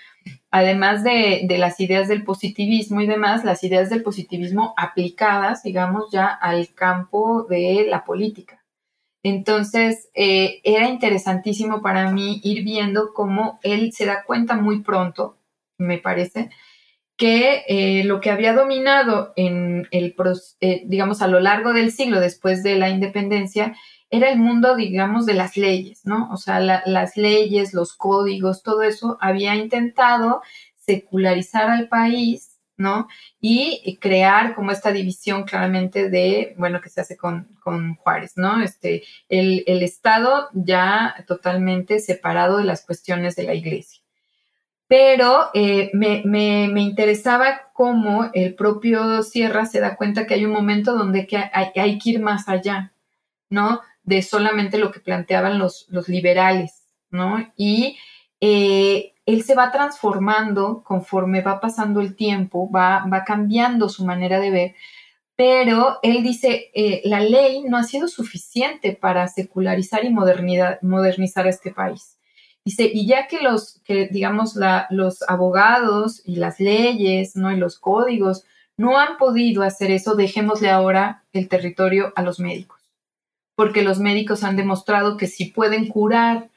además 0.51 1.05
de, 1.05 1.47
las 1.59 1.79
ideas 1.81 2.09
del 2.09 2.25
positivismo 2.25 3.01
y 3.01 3.07
demás, 3.07 3.45
las 3.45 3.63
ideas 3.63 3.91
del 3.91 4.03
positivismo 4.03 4.75
aplicadas, 4.77 5.63
digamos, 5.63 6.11
ya 6.11 6.27
al 6.27 6.73
campo 6.75 7.45
de 7.49 7.87
la 7.89 8.05
política. 8.05 8.65
Entonces, 9.23 10.11
eh, 10.15 10.61
era 10.65 10.89
interesantísimo 10.89 11.83
para 11.83 12.11
mí 12.11 12.41
ir 12.45 12.63
viendo 12.65 13.13
cómo 13.15 13.59
él 13.63 13.93
se 13.93 14.07
da 14.07 14.23
cuenta 14.25 14.57
muy 14.57 14.81
pronto 14.81 15.39
me 15.79 15.99
parece, 15.99 16.51
que 17.17 17.65
eh, 17.69 18.05
lo 18.05 18.21
que 18.21 18.31
había 18.31 18.55
dominado 18.55 19.33
en 19.37 19.87
el, 19.91 20.15
eh, 20.61 20.83
digamos, 20.87 21.23
a 21.23 21.29
lo 21.29 21.41
largo 21.41 21.73
del 21.73 21.93
siglo 21.93 22.21
después 22.21 22.63
de 22.63 22.77
la 22.77 22.89
independencia 22.89 23.77
era 24.11 24.31
el 24.31 24.39
mundo, 24.39 24.77
digamos, 24.77 25.27
de 25.27 25.35
las 25.35 25.57
leyes, 25.57 26.05
¿no? 26.05 26.29
O 26.33 26.37
sea, 26.37 26.61
las 26.61 27.17
leyes, 27.17 27.75
los 27.75 27.95
códigos, 27.95 28.63
todo 28.63 28.83
eso 28.83 29.19
había 29.21 29.57
intentado 29.57 30.43
secularizar 30.77 31.71
al 31.71 31.89
país, 31.89 32.61
¿no? 32.77 33.09
Y 33.41 33.99
crear 34.01 34.55
como 34.55 34.71
esta 34.73 34.93
división 34.93 35.45
claramente 35.45 36.11
de, 36.11 36.55
bueno, 36.59 36.81
que 36.81 36.91
se 36.91 37.01
hace 37.01 37.17
con, 37.17 37.49
con 37.63 37.97
Juárez, 37.97 38.35
¿no? 38.37 38.63
Este, 38.63 39.05
el, 39.29 39.65
el 39.67 39.83
Estado 39.83 40.49
ya 40.53 41.25
totalmente 41.27 41.99
separado 42.01 42.59
de 42.59 42.65
las 42.65 42.85
cuestiones 42.85 43.37
de 43.37 43.45
la 43.45 43.55
iglesia 43.55 44.04
pero 44.87 45.51
eh, 45.55 45.91
me, 45.95 46.21
interesaba 46.81 47.71
cómo 47.73 48.31
el 48.35 48.55
propio 48.55 49.23
Sierra 49.23 49.67
se 49.67 49.81
da 49.81 49.97
cuenta 49.97 50.27
que 50.27 50.35
hay 50.35 50.45
un 50.45 50.53
momento 50.53 50.95
donde 50.95 51.27
hay, 51.53 51.99
que 51.99 52.11
ir 52.11 52.21
más 52.21 52.49
allá, 52.49 52.93
¿no? 53.49 53.81
De 54.03 54.23
solamente 54.23 54.79
lo 54.79 54.93
que 54.93 55.01
planteaban 55.01 55.59
los, 55.59 55.89
liberales, 56.09 56.87
¿no? 57.11 57.53
Y 57.57 57.97
eh, 58.41 59.15
él 59.27 59.43
se 59.43 59.55
va 59.55 59.73
transformando 59.73 60.83
conforme 60.85 61.41
va 61.41 61.61
pasando 61.61 62.01
el 62.01 62.15
tiempo, 62.15 62.71
va, 62.71 63.07
va 63.11 63.25
cambiando 63.25 63.89
su 63.89 64.05
manera 64.05 64.39
de 64.39 64.51
ver, 64.51 64.75
pero 65.37 65.99
él 66.03 66.23
dice, 66.23 66.71
eh, 66.75 67.01
la 67.05 67.21
ley 67.21 67.65
no 67.65 67.79
ha 67.79 67.85
sido 67.85 68.07
suficiente 68.07 68.93
para 68.93 69.27
secularizar 69.29 70.05
y 70.05 70.11
modernizar 70.11 71.47
este 71.47 71.73
país 71.73 72.14
Dice, 72.65 72.91
y 72.93 73.07
ya 73.07 73.27
que 73.27 73.43
los, 73.43 73.81
que 73.85 74.09
digamos, 74.09 74.59
los 74.91 75.23
abogados 75.29 76.23
y 76.25 76.37
las 76.37 76.61
leyes, 76.61 77.37
¿no? 77.37 77.53
Y 77.53 77.57
los 77.57 77.79
códigos 77.79 78.45
no 78.77 78.99
han 78.99 79.19
podido 79.19 79.63
hacer 79.63 79.91
eso, 79.91 80.15
dejémosle 80.15 80.71
ahora 80.71 81.25
el 81.33 81.49
territorio 81.49 82.13
a 82.17 82.23
los 82.23 82.41
médicos. 82.41 82.81
Porque 83.55 83.83
los 83.83 84.01
médicos 84.01 84.43
han 84.43 84.57
demostrado 84.57 85.17
que 85.17 85.27
si 85.27 85.47
pueden 85.47 85.89
curar 85.89 86.51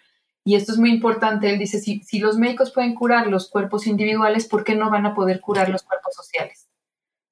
y 0.48 0.56
esto 0.56 0.72
es 0.72 0.78
muy 0.78 0.92
importante, 0.92 1.50
él 1.50 1.60
dice, 1.60 1.78
si, 1.78 2.00
si 2.04 2.20
los 2.20 2.38
médicos 2.38 2.72
pueden 2.72 2.96
curar 2.96 3.28
los 3.28 3.50
cuerpos 3.50 3.86
individuales, 3.86 4.48
¿por 4.48 4.64
qué 4.64 4.76
no 4.76 4.90
van 4.90 5.06
a 5.06 5.14
poder 5.14 5.42
curar 5.42 5.68
los 5.68 5.84
cuerpos 5.84 6.16
sociales? 6.16 6.70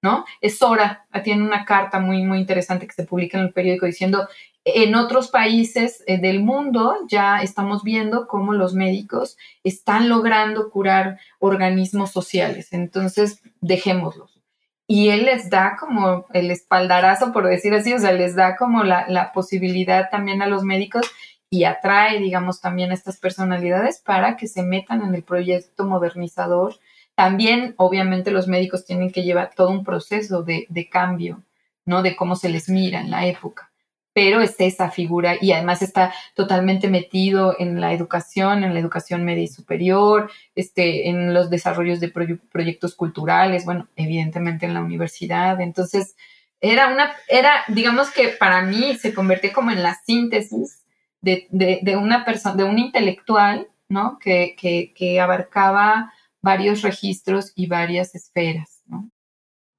¿No? 0.03 0.25
Es 0.41 0.61
hora, 0.61 1.07
tiene 1.23 1.41
una 1.41 1.63
carta 1.63 2.01
muy, 2.01 2.23
muy 2.23 2.39
interesante 2.39 2.85
que 2.85 2.93
se 2.93 3.05
publica 3.05 3.37
en 3.37 3.45
el 3.45 3.53
periódico 3.53 3.85
diciendo, 3.85 4.27
en 4.65 4.95
otros 4.95 5.29
países 5.29 6.03
eh, 6.07 6.19
del 6.19 6.43
mundo 6.43 6.95
ya 7.07 7.41
estamos 7.41 7.83
viendo 7.83 8.27
cómo 8.27 8.53
los 8.53 8.73
médicos 8.73 9.37
están 9.63 10.09
logrando 10.09 10.71
curar 10.71 11.19
organismos 11.39 12.11
sociales, 12.11 12.73
entonces 12.73 13.41
dejémoslos. 13.61 14.41
Y 14.87 15.09
él 15.09 15.25
les 15.25 15.49
da 15.49 15.77
como 15.79 16.25
el 16.33 16.51
espaldarazo, 16.51 17.31
por 17.31 17.47
decir 17.47 17.73
así, 17.73 17.93
o 17.93 17.99
sea, 17.99 18.11
les 18.11 18.35
da 18.35 18.55
como 18.55 18.83
la, 18.83 19.05
la 19.07 19.31
posibilidad 19.31 20.09
también 20.09 20.41
a 20.41 20.47
los 20.47 20.63
médicos 20.63 21.11
y 21.49 21.63
atrae, 21.63 22.19
digamos, 22.19 22.59
también 22.59 22.91
a 22.91 22.93
estas 22.93 23.17
personalidades 23.17 23.99
para 23.99 24.35
que 24.35 24.47
se 24.47 24.63
metan 24.63 25.01
en 25.03 25.15
el 25.15 25.23
proyecto 25.23 25.85
modernizador. 25.85 26.75
También, 27.15 27.75
obviamente, 27.77 28.31
los 28.31 28.47
médicos 28.47 28.85
tienen 28.85 29.11
que 29.11 29.23
llevar 29.23 29.51
todo 29.55 29.69
un 29.69 29.83
proceso 29.83 30.43
de, 30.43 30.89
cambio, 30.91 31.43
¿no? 31.85 32.01
De 32.01 32.15
cómo 32.15 32.35
se 32.35 32.49
les 32.49 32.67
mira 32.67 32.99
en 32.99 33.09
la 33.09 33.25
época. 33.25 33.71
Pero 34.15 34.39
es 34.39 34.55
esa 34.59 34.89
figura 34.89 35.35
y 35.39 35.51
además 35.51 35.81
está 35.81 36.13
totalmente 36.35 36.87
metido 36.87 37.55
en 37.59 37.81
la 37.81 37.91
educación, 37.91 38.63
en 38.63 38.73
la 38.73 38.79
educación 38.79 39.25
media 39.25 39.43
y 39.43 39.47
superior, 39.47 40.31
este, 40.55 41.09
en 41.09 41.33
los 41.33 41.49
desarrollos 41.49 41.99
de 41.99 42.13
proyectos 42.51 42.95
culturales, 42.95 43.65
bueno, 43.65 43.89
evidentemente 43.97 44.65
en 44.65 44.73
la 44.73 44.81
universidad. 44.81 45.59
Entonces, 45.59 46.15
era 46.61 46.87
una, 46.87 47.13
era, 47.27 47.65
digamos 47.67 48.09
que 48.09 48.29
para 48.29 48.61
mí 48.61 48.95
se 48.95 49.13
convirtió 49.13 49.51
como 49.53 49.71
en 49.71 49.83
la 49.83 49.95
síntesis 50.05 50.85
de, 51.21 51.97
una 51.99 52.23
persona, 52.23 52.55
de 52.55 52.63
un 52.63 52.79
intelectual, 52.79 53.67
¿no? 53.89 54.17
Que, 54.19 54.55
que, 54.57 55.19
abarcaba 55.19 56.13
varios 56.41 56.81
registros 56.81 57.51
y 57.55 57.67
varias 57.67 58.15
esferas. 58.15 58.83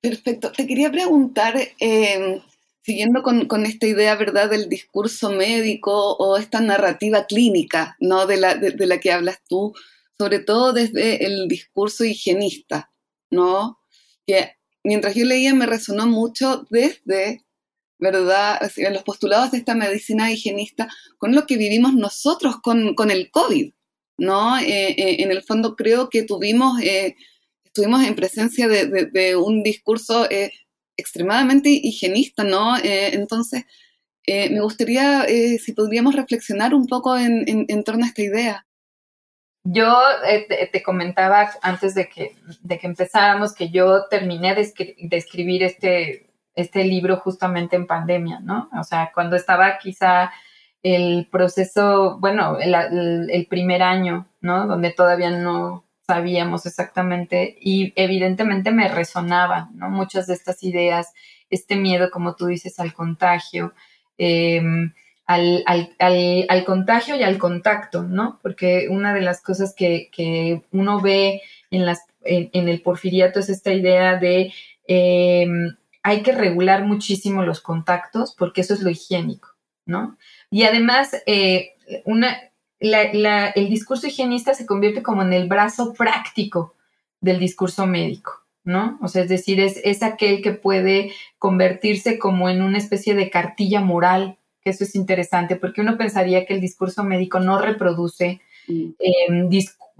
Perfecto. 0.00 0.52
Te 0.52 0.66
quería 0.66 0.90
preguntar, 0.90 1.56
em, 1.78 2.40
siguiendo 2.86 3.24
con, 3.24 3.66
esta 3.66 3.86
idea, 3.88 4.14
¿verdad?, 4.14 4.48
del 4.48 4.68
discurso 4.68 5.30
médico 5.30 6.12
o 6.18 6.36
esta 6.36 6.60
narrativa 6.60 7.26
clínica, 7.26 7.96
¿no?, 7.98 8.26
de 8.26 8.36
la, 8.36 8.54
de 8.54 8.86
la 8.86 9.00
que 9.00 9.10
hablas 9.10 9.38
tú, 9.48 9.74
sobre 10.16 10.38
todo 10.38 10.72
desde 10.72 11.26
el 11.26 11.48
discurso 11.48 12.04
higienista, 12.04 12.92
¿no? 13.28 13.80
Que 14.24 14.52
mientras 14.84 15.16
yo 15.16 15.24
leía 15.24 15.52
me 15.52 15.66
resonó 15.66 16.06
mucho 16.06 16.64
desde 16.70 17.44
¿verdad? 17.98 18.60
los 18.92 19.02
postulados 19.02 19.50
de 19.50 19.58
esta 19.58 19.74
medicina 19.74 20.30
higienista 20.30 20.88
con 21.18 21.34
lo 21.34 21.44
que 21.44 21.56
vivimos 21.56 21.94
nosotros 21.94 22.60
con, 22.62 22.94
con 22.94 23.10
el 23.10 23.32
COVID, 23.32 23.72
¿no? 24.18 24.58
Eh, 24.58 24.90
eh, 24.90 25.16
en 25.24 25.32
el 25.32 25.42
fondo 25.42 25.74
creo 25.74 26.08
que 26.08 26.22
tuvimos, 26.22 26.80
eh, 26.82 27.16
estuvimos 27.64 28.04
en 28.04 28.14
presencia 28.14 28.68
de, 28.68 29.06
de, 29.06 29.34
un 29.34 29.64
discurso 29.64 30.28
extremadamente 30.96 31.68
higienista, 31.70 32.44
¿no? 32.44 32.76
entonces, 32.82 33.64
me 34.26 34.60
gustaría 34.60 35.24
si 35.26 35.72
podríamos 35.72 36.14
reflexionar 36.14 36.74
un 36.74 36.86
poco 36.86 37.16
en, 37.16 37.44
en, 37.68 37.84
torno 37.84 38.04
a 38.04 38.08
esta 38.08 38.22
idea. 38.22 38.66
Yo 39.62 39.96
te, 40.48 40.68
te, 40.72 40.82
comentaba 40.82 41.50
antes 41.62 41.94
de 41.94 42.08
que, 42.08 42.36
empezáramos 42.82 43.54
que 43.54 43.70
yo 43.70 44.06
terminé 44.08 44.54
de, 44.54 44.72
escribir 45.10 45.62
este, 45.62 46.30
este 46.54 46.84
libro 46.84 47.16
justamente 47.18 47.76
en 47.76 47.86
pandemia, 47.86 48.40
¿no? 48.40 48.68
O 48.78 48.84
sea, 48.84 49.10
cuando 49.12 49.36
estaba 49.36 49.78
quizá 49.78 50.30
el 50.82 51.26
proceso, 51.30 52.18
bueno, 52.20 52.58
el, 52.60 53.46
primer 53.48 53.82
año, 53.82 54.28
¿no? 54.40 54.66
Donde 54.68 54.92
todavía 54.92 55.30
no 55.30 55.84
sabíamos 56.06 56.66
exactamente 56.66 57.56
y 57.60 57.92
evidentemente 57.96 58.70
me 58.70 58.88
resonaba, 58.88 59.70
¿no? 59.74 59.90
Muchas 59.90 60.26
de 60.26 60.34
estas 60.34 60.62
ideas, 60.62 61.12
este 61.50 61.76
miedo, 61.76 62.10
como 62.10 62.36
tú 62.36 62.46
dices, 62.46 62.78
al 62.78 62.94
contagio, 62.94 63.74
em, 64.16 64.92
al, 65.26 66.64
contagio 66.64 67.16
y 67.16 67.24
al 67.24 67.38
contacto, 67.38 68.04
¿no? 68.04 68.38
Porque 68.42 68.86
una 68.88 69.12
de 69.14 69.20
las 69.20 69.42
cosas 69.42 69.74
que, 69.74 70.62
uno 70.70 71.00
ve 71.00 71.42
en, 71.70 71.84
las, 71.84 72.06
en, 72.24 72.68
el 72.68 72.80
porfiriato 72.82 73.40
es 73.40 73.48
esta 73.48 73.72
idea 73.72 74.16
de 74.16 74.52
em, 74.86 75.76
hay 76.04 76.22
que 76.22 76.30
regular 76.32 76.84
muchísimo 76.84 77.42
los 77.42 77.60
contactos 77.60 78.34
porque 78.38 78.60
eso 78.60 78.74
es 78.74 78.80
lo 78.80 78.90
higiénico, 78.90 79.48
¿no? 79.86 80.16
Y 80.50 80.62
además, 80.62 81.16
eh, 81.26 81.74
una, 82.04 82.38
el 82.78 83.68
discurso 83.68 84.06
higienista 84.06 84.54
se 84.54 84.66
convierte 84.66 85.02
como 85.02 85.22
en 85.22 85.32
el 85.32 85.48
brazo 85.48 85.94
práctico 85.94 86.74
del 87.20 87.38
discurso 87.38 87.86
médico, 87.86 88.32
¿no? 88.64 88.98
O 89.00 89.08
sea, 89.08 89.22
es 89.22 89.28
decir, 89.28 89.60
es, 89.60 89.80
es 89.84 90.02
aquel 90.02 90.42
que 90.42 90.52
puede 90.52 91.12
convertirse 91.38 92.18
como 92.18 92.48
en 92.48 92.62
una 92.62 92.78
especie 92.78 93.14
de 93.14 93.30
cartilla 93.30 93.80
moral, 93.80 94.38
que 94.60 94.70
eso 94.70 94.84
es 94.84 94.94
interesante, 94.94 95.56
porque 95.56 95.80
uno 95.80 95.96
pensaría 95.96 96.44
que 96.44 96.54
el 96.54 96.60
discurso 96.60 97.02
médico 97.04 97.40
no 97.40 97.60
reproduce, 97.60 98.40
mm. 98.68 98.90
em, 98.98 99.50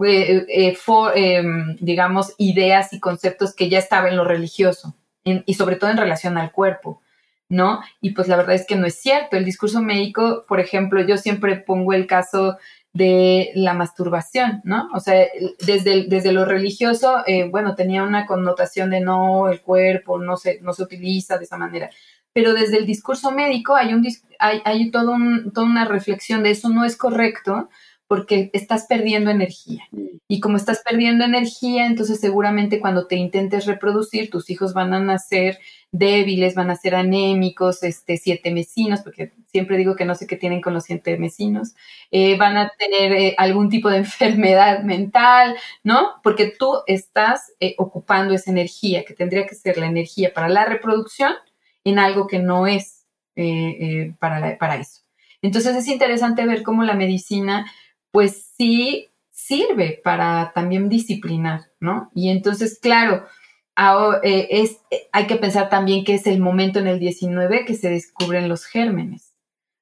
eh, 0.05 0.45
eh, 0.47 0.77
em, 1.15 1.75
digamos, 1.79 2.35
ideas 2.37 2.93
y 2.93 2.99
conceptos 2.99 3.55
que 3.55 3.69
ya 3.69 3.79
estaban 3.79 4.09
en 4.11 4.17
lo 4.17 4.23
religioso, 4.23 4.95
y 5.23 5.55
sobre 5.55 5.75
todo 5.75 5.89
en 5.89 5.97
relación 5.97 6.37
al 6.37 6.53
cuerpo, 6.53 7.01
¿no? 7.49 7.81
Y 8.01 8.11
pues 8.11 8.27
la 8.27 8.35
verdad 8.35 8.55
es 8.55 8.65
que 8.65 8.75
no 8.75 8.85
es 8.85 8.95
cierto. 8.95 9.37
El 9.37 9.45
discurso 9.45 9.81
médico, 9.81 10.45
por 10.47 10.59
ejemplo, 10.59 11.01
yo 11.05 11.17
siempre 11.17 11.57
pongo 11.57 11.93
el 11.93 12.07
caso 12.07 12.57
de 12.93 13.51
la 13.55 13.73
masturbación, 13.73 14.61
¿no? 14.63 14.89
O 14.93 14.99
sea, 14.99 15.27
desde, 15.65 16.05
desde 16.07 16.31
lo 16.31 16.45
religioso, 16.45 17.23
eh, 17.27 17.47
bueno, 17.49 17.75
tenía 17.75 18.03
una 18.03 18.25
connotación 18.25 18.89
de 18.89 19.01
no, 19.01 19.49
el 19.49 19.61
cuerpo 19.61 20.17
no 20.19 20.35
se, 20.35 20.59
no 20.61 20.73
se 20.73 20.83
utiliza 20.83 21.37
de 21.37 21.45
esa 21.45 21.57
manera. 21.57 21.89
Pero 22.33 22.53
desde 22.53 22.77
el 22.77 22.85
discurso 22.85 23.31
médico 23.31 23.75
hay, 23.75 23.93
un, 23.93 24.05
hay, 24.39 24.61
hay 24.65 24.91
todo 24.91 25.15
toda 25.53 25.67
una 25.67 25.85
reflexión 25.85 26.43
de 26.43 26.51
eso 26.51 26.69
no 26.69 26.85
es 26.85 26.97
correcto, 26.97 27.69
porque 28.07 28.49
estás 28.53 28.85
perdiendo 28.87 29.29
energía. 29.29 29.83
Mm. 29.91 30.17
Y 30.29 30.39
como 30.39 30.57
estás 30.57 30.81
perdiendo 30.83 31.23
energía, 31.23 31.85
entonces 31.85 32.19
seguramente 32.19 32.79
cuando 32.79 33.07
te 33.07 33.15
intentes 33.15 33.65
reproducir, 33.65 34.29
tus 34.29 34.49
hijos 34.49 34.73
van 34.73 34.93
a 34.93 34.99
nacer 34.99 35.59
débiles, 35.91 36.55
van 36.55 36.69
a 36.69 36.75
ser 36.75 36.95
anémicos, 36.95 37.83
este, 37.83 38.17
siete 38.17 38.51
mesinos, 38.51 39.01
porque 39.01 39.33
siempre 39.47 39.77
digo 39.77 39.95
que 39.95 40.05
no 40.05 40.15
sé 40.15 40.27
qué 40.27 40.35
tienen 40.35 40.61
con 40.61 40.73
los 40.73 40.83
siete 40.83 41.17
mesinos, 41.17 41.75
eh, 42.11 42.37
van 42.37 42.57
a 42.57 42.71
tener 42.77 43.13
eh, 43.13 43.35
algún 43.37 43.69
tipo 43.69 43.89
de 43.89 43.97
enfermedad 43.99 44.83
mental, 44.83 45.55
¿no? 45.83 46.15
Porque 46.23 46.53
tú 46.57 46.81
estás 46.87 47.53
eh, 47.59 47.75
ocupando 47.77 48.33
esa 48.33 48.51
energía, 48.51 49.05
que 49.05 49.13
tendría 49.13 49.45
que 49.45 49.55
ser 49.55 49.77
la 49.77 49.87
energía 49.87 50.33
para 50.33 50.49
la 50.49 50.65
reproducción, 50.65 51.33
en 51.83 51.99
algo 51.99 52.27
que 52.27 52.39
no 52.39 52.67
es 52.67 53.05
para, 54.19 54.57
para 54.57 54.77
eso. 54.77 55.01
Entonces 55.41 55.75
es 55.75 55.87
interesante 55.87 56.45
ver 56.45 56.63
cómo 56.63 56.83
la 56.83 56.95
medicina 56.95 57.71
pues 58.17 58.51
sí 58.57 59.09
sirve 59.29 60.01
para 60.03 60.51
también 60.55 60.89
disciplinar, 60.89 61.67
¿no? 61.79 62.09
Y 62.15 62.31
entonces, 62.31 62.79
claro, 62.81 63.27
eh, 64.23 64.47
es, 64.49 64.79
hay 65.11 65.27
que 65.27 65.35
pensar 65.35 65.69
también 65.69 66.03
que 66.03 66.15
es 66.15 66.25
el 66.25 66.39
momento 66.39 66.79
en 66.79 66.87
el 66.87 66.97
19 66.97 67.63
que 67.65 67.75
se 67.75 67.91
descubren 67.91 68.49
los 68.49 68.65
gérmenes. 68.65 69.35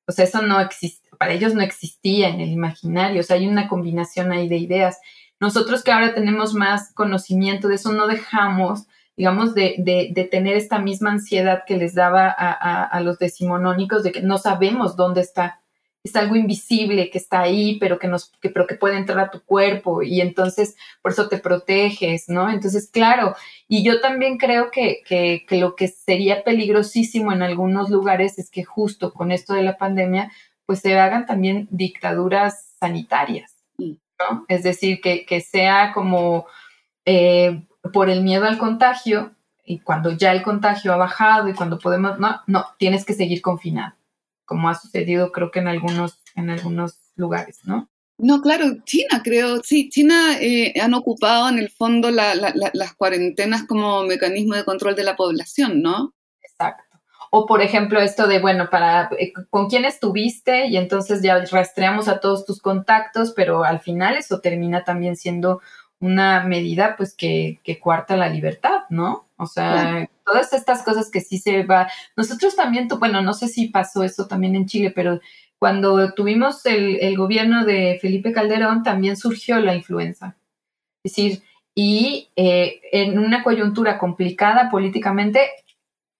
O 0.06 0.12
sea, 0.12 0.26
eso 0.26 0.42
no 0.42 0.60
existe, 0.60 1.08
para 1.18 1.32
ellos 1.32 1.54
no 1.54 1.62
existía 1.62 2.28
en 2.28 2.42
el 2.42 2.50
imaginario, 2.50 3.22
o 3.22 3.24
sea, 3.24 3.38
hay 3.38 3.48
una 3.48 3.70
combinación 3.70 4.34
ahí 4.34 4.50
de 4.50 4.58
ideas. 4.58 5.00
Nosotros 5.40 5.82
que 5.82 5.94
ahora 5.94 6.14
tenemos 6.14 6.54
más 6.54 6.94
conocimiento 6.94 7.70
de 7.70 7.76
eso, 7.76 7.94
no 7.94 8.06
dejamos, 8.06 8.86
digamos, 9.16 9.56
de, 9.56 9.76
de, 9.78 10.24
tener 10.26 10.58
esta 10.58 10.80
misma 10.80 11.12
ansiedad 11.12 11.64
que 11.66 11.78
les 11.78 11.96
daba 11.96 12.36
a, 12.38 12.84
a 12.84 13.00
los 13.00 13.18
decimonónicos 13.18 14.04
de 14.04 14.12
que 14.12 14.22
no 14.22 14.38
sabemos 14.40 14.98
dónde 14.98 15.22
está 15.22 15.62
es 16.06 16.16
algo 16.16 16.36
invisible 16.36 17.10
que 17.10 17.18
está 17.18 17.41
ahí, 17.41 17.80
pero 17.80 17.97
que 17.97 18.08
nos, 18.08 18.32
que, 18.39 18.51
pero 18.51 18.68
que 18.68 18.76
puede 18.76 18.95
entrar 18.95 19.20
a 19.20 19.32
tu 19.32 19.41
cuerpo 19.43 20.03
y 20.03 20.22
entonces 20.22 20.78
por 21.01 21.12
eso 21.12 21.28
te 21.30 21.39
proteges, 21.39 22.30
¿no? 22.30 22.51
Entonces, 22.51 22.91
claro, 22.91 23.36
y 23.68 23.84
yo 23.84 23.99
también 24.01 24.38
creo 24.38 24.70
que, 24.70 25.01
que, 25.03 25.45
que 25.47 25.58
lo 25.58 25.76
que 25.76 25.88
sería 25.88 26.43
peligrosísimo 26.43 27.32
en 27.32 27.41
algunos 27.41 27.89
lugares 27.89 28.38
es 28.38 28.51
que 28.51 28.64
justo 28.64 29.14
con 29.14 29.32
esto 29.32 29.56
de 29.56 29.64
la 29.64 29.78
pandemia, 29.78 30.32
pues 30.68 30.82
se 30.82 30.97
hagan 30.97 31.26
también 31.26 31.68
dictaduras 31.72 32.76
sanitarias, 32.80 33.56
¿no? 33.80 34.45
Es 34.47 34.62
decir, 34.62 35.01
que, 35.01 35.26
que 35.26 35.41
sea 35.41 35.91
como 35.91 36.45
eh, 37.06 37.66
por 37.91 38.12
el 38.12 38.22
miedo 38.22 38.45
al 38.45 38.60
contagio 38.60 39.32
y 39.66 39.80
cuando 39.80 40.12
ya 40.12 40.34
el 40.34 40.43
contagio 40.43 40.93
ha 40.93 40.97
bajado 40.97 41.49
y 41.49 41.56
cuando 41.56 41.80
podemos, 41.80 42.20
no, 42.20 42.41
no, 42.45 42.68
tienes 42.78 43.06
que 43.06 43.16
seguir 43.16 43.41
confinado 43.41 43.95
como 44.46 44.70
ha 44.70 44.76
sucedido 44.76 45.32
creo 45.32 45.52
que 45.52 45.60
en 45.60 45.68
algunos, 45.68 46.22
en 46.36 46.50
algunos 46.50 47.00
lugares, 47.16 47.60
¿no? 47.66 47.89
No, 48.18 48.41
claro, 48.41 48.78
China 48.86 49.22
creo, 49.24 49.62
sí, 49.62 49.89
China 49.89 50.38
eh, 50.39 50.74
han 50.82 50.93
ocupado 50.93 51.50
en 51.50 51.60
el 51.60 51.70
fondo 51.70 52.12
las 52.12 52.93
cuarentenas 52.96 53.64
como 53.68 54.04
mecanismo 54.04 54.56
de 54.56 54.64
control 54.64 54.96
de 54.96 55.04
la 55.04 55.18
población, 55.18 55.82
¿no? 55.82 56.14
Exacto. 56.41 56.84
O, 57.30 57.46
por 57.46 57.62
ejemplo, 57.62 58.00
esto 58.00 58.28
de, 58.28 58.39
bueno, 58.39 58.70
para 58.70 59.10
eh, 59.20 59.34
con 59.50 59.68
quién 59.68 59.84
estuviste 59.84 60.68
y 60.68 60.78
entonces 60.78 61.22
ya 61.22 61.43
rastreamos 61.43 62.08
a 62.08 62.22
todos 62.22 62.46
tus 62.46 62.62
contactos, 62.62 63.34
pero 63.36 63.66
al 63.66 63.82
final 63.82 64.16
eso 64.16 64.39
termina 64.39 64.86
también 64.86 65.18
siendo 65.18 65.60
una 66.06 66.43
medida 66.43 66.95
pues 66.95 67.16
que, 67.16 67.60
que 67.64 67.80
cuarta 67.80 68.16
la 68.16 68.30
libertad, 68.30 68.82
¿no? 68.89 69.28
O 69.38 69.47
sea, 69.47 70.08
todas 70.24 70.53
estas 70.53 70.84
cosas 70.84 71.10
que 71.10 71.22
sí 71.22 71.39
se 71.39 71.64
va. 71.64 71.89
Nosotros 72.16 72.56
también, 72.56 72.88
bueno, 72.99 73.22
no 73.22 73.34
sé 73.34 73.47
si 73.47 73.68
pasó 73.68 74.03
eso 74.03 74.28
también 74.28 74.56
en 74.56 74.66
Chile, 74.66 74.91
pero 74.95 75.20
cuando 75.60 76.14
tuvimos 76.14 76.66
el, 76.66 76.97
el 77.01 77.18
gobierno 77.18 77.66
de 77.66 77.97
Felipe 78.01 78.32
Calderón 78.32 78.84
también 78.84 79.18
surgió 79.18 79.60
la 79.60 79.76
influenza. 79.76 80.38
Es 81.03 81.12
decir, 81.12 81.43
y 81.74 82.30
eh, 82.36 82.82
en 82.91 83.18
una 83.20 83.43
coyuntura 83.43 83.97
complicada 83.97 84.70
políticamente 84.70 85.49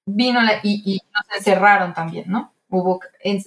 vino 0.06 0.42
la, 0.42 0.60
y, 0.64 0.82
y, 0.86 1.02
nos 1.14 1.38
encerraron 1.38 1.94
también, 1.94 2.26
¿no? 2.28 2.54
Hubo, 2.70 3.00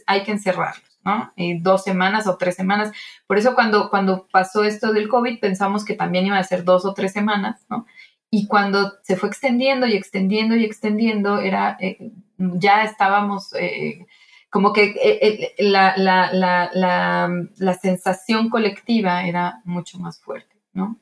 hay 0.06 0.22
que 0.22 0.32
encerrarlos, 0.32 0.97
¿no? 1.08 1.32
dos 1.60 1.84
semanas 1.84 2.26
o 2.26 2.36
tres 2.36 2.54
semanas. 2.54 2.92
Por 3.26 3.38
eso 3.38 3.54
cuando, 3.54 3.88
cuando 3.88 4.26
pasó 4.30 4.64
esto 4.64 4.92
del 4.92 5.08
COVID 5.08 5.40
pensamos 5.40 5.84
que 5.84 5.94
también 5.94 6.26
iba 6.26 6.38
a 6.38 6.44
ser 6.44 6.64
dos 6.64 6.84
o 6.84 6.92
tres 6.92 7.12
semanas, 7.12 7.64
¿no? 7.70 7.86
Y 8.30 8.46
cuando 8.46 8.92
se 9.02 9.16
fue 9.16 9.30
extendiendo 9.30 9.86
y 9.86 9.94
extendiendo 9.94 10.54
y 10.54 10.64
extendiendo, 10.64 11.38
era, 11.38 11.78
eh, 11.80 12.10
ya 12.36 12.84
estábamos, 12.84 13.54
eh, 13.54 14.04
como 14.50 14.74
que 14.74 15.54
la, 15.58 15.94
la, 15.96 16.30
la, 16.32 17.30
la 17.56 17.74
sensación 17.74 18.50
colectiva 18.50 19.24
era 19.24 19.62
mucho 19.64 19.98
más 19.98 20.20
fuerte, 20.20 20.56
¿no? 20.74 20.98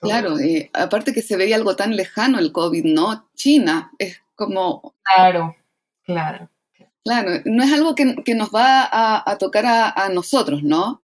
Claro, 0.00 0.40
y 0.40 0.68
aparte 0.72 1.12
que 1.12 1.22
se 1.22 1.36
veía 1.36 1.54
algo 1.54 1.76
tan 1.76 1.94
lejano 1.94 2.40
el 2.40 2.50
COVID, 2.50 2.84
¿no? 2.84 3.28
China, 3.36 3.92
es 3.98 4.20
como... 4.34 4.94
Claro, 5.04 5.54
claro. 6.02 6.50
Claro, 7.06 7.30
no 7.44 7.62
es 7.62 7.72
algo 7.72 7.94
que, 7.94 8.16
que 8.24 8.34
nos 8.34 8.50
va 8.50 8.82
a, 8.82 9.30
a 9.30 9.38
tocar 9.38 9.64
a, 9.64 9.90
a, 9.90 10.08
nosotros, 10.08 10.64
¿no? 10.64 11.02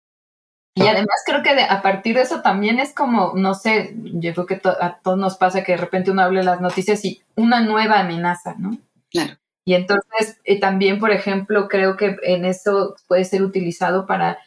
Y 0.76 0.82
además 0.82 1.22
creo 1.26 1.42
que 1.42 1.56
de, 1.56 1.62
a 1.62 1.82
partir 1.82 2.14
de 2.14 2.22
eso 2.22 2.40
también 2.40 2.78
es 2.78 2.94
como, 2.94 3.32
no 3.34 3.54
sé, 3.54 3.96
yo 3.96 4.32
creo 4.32 4.46
que 4.46 4.56
to, 4.56 4.70
a 4.80 5.00
todos 5.02 5.18
nos 5.18 5.36
pasa 5.36 5.64
que 5.64 5.72
de 5.72 5.78
repente 5.78 6.12
uno 6.12 6.22
habla 6.22 6.44
las 6.44 6.60
noticias 6.60 7.04
y 7.04 7.20
una 7.34 7.60
nueva 7.60 7.98
amenaza, 7.98 8.54
¿no? 8.58 8.78
Claro. 9.10 9.38
Y 9.64 9.74
entonces 9.74 10.38
eh, 10.44 10.60
también, 10.60 11.00
por 11.00 11.10
ejemplo, 11.10 11.66
creo 11.66 11.96
que 11.96 12.16
en 12.22 12.44
eso 12.44 12.94
puede 13.08 13.24
ser 13.24 13.42
utilizado 13.42 14.06
para 14.06 14.38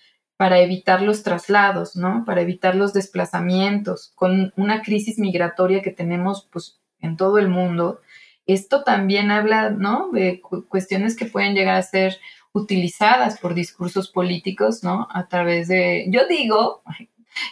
para 0.42 0.60
evitar 0.60 1.04
los 1.04 1.22
traslados, 1.22 1.96
¿no? 1.96 2.24
Para 2.26 2.42
evitar 2.42 2.76
los 2.76 2.94
desplazamientos, 2.94 4.12
con 4.16 4.52
una 4.56 4.82
crisis 4.82 5.20
migratoria 5.20 5.84
que 5.84 5.92
tenemos 5.92 6.48
pues 6.52 6.80
en 7.00 7.16
todo 7.16 7.38
el 7.38 7.48
mundo. 7.48 8.02
Esto 8.46 8.84
también 8.84 9.32
habla, 9.32 9.70
¿no? 9.70 10.10
De 10.12 10.42
cu 10.42 10.68
cuestiones 10.68 11.16
que 11.16 11.26
pueden 11.26 11.56
llegar 11.56 11.76
a 11.76 11.84
ser 11.84 12.20
utilizadas 12.54 13.40
por 13.40 13.54
discursos 13.54 14.10
políticos, 14.10 14.84
¿no? 14.84 15.08
A 15.12 15.28
través 15.28 15.68
de, 15.68 16.06
yo 16.10 16.28
digo, 16.28 16.84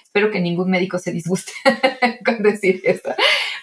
espero 0.03 0.31
que 0.31 0.39
ningún 0.39 0.69
médico 0.69 0.97
se 0.97 1.11
disguste 1.11 1.53
con 2.25 2.43
decir 2.43 2.81
esto, 2.83 3.13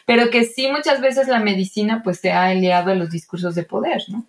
pero 0.07 0.31
que 0.31 0.45
sí 0.45 0.69
muchas 0.69 1.01
veces 1.01 1.29
la 1.29 1.41
medicina 1.41 2.03
pues 2.03 2.21
se 2.21 2.31
ha 2.31 2.47
aliado 2.47 2.93
a 2.93 2.95
los 2.95 3.11
discursos 3.11 3.55
de 3.55 3.65
poder, 3.65 4.03
¿no? 4.09 4.27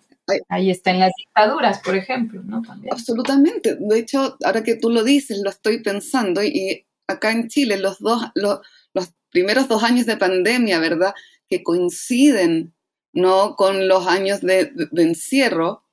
Ahí 0.50 0.70
está 0.70 0.90
en 0.90 1.00
las 1.00 1.12
dictaduras, 1.16 1.80
por 1.80 1.96
ejemplo, 1.96 2.42
¿no? 2.44 2.60
También. 2.60 2.92
Absolutamente. 2.92 3.76
De 3.80 3.98
hecho, 3.98 4.36
ahora 4.44 4.62
que 4.62 4.76
tú 4.76 4.90
lo 4.90 5.02
dices, 5.02 5.38
lo 5.42 5.48
estoy 5.48 5.82
pensando 5.82 6.42
y 6.42 6.86
acá 7.06 7.32
en 7.32 7.48
Chile 7.48 7.78
los 7.78 7.98
dos, 7.98 8.22
los, 8.34 8.60
los 8.92 9.14
primeros 9.30 9.68
dos 9.68 9.82
años 9.82 10.04
de 10.04 10.18
pandemia, 10.18 10.78
¿verdad? 10.80 11.14
Que 11.48 11.62
coinciden, 11.62 12.74
¿no? 13.18 13.56
Con 13.56 13.88
los 13.88 14.06
años 14.06 14.40
de, 14.40 14.72
encierro, 14.96 15.84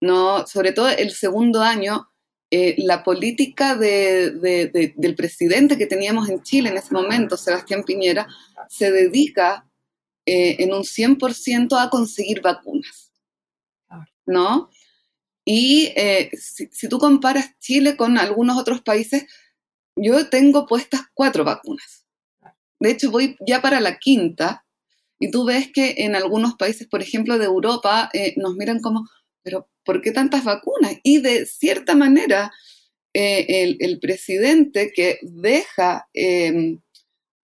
¿no? 0.00 0.46
Sobre 0.46 0.72
todo 0.72 0.88
el 0.88 1.10
segundo 1.12 1.62
año, 1.62 2.08
eh, 2.50 2.74
la 2.78 3.02
política 3.02 3.74
de, 3.74 4.30
de, 4.30 4.94
del 4.96 5.14
presidente 5.14 5.76
que 5.76 5.86
teníamos 5.86 6.28
en 6.28 6.42
Chile 6.42 6.70
en 6.70 6.76
ese 6.76 6.94
momento, 6.94 7.36
Sebastián 7.36 7.82
Piñera, 7.84 8.26
se 8.68 8.90
dedica 8.90 9.68
eh, 10.24 10.56
en 10.60 10.72
un 10.72 10.82
100% 10.82 11.80
a 11.80 11.90
conseguir 11.90 12.40
vacunas. 12.40 13.12
¿no? 14.26 14.70
Y 15.44 15.92
eh, 15.96 16.30
si, 16.36 16.88
tú 16.88 16.98
comparas 16.98 17.56
Chile 17.60 17.96
con 17.96 18.18
algunos 18.18 18.58
otros 18.58 18.82
países, 18.82 19.26
yo 19.94 20.28
tengo 20.28 20.66
puestas 20.66 21.02
cuatro 21.14 21.44
vacunas. 21.44 22.04
De 22.80 22.90
hecho, 22.90 23.10
voy 23.10 23.36
ya 23.46 23.62
para 23.62 23.80
la 23.80 23.98
quinta 23.98 24.65
y 25.18 25.30
tú 25.30 25.44
ves 25.44 25.70
que 25.72 25.94
en 25.98 26.14
algunos 26.14 26.54
países, 26.56 26.86
por 26.86 27.02
ejemplo, 27.02 27.38
de 27.38 27.46
Europa, 27.46 28.10
eh, 28.12 28.34
nos 28.36 28.54
miran 28.54 28.80
como, 28.80 29.08
pero 29.42 29.68
¿por 29.84 30.02
qué 30.02 30.12
tantas 30.12 30.44
vacunas? 30.44 30.96
Y 31.02 31.20
de 31.20 31.46
cierta 31.46 31.94
manera, 31.94 32.52
eh, 33.14 33.76
el, 33.80 33.98
presidente 33.98 34.92
que 34.94 35.18
deja 35.22 36.06
eh, 36.12 36.76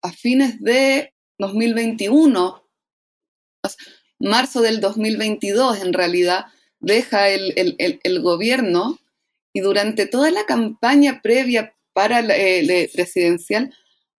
a 0.02 0.12
fines 0.12 0.60
de 0.60 1.14
2021, 1.38 2.62
marzo 4.18 4.60
del 4.60 4.80
2022 4.80 5.80
en 5.80 5.94
realidad, 5.94 6.44
deja 6.80 7.30
el, 7.30 7.54
el, 7.56 8.00
el, 8.02 8.20
gobierno 8.20 8.98
y 9.54 9.60
durante 9.60 10.06
toda 10.06 10.30
la 10.30 10.44
campaña 10.44 11.20
previa 11.22 11.72
para 11.94 12.20
la 12.20 12.36
eh, 12.36 12.90
presidencial 12.92 13.74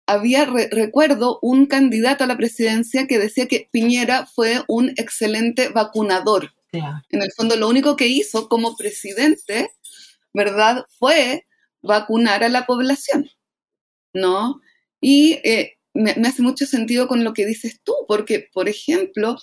había, 0.06 0.46
re, 0.46 0.70
recuerdo, 0.72 1.40
un 1.42 1.66
candidato 1.66 2.24
a 2.24 2.28
la 2.28 2.38
presidencia 2.38 3.08
que 3.08 3.20
decía 3.20 3.48
que 3.48 3.70
Piñera 3.72 4.26
fue 4.26 4.64
un 4.68 4.90
excelente 4.98 5.70
vacunador. 5.70 6.54
Yeah. 6.72 7.04
En 7.10 7.22
el 7.22 7.32
fondo, 7.32 7.56
lo 7.56 7.70
único 7.70 7.96
que 7.96 8.08
hizo 8.08 8.50
como 8.50 8.76
presidente, 8.76 9.70
¿verdad?, 10.34 10.86
fue 11.00 11.46
vacunar 11.82 12.44
a 12.44 12.50
la 12.50 12.66
población, 12.66 13.30
¿no? 14.14 14.62
Y 15.00 15.34
eh, 15.44 15.78
me, 15.94 16.16
me, 16.16 16.28
hace 16.28 16.42
mucho 16.42 16.66
sentido 16.66 17.08
con 17.08 17.24
lo 17.24 17.34
que 17.34 17.46
dices 17.46 17.82
tú, 17.84 17.94
porque, 18.08 18.50
por 18.54 18.70
ejemplo, 18.70 19.38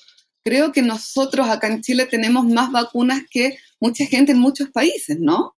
creo 0.44 0.72
que 0.72 0.82
nosotros 0.82 1.48
acá 1.48 1.68
en 1.68 1.82
Chile 1.82 2.06
tenemos 2.06 2.46
más 2.46 2.72
vacunas 2.72 3.22
que 3.30 3.58
mucha 3.78 4.06
gente 4.06 4.32
en 4.32 4.38
muchos 4.38 4.70
países, 4.70 5.18
¿no? 5.20 5.54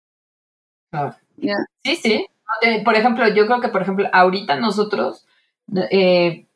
Ah. 0.92 1.16
Yeah. 1.38 1.56
Sí, 1.84 1.96
sí. 1.96 2.26
Por 2.84 2.94
ejemplo, 2.94 3.28
yo 3.28 3.46
creo 3.46 3.60
que, 3.60 3.68
por 3.68 3.82
ejemplo, 3.82 4.08
ahorita 4.12 4.56
nosotros, 4.56 5.26
eh, 5.90 6.46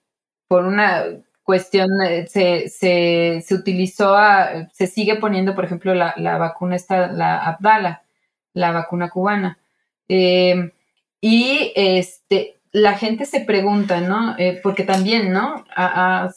por 0.49 0.65
una 0.67 1.05
cuestión, 1.43 1.89
eh, 2.07 2.27
se, 2.27 2.69
se, 2.69 3.43
se, 3.47 3.55
utilizó, 3.55 4.17
se 4.73 4.87
sigue 4.87 5.17
poniendo, 5.17 5.55
por 5.55 5.65
ejemplo, 5.65 5.95
la, 5.95 6.15
la, 6.17 6.39
vacuna 6.39 6.77
esta, 6.77 7.09
la 7.09 7.39
Abdala, 7.39 8.03
la 8.53 8.73
vacuna 8.73 9.11
cubana. 9.11 9.59
Eh, 10.09 10.73
y 11.21 11.73
este, 11.75 12.57
la 12.73 12.95
gente 12.95 13.25
se 13.27 13.41
pregunta, 13.41 14.01
¿no? 14.01 14.37
Eh, 14.39 14.61
porque 14.63 14.85
también, 14.85 15.33
¿no? 15.33 15.65
A, 15.75 16.31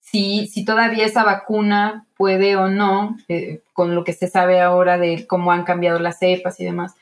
si, 0.00 0.46
si 0.46 0.64
todavía 0.64 1.04
esa 1.06 1.24
vacuna 1.24 2.06
puede 2.16 2.56
o 2.56 2.68
no, 2.68 3.16
eh, 3.28 3.62
con 3.72 3.94
lo 3.94 4.04
que 4.04 4.12
se 4.12 4.28
sabe 4.28 4.60
ahora 4.60 4.98
de 4.98 5.26
cómo 5.26 5.52
han 5.52 5.64
cambiado 5.64 5.98
las 5.98 6.18
cepas 6.18 6.60
y 6.60 6.64
demás, 6.64 6.94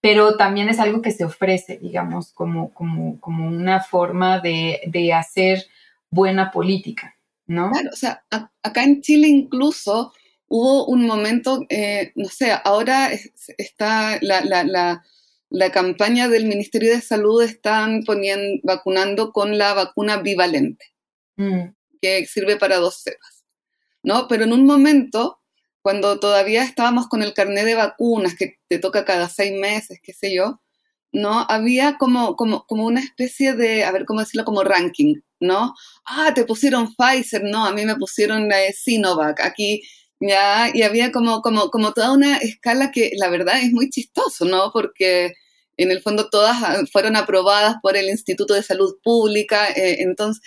pero 0.00 0.36
también 0.36 0.68
es 0.68 0.78
algo 0.78 1.02
que 1.02 1.10
se 1.10 1.24
ofrece, 1.24 1.78
digamos, 1.78 2.32
como, 2.32 2.72
como, 2.72 3.20
como 3.20 3.48
una 3.48 3.82
forma 3.82 4.40
de, 4.40 4.80
de 4.86 5.12
hacer 5.12 5.66
buena 6.10 6.50
política, 6.50 7.16
¿no? 7.46 7.70
Claro, 7.70 7.90
o 7.92 7.96
sea, 7.96 8.24
a, 8.30 8.50
acá 8.62 8.84
en 8.84 9.02
Chile 9.02 9.28
incluso 9.28 10.12
hubo 10.48 10.86
un 10.86 11.06
momento, 11.06 11.64
eh, 11.68 12.12
no 12.14 12.28
sé, 12.28 12.52
ahora 12.64 13.10
está 13.58 14.18
la, 14.20 14.42
la, 14.42 14.64
la, 14.64 15.02
la, 15.50 15.70
campaña 15.72 16.28
del 16.28 16.46
Ministerio 16.46 16.90
de 16.90 17.00
Salud, 17.00 17.42
están 17.42 18.04
poniendo, 18.04 18.60
vacunando 18.62 19.32
con 19.32 19.58
la 19.58 19.74
vacuna 19.74 20.18
bivalente. 20.18 20.92
Mm 21.36 21.76
que 22.00 22.26
sirve 22.26 22.56
para 22.56 22.76
dos 22.76 22.96
cepas, 23.02 23.44
¿no? 24.02 24.28
Pero 24.28 24.44
en 24.44 24.52
un 24.52 24.64
momento, 24.64 25.40
cuando 25.86 26.18
todavía 26.18 26.64
estábamos 26.64 27.06
con 27.06 27.22
el 27.22 27.32
carnet 27.32 27.64
de 27.64 27.76
vacunas, 27.76 28.34
que 28.34 28.58
te 28.66 28.80
toca 28.80 29.04
cada 29.04 29.28
seis 29.28 29.52
meses, 29.56 30.00
qué 30.02 30.12
sé 30.12 30.34
yo, 30.34 30.60
¿no? 31.12 31.46
Había 31.48 31.96
como, 31.96 32.34
como, 32.34 32.66
como 32.66 32.86
una 32.86 32.98
especie 32.98 33.52
de, 33.52 33.84
a 33.84 33.92
ver 33.92 34.04
cómo 34.04 34.18
decirlo, 34.18 34.44
como 34.44 34.64
ranking, 34.64 35.20
¿no? 35.38 35.74
Ah, 36.04 36.32
te 36.34 36.44
pusieron 36.44 36.92
Pfizer, 36.92 37.44
no, 37.44 37.64
a 37.64 37.72
mí 37.72 37.84
me 37.86 37.94
pusieron 37.94 38.50
eh, 38.50 38.72
Sinovac, 38.72 39.38
aquí 39.40 39.84
ya, 40.18 40.72
y 40.74 40.82
había 40.82 41.12
como, 41.12 41.40
como, 41.40 41.70
como 41.70 41.92
toda 41.92 42.10
una 42.10 42.38
escala 42.38 42.90
que 42.90 43.12
la 43.16 43.28
verdad 43.28 43.60
es 43.62 43.70
muy 43.70 43.88
chistoso, 43.88 44.44
¿no? 44.44 44.72
Porque 44.72 45.34
en 45.76 45.92
el 45.92 46.02
fondo 46.02 46.30
todas 46.30 46.64
ah, 46.64 46.82
fueron 46.92 47.14
aprobadas 47.14 47.76
por 47.80 47.96
el 47.96 48.08
Instituto 48.10 48.54
de 48.54 48.64
Salud 48.64 48.96
Pública, 49.04 49.68
eh, 49.68 49.98
entonces 50.00 50.42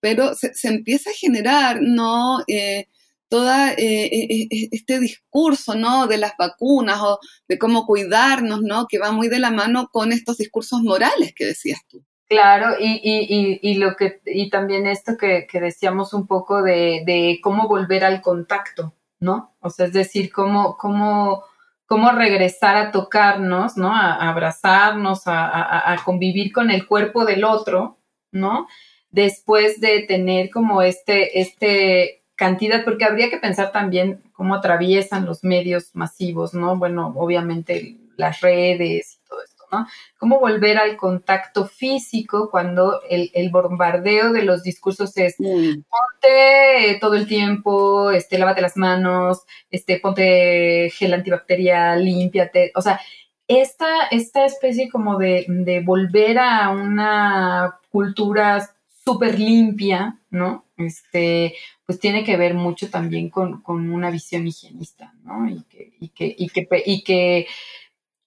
pero 0.00 0.34
se, 0.34 0.52
se 0.54 0.66
empieza 0.66 1.10
a 1.10 1.14
generar, 1.14 1.78
¿no? 1.80 2.40
Eh, 2.48 2.88
todo 3.30 3.48
eh, 3.48 3.74
eh, 3.78 4.48
eh, 4.50 4.68
este 4.72 4.98
discurso, 4.98 5.76
¿no? 5.76 6.08
De 6.08 6.18
las 6.18 6.36
vacunas 6.36 7.00
o 7.00 7.20
de 7.48 7.58
cómo 7.58 7.86
cuidarnos, 7.86 8.60
¿no? 8.60 8.86
Que 8.88 8.98
va 8.98 9.12
muy 9.12 9.28
de 9.28 9.38
la 9.38 9.52
mano 9.52 9.88
con 9.90 10.12
estos 10.12 10.36
discursos 10.38 10.82
morales 10.82 11.32
que 11.34 11.46
decías 11.46 11.80
tú. 11.88 12.04
Claro, 12.28 12.74
y, 12.78 13.00
y, 13.02 13.58
y, 13.62 13.74
lo 13.76 13.96
que, 13.96 14.20
y 14.26 14.50
también 14.50 14.86
esto 14.86 15.16
que, 15.16 15.46
que 15.50 15.60
decíamos 15.60 16.12
un 16.12 16.26
poco 16.26 16.62
de, 16.62 17.02
de, 17.06 17.40
cómo 17.42 17.66
volver 17.66 18.04
al 18.04 18.20
contacto, 18.20 18.94
¿no? 19.20 19.54
O 19.60 19.70
sea, 19.70 19.86
es 19.86 19.92
decir, 19.92 20.30
cómo, 20.32 20.76
cómo, 20.76 21.44
cómo 21.86 22.12
regresar 22.12 22.76
a 22.76 22.90
tocarnos, 22.92 23.76
¿no? 23.76 23.94
A, 23.94 24.28
abrazarnos, 24.28 25.22
a, 25.26 25.96
convivir 26.04 26.52
con 26.52 26.70
el 26.70 26.86
cuerpo 26.86 27.24
del 27.24 27.44
otro, 27.44 27.98
¿no? 28.32 28.66
Después 29.10 29.80
de 29.80 30.02
tener 30.02 30.50
como 30.50 30.82
este, 30.82 31.40
este 31.40 32.19
cantidad, 32.40 32.84
porque 32.84 33.04
habría 33.04 33.28
que 33.28 33.36
pensar 33.36 33.70
también 33.70 34.22
cómo 34.32 34.54
atraviesan 34.54 35.26
los 35.26 35.44
medios 35.44 35.90
masivos, 35.92 36.54
¿no? 36.54 36.74
Bueno, 36.78 37.12
obviamente 37.14 37.98
las 38.16 38.40
redes 38.40 39.18
y 39.18 39.28
todo 39.28 39.42
esto, 39.42 39.64
¿no? 39.70 39.86
Cómo 40.16 40.40
volver 40.40 40.78
al 40.78 40.96
contacto 40.96 41.66
físico 41.66 42.48
cuando 42.50 43.02
el, 43.10 43.50
bombardeo 43.50 44.32
de 44.32 44.42
los 44.42 44.62
discursos 44.62 45.14
es 45.18 45.34
mm. 45.38 45.82
ponte 45.90 46.98
todo 46.98 47.14
el 47.14 47.26
tiempo, 47.26 48.10
este, 48.10 48.38
lávate 48.38 48.62
las 48.62 48.78
manos, 48.78 49.42
este, 49.70 50.00
ponte 50.00 50.88
gel 50.94 51.12
antibacterial, 51.12 52.02
límpiate, 52.02 52.72
o 52.74 52.80
sea, 52.80 53.02
esta, 53.48 54.06
esta 54.10 54.46
especie 54.46 54.88
como 54.88 55.18
de, 55.18 55.44
de 55.46 55.80
volver 55.80 56.38
a 56.38 56.70
una 56.70 57.80
cultura 57.90 58.66
súper 59.04 59.38
limpia, 59.38 60.18
¿no? 60.30 60.64
Este, 60.76 61.54
pues 61.90 61.98
tiene 61.98 62.22
que 62.22 62.36
ver 62.36 62.54
mucho 62.54 62.88
también 62.88 63.30
con, 63.30 63.62
con 63.62 63.90
una 63.90 64.12
visión 64.12 64.46
higienista, 64.46 65.12
¿no? 65.24 65.48
Y 65.48 65.64
que, 65.64 65.92
y 65.98 66.08
que, 66.10 66.32
y 66.38 66.48
que, 66.48 66.68
y 66.86 67.02
que 67.02 67.48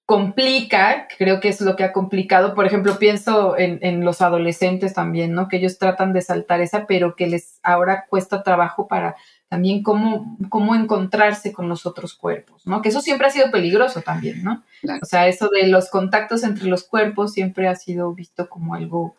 complica, 0.05 1.07
creo 1.18 1.39
que 1.39 1.47
es 1.47 1.61
lo 1.61 1.78
que 1.78 1.86
ha 1.86 1.93
complicado, 1.93 2.55
por 2.55 2.66
ejemplo, 2.66 2.99
pienso 2.99 3.57
en, 3.57 4.03
los 4.03 4.22
adolescentes 4.22 4.93
también, 4.93 5.32
¿no? 5.32 5.47
Que 5.47 5.55
ellos 5.55 5.78
tratan 5.78 6.11
de 6.11 6.22
saltar 6.22 6.59
esa, 6.59 6.88
pero 6.88 7.16
que 7.16 7.28
les 7.28 7.61
ahora 7.64 8.05
cuesta 8.09 8.43
trabajo 8.43 8.89
para 8.89 9.16
también 9.47 9.82
cómo, 9.82 10.38
cómo 10.49 10.76
encontrarse 10.76 11.53
con 11.53 11.70
los 11.70 11.86
otros 11.86 12.16
cuerpos, 12.16 12.68
¿no? 12.68 12.82
Que 12.82 12.89
eso 12.89 12.99
siempre 12.99 13.28
ha 13.28 13.32
sido 13.32 13.49
peligroso 13.49 14.01
también, 14.01 14.43
¿no? 14.43 14.61
O 15.01 15.05
sea, 15.05 15.30
eso 15.30 15.47
de 15.47 15.68
los 15.68 15.89
contactos 15.89 16.43
entre 16.43 16.66
los 16.66 16.84
cuerpos 16.84 17.32
siempre 17.32 17.70
ha 17.70 17.76
sido 17.76 18.14
visto 18.14 18.49
como 18.49 18.76
algo, 18.76 19.16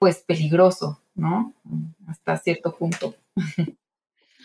pues, 0.00 0.24
peligroso, 0.26 1.00
¿no? 1.18 1.52
Hasta 2.06 2.38
cierto 2.38 2.74
punto. 2.74 3.14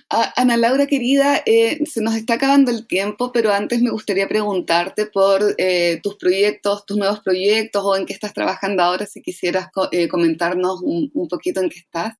Ana 0.09 0.57
Laura 0.57 0.85
querida, 0.85 1.41
eh, 1.45 1.85
se 1.85 2.01
nos 2.01 2.15
está 2.15 2.35
acabando 2.35 2.69
el 2.69 2.85
tiempo, 2.85 3.31
pero 3.31 3.51
antes 3.51 3.81
me 3.81 3.89
gustaría 3.89 4.27
preguntarte 4.27 5.07
por 5.07 5.41
eh, 5.57 5.99
tus 6.03 6.15
proyectos, 6.15 6.85
tus 6.85 6.97
nuevos 6.97 7.21
proyectos 7.21 7.83
o 7.83 7.95
en 7.95 8.05
qué 8.05 8.13
estás 8.13 8.33
trabajando 8.33 8.83
ahora, 8.83 9.05
si 9.05 9.21
quisieras 9.21 9.69
eh, 9.91 10.07
comentarnos 10.07 10.81
un, 10.81 11.09
poquito 11.29 11.61
en 11.61 11.69
qué 11.69 11.79
estás. 11.79 12.15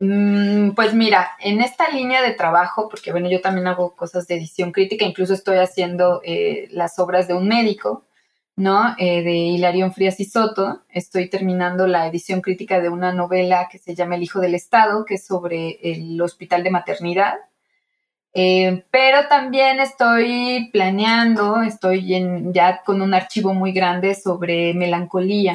Mm, 0.00 0.70
pues 0.70 0.94
mira, 0.94 1.32
en 1.40 1.60
esta 1.60 1.90
línea 1.90 2.22
de 2.22 2.32
trabajo, 2.32 2.88
porque 2.88 3.12
bueno, 3.12 3.30
yo 3.30 3.40
también 3.40 3.66
hago 3.66 3.94
cosas 3.94 4.26
de 4.26 4.36
edición 4.36 4.72
crítica, 4.72 5.04
incluso 5.04 5.34
estoy 5.34 5.58
haciendo 5.58 6.22
las 6.70 6.98
obras 6.98 7.28
de 7.28 7.34
un 7.34 7.46
médico, 7.46 8.06
¿no? 8.56 8.94
de 8.96 9.32
Hilarión 9.32 9.92
Frías 9.92 10.20
y 10.20 10.24
Soto. 10.24 10.82
Estoy 10.90 11.28
terminando 11.28 11.86
la 11.86 12.06
edición 12.06 12.40
crítica 12.40 12.80
de 12.80 12.88
una 12.88 13.12
novela 13.12 13.68
que 13.70 13.78
se 13.78 13.94
llama 13.94 14.16
El 14.16 14.22
Hijo 14.22 14.40
del 14.40 14.54
Estado, 14.54 15.04
que 15.04 15.14
es 15.14 15.26
sobre 15.26 15.78
el 15.82 16.20
hospital 16.20 16.62
de 16.62 16.70
maternidad. 16.70 17.34
Eh, 18.36 18.84
pero 18.90 19.28
también 19.28 19.78
estoy 19.78 20.68
planeando, 20.72 21.62
estoy 21.62 22.52
ya 22.52 22.82
con 22.82 23.00
un 23.00 23.14
archivo 23.14 23.54
muy 23.54 23.72
grande 23.72 24.16
sobre 24.16 24.74
melancolía 24.74 25.54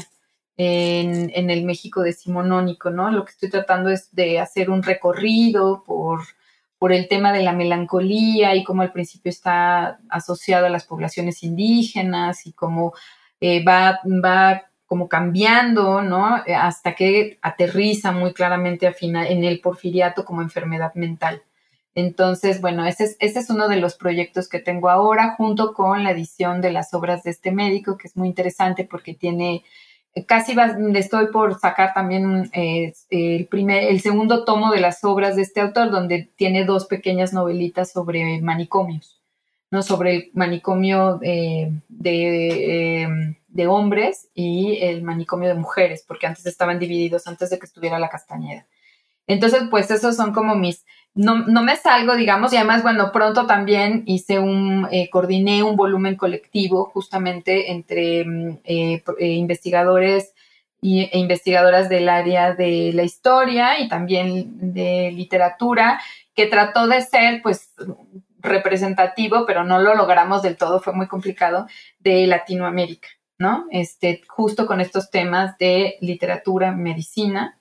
en, 0.55 1.29
en, 1.35 1.49
el 1.49 1.65
México 1.65 2.01
decimonónico, 2.01 2.89
¿no? 2.89 3.11
Lo 3.11 3.25
que 3.25 3.31
estoy 3.31 3.49
tratando 3.49 3.89
es 3.89 4.13
de 4.15 4.39
hacer 4.39 4.69
un 4.69 4.81
recorrido 4.81 5.83
por 5.85 6.21
por 6.79 6.93
el 6.93 7.07
tema 7.09 7.33
de 7.33 7.43
la 7.43 7.53
melancolía 7.53 8.55
y 8.55 8.63
cómo 8.63 8.81
al 8.81 8.93
principio 8.93 9.29
está 9.29 9.99
asociado 10.09 10.65
a 10.65 10.69
las 10.69 10.85
poblaciones 10.85 11.43
indígenas 11.43 12.47
y 12.47 12.53
cómo 12.53 12.93
eh, 13.41 13.63
va, 13.63 13.99
va 14.05 14.63
como 14.85 15.07
cambiando, 15.07 16.01
¿no? 16.01 16.41
Hasta 16.47 16.95
que 16.95 17.37
aterriza 17.43 18.11
muy 18.11 18.33
claramente 18.33 18.91
en 19.01 19.43
el 19.43 19.59
porfiriato 19.61 20.25
como 20.25 20.41
enfermedad 20.41 20.95
mental. 20.95 21.43
Entonces, 21.95 22.61
bueno, 22.61 22.85
ese 22.85 23.03
es, 23.03 23.17
ese 23.19 23.39
es 23.39 23.49
uno 23.49 23.67
de 23.67 23.75
los 23.75 23.95
proyectos 23.95 24.47
que 24.47 24.59
tengo 24.59 24.89
ahora, 24.89 25.35
junto 25.35 25.73
con 25.73 26.03
la 26.03 26.11
edición 26.11 26.61
de 26.61 26.71
las 26.71 26.93
obras 26.93 27.23
de 27.23 27.31
este 27.31 27.51
médico, 27.51 27.97
que 27.97 28.07
es 28.07 28.15
muy 28.15 28.29
interesante 28.29 28.85
porque 28.85 29.13
tiene 29.13 29.63
casi 30.27 30.55
estoy 30.95 31.27
por 31.27 31.59
sacar 31.59 31.93
también 31.93 32.49
eh, 32.53 32.93
el, 33.09 33.47
primer, 33.47 33.83
el 33.85 34.01
segundo 34.01 34.45
tomo 34.45 34.71
de 34.71 34.79
las 34.79 35.03
obras 35.03 35.35
de 35.35 35.41
este 35.41 35.61
autor, 35.61 35.91
donde 35.91 36.29
tiene 36.35 36.65
dos 36.65 36.85
pequeñas 36.85 37.33
novelitas 37.33 37.91
sobre 37.91 38.41
manicomios, 38.41 39.21
¿no? 39.71 39.81
Sobre 39.83 40.15
el 40.15 40.31
manicomio 40.33 41.19
eh, 41.21 41.71
de, 41.87 43.03
em, 43.03 43.35
de, 43.47 43.67
hombres 43.67 44.29
y 44.33 44.77
el 44.81 45.03
manicomio 45.03 45.49
de 45.49 45.55
mujeres, 45.55 46.03
porque 46.07 46.27
antes 46.27 46.45
estaban 46.45 46.79
divididos 46.79 47.27
antes 47.27 47.49
de 47.49 47.59
que 47.59 47.65
estuviera 47.65 47.99
la 47.99 48.09
Castañeda. 48.09 48.65
Entonces, 49.27 49.63
pues 49.69 49.91
esos 49.91 50.15
son 50.15 50.33
como 50.33 50.55
mis, 50.55 50.85
no, 51.15 51.39
no, 51.47 51.63
me 51.63 51.75
salgo, 51.75 52.15
digamos, 52.15 52.53
y 52.53 52.57
además, 52.57 52.83
bueno, 52.83 53.11
pronto 53.11 53.45
también 53.45 54.03
hice 54.05 54.39
un, 54.39 54.87
eh, 54.91 55.09
coordiné 55.09 55.63
un 55.63 55.75
volumen 55.75 56.15
colectivo 56.15 56.85
justamente 56.85 57.71
entre 57.71 58.23
mm, 58.25 58.59
eh, 58.63 59.03
eh, 59.19 59.27
investigadores 59.27 60.33
y, 60.81 61.01
e 61.11 61.19
investigadoras 61.19 61.89
del 61.89 62.07
área 62.09 62.53
de 62.53 62.91
la 62.93 63.03
historia 63.03 63.79
y 63.79 63.89
también 63.89 64.73
de 64.73 65.11
literatura, 65.11 65.99
que 66.33 66.45
trató 66.45 66.87
de 66.87 67.01
ser, 67.01 67.41
pues, 67.41 67.73
representativo, 68.41 69.45
pero 69.45 69.63
no 69.63 69.79
lo 69.79 69.95
logramos 69.95 70.41
del 70.41 70.57
todo, 70.57 70.79
fue 70.79 70.93
muy 70.93 71.07
complicado, 71.07 71.67
de 71.99 72.25
Latinoamérica, 72.27 73.09
¿no? 73.37 73.65
Este, 73.71 74.21
justo 74.27 74.65
con 74.65 74.79
estos 74.79 75.09
temas 75.09 75.57
de 75.57 75.97
literatura, 75.99 76.71
medicina, 76.71 77.58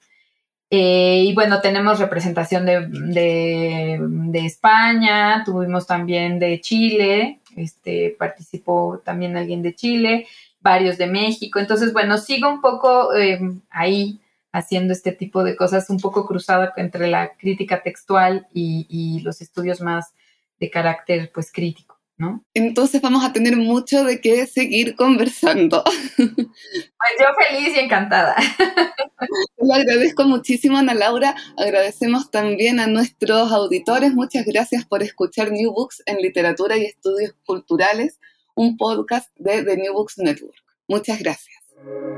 eh, 0.70 1.24
y 1.24 1.34
bueno, 1.34 1.60
tenemos 1.60 1.98
representación 1.98 2.66
de, 2.66 4.44
España, 4.44 5.42
tuvimos 5.44 5.86
también 5.86 6.38
de 6.38 6.60
Chile, 6.60 7.40
este, 7.56 8.14
participó 8.18 9.00
también 9.04 9.36
alguien 9.36 9.62
de 9.62 9.74
Chile, 9.74 10.26
varios 10.60 10.98
de 10.98 11.06
México. 11.06 11.58
Entonces, 11.58 11.92
bueno, 11.92 12.18
sigo 12.18 12.48
un 12.48 12.60
poco 12.60 13.14
em, 13.14 13.62
ahí 13.70 14.20
haciendo 14.52 14.92
este 14.92 15.12
tipo 15.12 15.42
de 15.42 15.56
cosas, 15.56 15.88
un 15.90 15.98
poco 16.00 16.26
cruzada 16.26 16.72
entre 16.76 17.08
la 17.08 17.32
crítica 17.36 17.82
textual 17.82 18.46
y, 18.52 18.86
y 18.90 19.20
los 19.20 19.40
estudios 19.40 19.80
más 19.80 20.12
de 20.60 20.70
carácter 20.70 21.30
pues 21.32 21.50
crítico. 21.52 21.87
¿No? 22.18 22.44
Entonces 22.52 23.00
vamos 23.00 23.24
a 23.24 23.32
tener 23.32 23.56
mucho 23.56 24.04
de 24.04 24.20
qué 24.20 24.46
seguir 24.46 24.96
conversando. 24.96 25.84
Pues 26.16 27.16
yo 27.20 27.26
feliz 27.48 27.76
y 27.76 27.78
encantada. 27.78 28.34
Le 29.58 29.74
agradezco 29.74 30.24
muchísimo, 30.24 30.76
Ana 30.76 30.94
Laura. 30.94 31.36
Agradecemos 31.56 32.30
también 32.30 32.80
a 32.80 32.88
nuestros 32.88 33.52
auditores. 33.52 34.14
Muchas 34.14 34.44
gracias 34.44 34.84
por 34.84 35.02
escuchar 35.02 35.52
New 35.52 35.72
Books 35.72 36.02
en 36.06 36.18
Literatura 36.18 36.76
y 36.76 36.84
Estudios 36.84 37.34
Culturales, 37.46 38.18
un 38.54 38.76
podcast 38.76 39.30
de 39.36 39.62
The 39.62 39.76
New 39.76 39.92
Books 39.92 40.18
Network. 40.18 40.56
Muchas 40.88 41.20
gracias. 41.20 41.56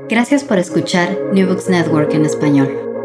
Gracias 0.09 0.43
por 0.43 0.57
escuchar 0.57 1.15
New 1.31 1.47
Books 1.47 1.69
Network 1.69 2.13
en 2.13 2.25
español. 2.25 3.00